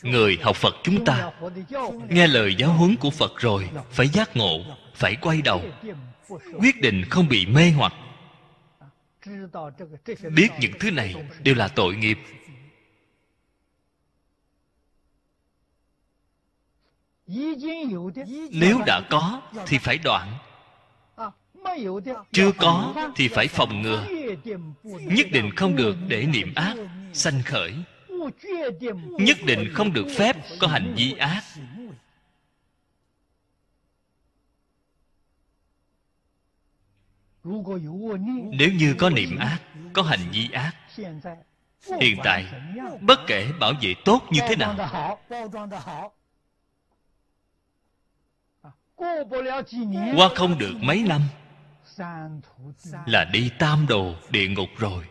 [0.02, 1.32] người học phật chúng ta,
[2.08, 4.58] nghe lời giáo huấn của phật rồi, phải giác ngộ,
[4.94, 5.62] phải quay đầu.
[6.60, 7.92] Quyết định không bị mê hoặc.
[10.34, 12.18] Biết những thứ này đều là tội nghiệp.
[18.50, 20.38] Nếu đã có, thì phải đoạn.
[22.32, 24.06] Chưa có, thì phải phòng ngừa.
[24.84, 26.76] Nhất định không được để niệm ác,
[27.12, 27.74] sanh khởi
[29.18, 31.44] nhất định không được phép có hành vi ác.
[38.50, 39.58] Nếu như có niệm ác,
[39.92, 40.72] có hành vi ác,
[42.00, 42.46] hiện tại
[43.00, 44.76] bất kể bảo vệ tốt như thế nào,
[50.16, 51.20] qua không được mấy năm,
[53.06, 55.04] là đi tam đồ địa ngục rồi.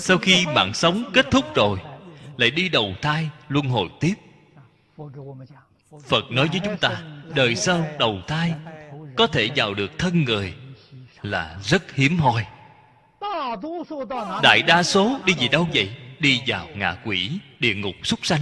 [0.00, 1.78] sau khi bạn sống kết thúc rồi
[2.36, 4.14] lại đi đầu thai luân hồi tiếp.
[6.06, 7.02] Phật nói với chúng ta
[7.34, 8.54] đời sau đầu thai
[9.16, 10.54] có thể vào được thân người
[11.22, 12.46] là rất hiếm hoi.
[14.42, 15.90] Đại đa số đi về đâu vậy?
[16.18, 18.40] Đi vào ngạ quỷ địa ngục súc sanh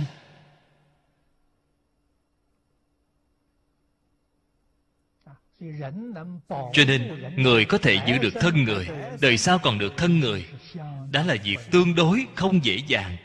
[6.72, 8.88] cho nên, người có thể giữ được thân người,
[9.20, 10.46] đời sau còn được thân người,
[11.10, 13.16] đã là việc tương đối, không dễ dàng.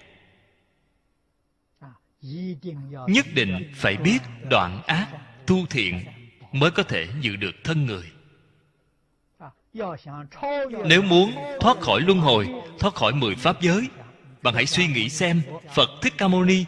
[3.07, 4.19] Nhất định phải biết
[4.49, 5.07] đoạn ác,
[5.47, 6.05] tu thiện
[6.51, 8.05] mới có thể giữ được thân người.
[10.85, 12.47] Nếu muốn thoát khỏi luân hồi,
[12.79, 13.87] thoát khỏi mười pháp giới,
[14.41, 15.41] bạn hãy suy nghĩ xem
[15.73, 16.65] phật thích ca mâu ni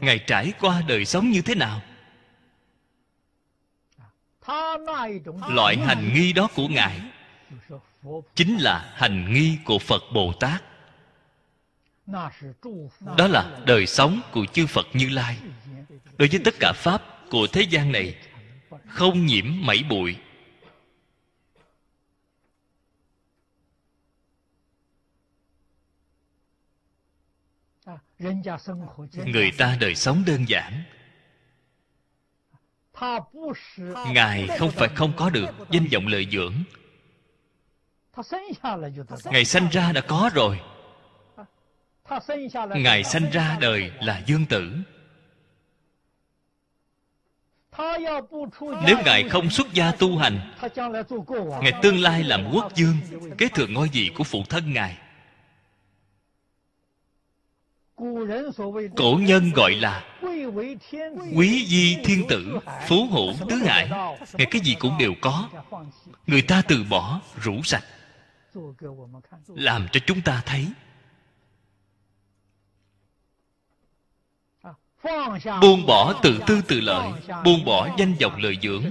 [0.00, 1.80] ngài trải qua đời sống như thế nào
[5.48, 7.00] loại hành nghi đó của ngài
[8.34, 10.62] chính là hành nghi của phật bồ tát.
[13.16, 15.38] Đó là đời sống của chư phật như lai.
[16.18, 18.16] Đối với tất cả pháp của thế gian này,
[18.88, 20.16] không nhiễm mảy bụi.
[29.26, 30.82] Người ta đời sống đơn giản
[34.12, 36.54] ngài không phải không có được danh vọng lợi dưỡng.
[39.24, 40.60] ngài sanh ra đã có rồi.
[42.74, 44.72] ngài sanh ra đời là dương tử.
[48.86, 50.40] nếu ngài không xuất gia tu hành
[51.62, 52.96] ngài tương lai làm quốc dương
[53.38, 54.96] kế thừa ngôi vị của phụ thân ngài
[58.96, 60.04] cổ nhân gọi là
[61.34, 62.58] quý di thiên tử,
[62.88, 63.90] phú hữu tứ hải.
[64.32, 65.48] Ngày cái gì cũng đều có.
[66.26, 67.84] Người ta từ bỏ, rủ sạch.
[69.48, 70.66] Làm cho chúng ta thấy.
[75.60, 77.12] Buông bỏ tự tư tự lợi,
[77.44, 78.84] buông bỏ danh vọng lợi dưỡng.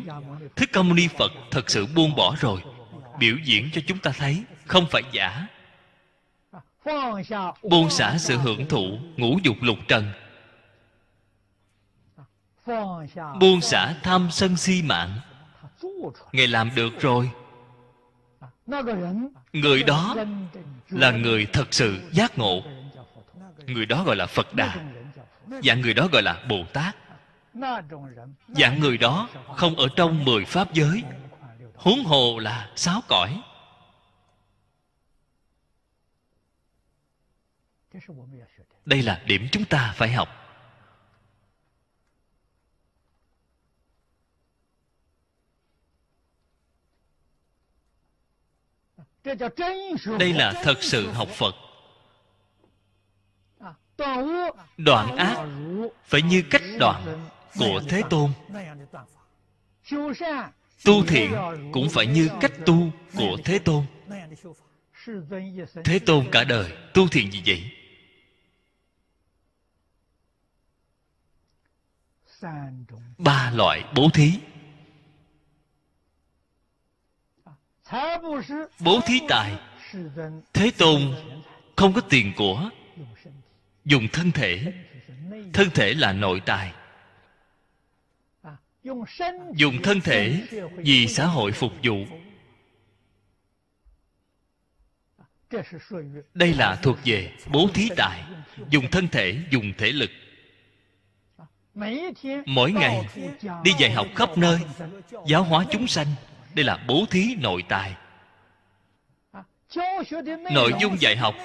[0.55, 2.61] Thích ca mâu ni phật thật sự buông bỏ rồi.
[3.19, 5.47] Biểu diễn cho chúng ta thấy, không phải giả
[7.63, 10.11] buông xả sự hưởng thụ, ngũ dục lục trần.
[13.39, 15.19] Buông xả tham sân si mạng.
[16.31, 17.31] Ngài làm được rồi.
[19.53, 20.15] Người đó
[20.89, 22.61] là người thật sự giác ngộ.
[23.65, 24.75] Người đó gọi là phật đà.
[25.63, 26.95] Dạng người đó gọi là bồ tát.
[28.47, 31.03] Dạng người đó không ở trong mười pháp giới.
[31.75, 33.41] Huống hồ là sáu cõi.
[38.85, 40.29] Đây là điểm chúng ta phải học.
[50.19, 51.55] Đây là thật sự học phật.
[54.77, 55.47] Đoạn ác
[56.05, 57.29] phải như cách đoạn
[57.59, 58.31] của thế tôn.
[60.85, 61.31] Tu thiện
[61.71, 63.85] cũng phải như cách tu của thế tôn.
[65.83, 67.76] Thế tôn cả đời tu thiện gì vậy
[73.17, 74.39] ba loại bố thí.
[78.79, 79.59] Bố thí tài.
[80.53, 81.01] Thế tôn
[81.75, 82.69] không có tiền của.
[83.85, 84.73] Dùng thân thể.
[85.53, 86.73] Thân thể là nội tài.
[89.53, 90.47] Dùng thân thể
[90.77, 92.05] vì xã hội phục vụ.
[96.33, 98.23] Đây là thuộc về bố thí tài.
[98.69, 100.09] Dùng thân thể, dùng thể lực
[102.45, 103.01] mỗi ngày
[103.63, 104.59] đi dạy học khắp nơi
[105.25, 106.07] giáo hóa chúng sanh.
[106.53, 107.93] Đây là bố thí nội tài.
[110.51, 111.35] Nội dung dạy học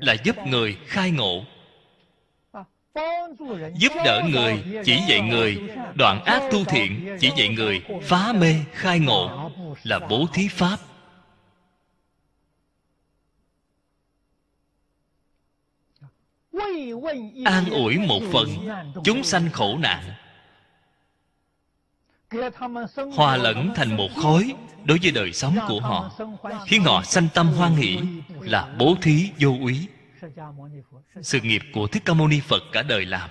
[0.00, 1.44] là giúp người khai ngộ.
[3.74, 5.58] Giúp đỡ người chỉ dạy người.
[5.94, 9.50] Đoạn ác tu thiện chỉ dạy người phá mê khai ngộ
[9.82, 10.76] là bố thí pháp
[17.44, 18.48] an ủi một phần,
[19.04, 20.04] chúng sanh khổ nạn.
[23.16, 24.54] Hòa lẫn thành một khối
[24.84, 26.10] đối với đời sống của họ.
[26.66, 27.98] Khiến họ sanh tâm hoan hỷ
[28.40, 29.88] là bố thí vô úy.
[31.22, 33.30] Sự nghiệp của thích ca mâu ni phật cả đời làm.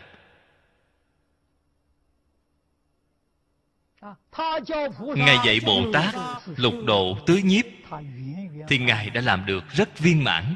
[5.00, 6.16] Ngài dạy bồ tát
[6.56, 7.66] lục độ tứ nhiếp,
[8.68, 10.56] thì ngài đã làm được rất viên mãn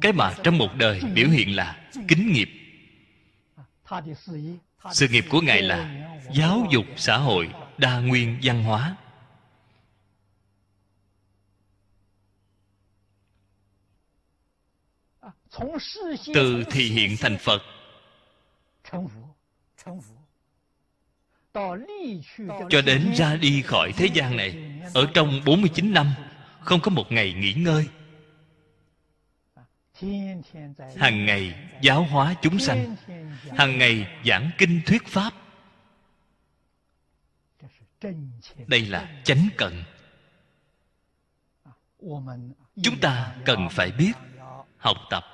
[0.00, 2.48] cái mà trong một đời biểu hiện là kính nghiệp.
[4.92, 8.96] Sự nghiệp của ngài là giáo dục xã hội đa nguyên văn hóa.
[16.34, 17.62] Từ thị hiện thành phật.
[22.70, 26.06] Cho đến ra đi khỏi thế gian này ở trong 49 năm
[26.60, 27.88] không có một ngày nghỉ ngơi
[30.96, 32.96] hàng ngày giáo hóa chúng sanh.
[33.56, 35.32] hàng ngày giảng kinh thuyết pháp.
[38.66, 39.82] Đây là chánh cận
[42.82, 44.12] chúng ta cần phải biết
[44.78, 45.24] học tập.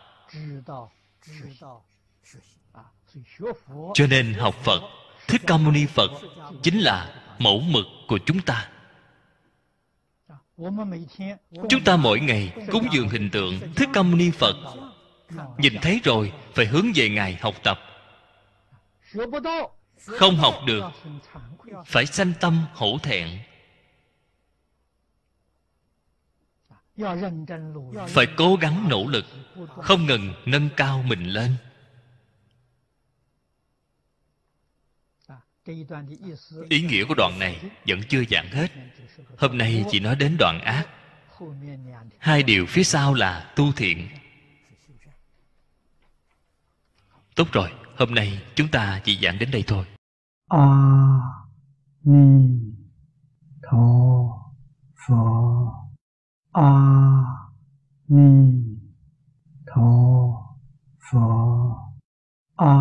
[3.94, 4.80] Cho nên học phật
[5.28, 6.10] thích ca mâu ni phật
[6.62, 8.68] chính là mẫu mực của chúng ta
[11.68, 14.56] chúng ta mỗi ngày cúng dường hình tượng thức âm ni phật.
[15.58, 17.78] Nhìn thấy rồi, phải hướng về ngài học tập.
[20.06, 20.84] Không học được,
[21.86, 23.28] phải sanh tâm hổ thẹn.
[28.08, 29.24] Phải cố gắng nỗ lực,
[29.82, 31.56] không ngừng nâng cao mình lên.
[36.68, 38.68] Ý nghĩa của đoạn này vẫn chưa giảng hết.
[39.38, 40.86] Hôm nay chỉ nói đến đoạn ác.
[42.18, 44.08] Hai điều phía sau là tu thiện.
[47.34, 49.84] Tốt rồi, hôm nay chúng ta chỉ giảng đến đây thôi.
[50.48, 50.66] A
[52.04, 52.48] ni
[53.62, 53.78] tho
[55.06, 55.72] pho
[56.52, 56.70] a
[58.08, 58.52] ni
[59.66, 59.82] tho
[61.10, 61.28] pho
[62.56, 62.76] a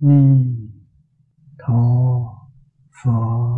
[0.00, 0.63] ni
[1.66, 1.80] tho
[3.04, 3.54] phật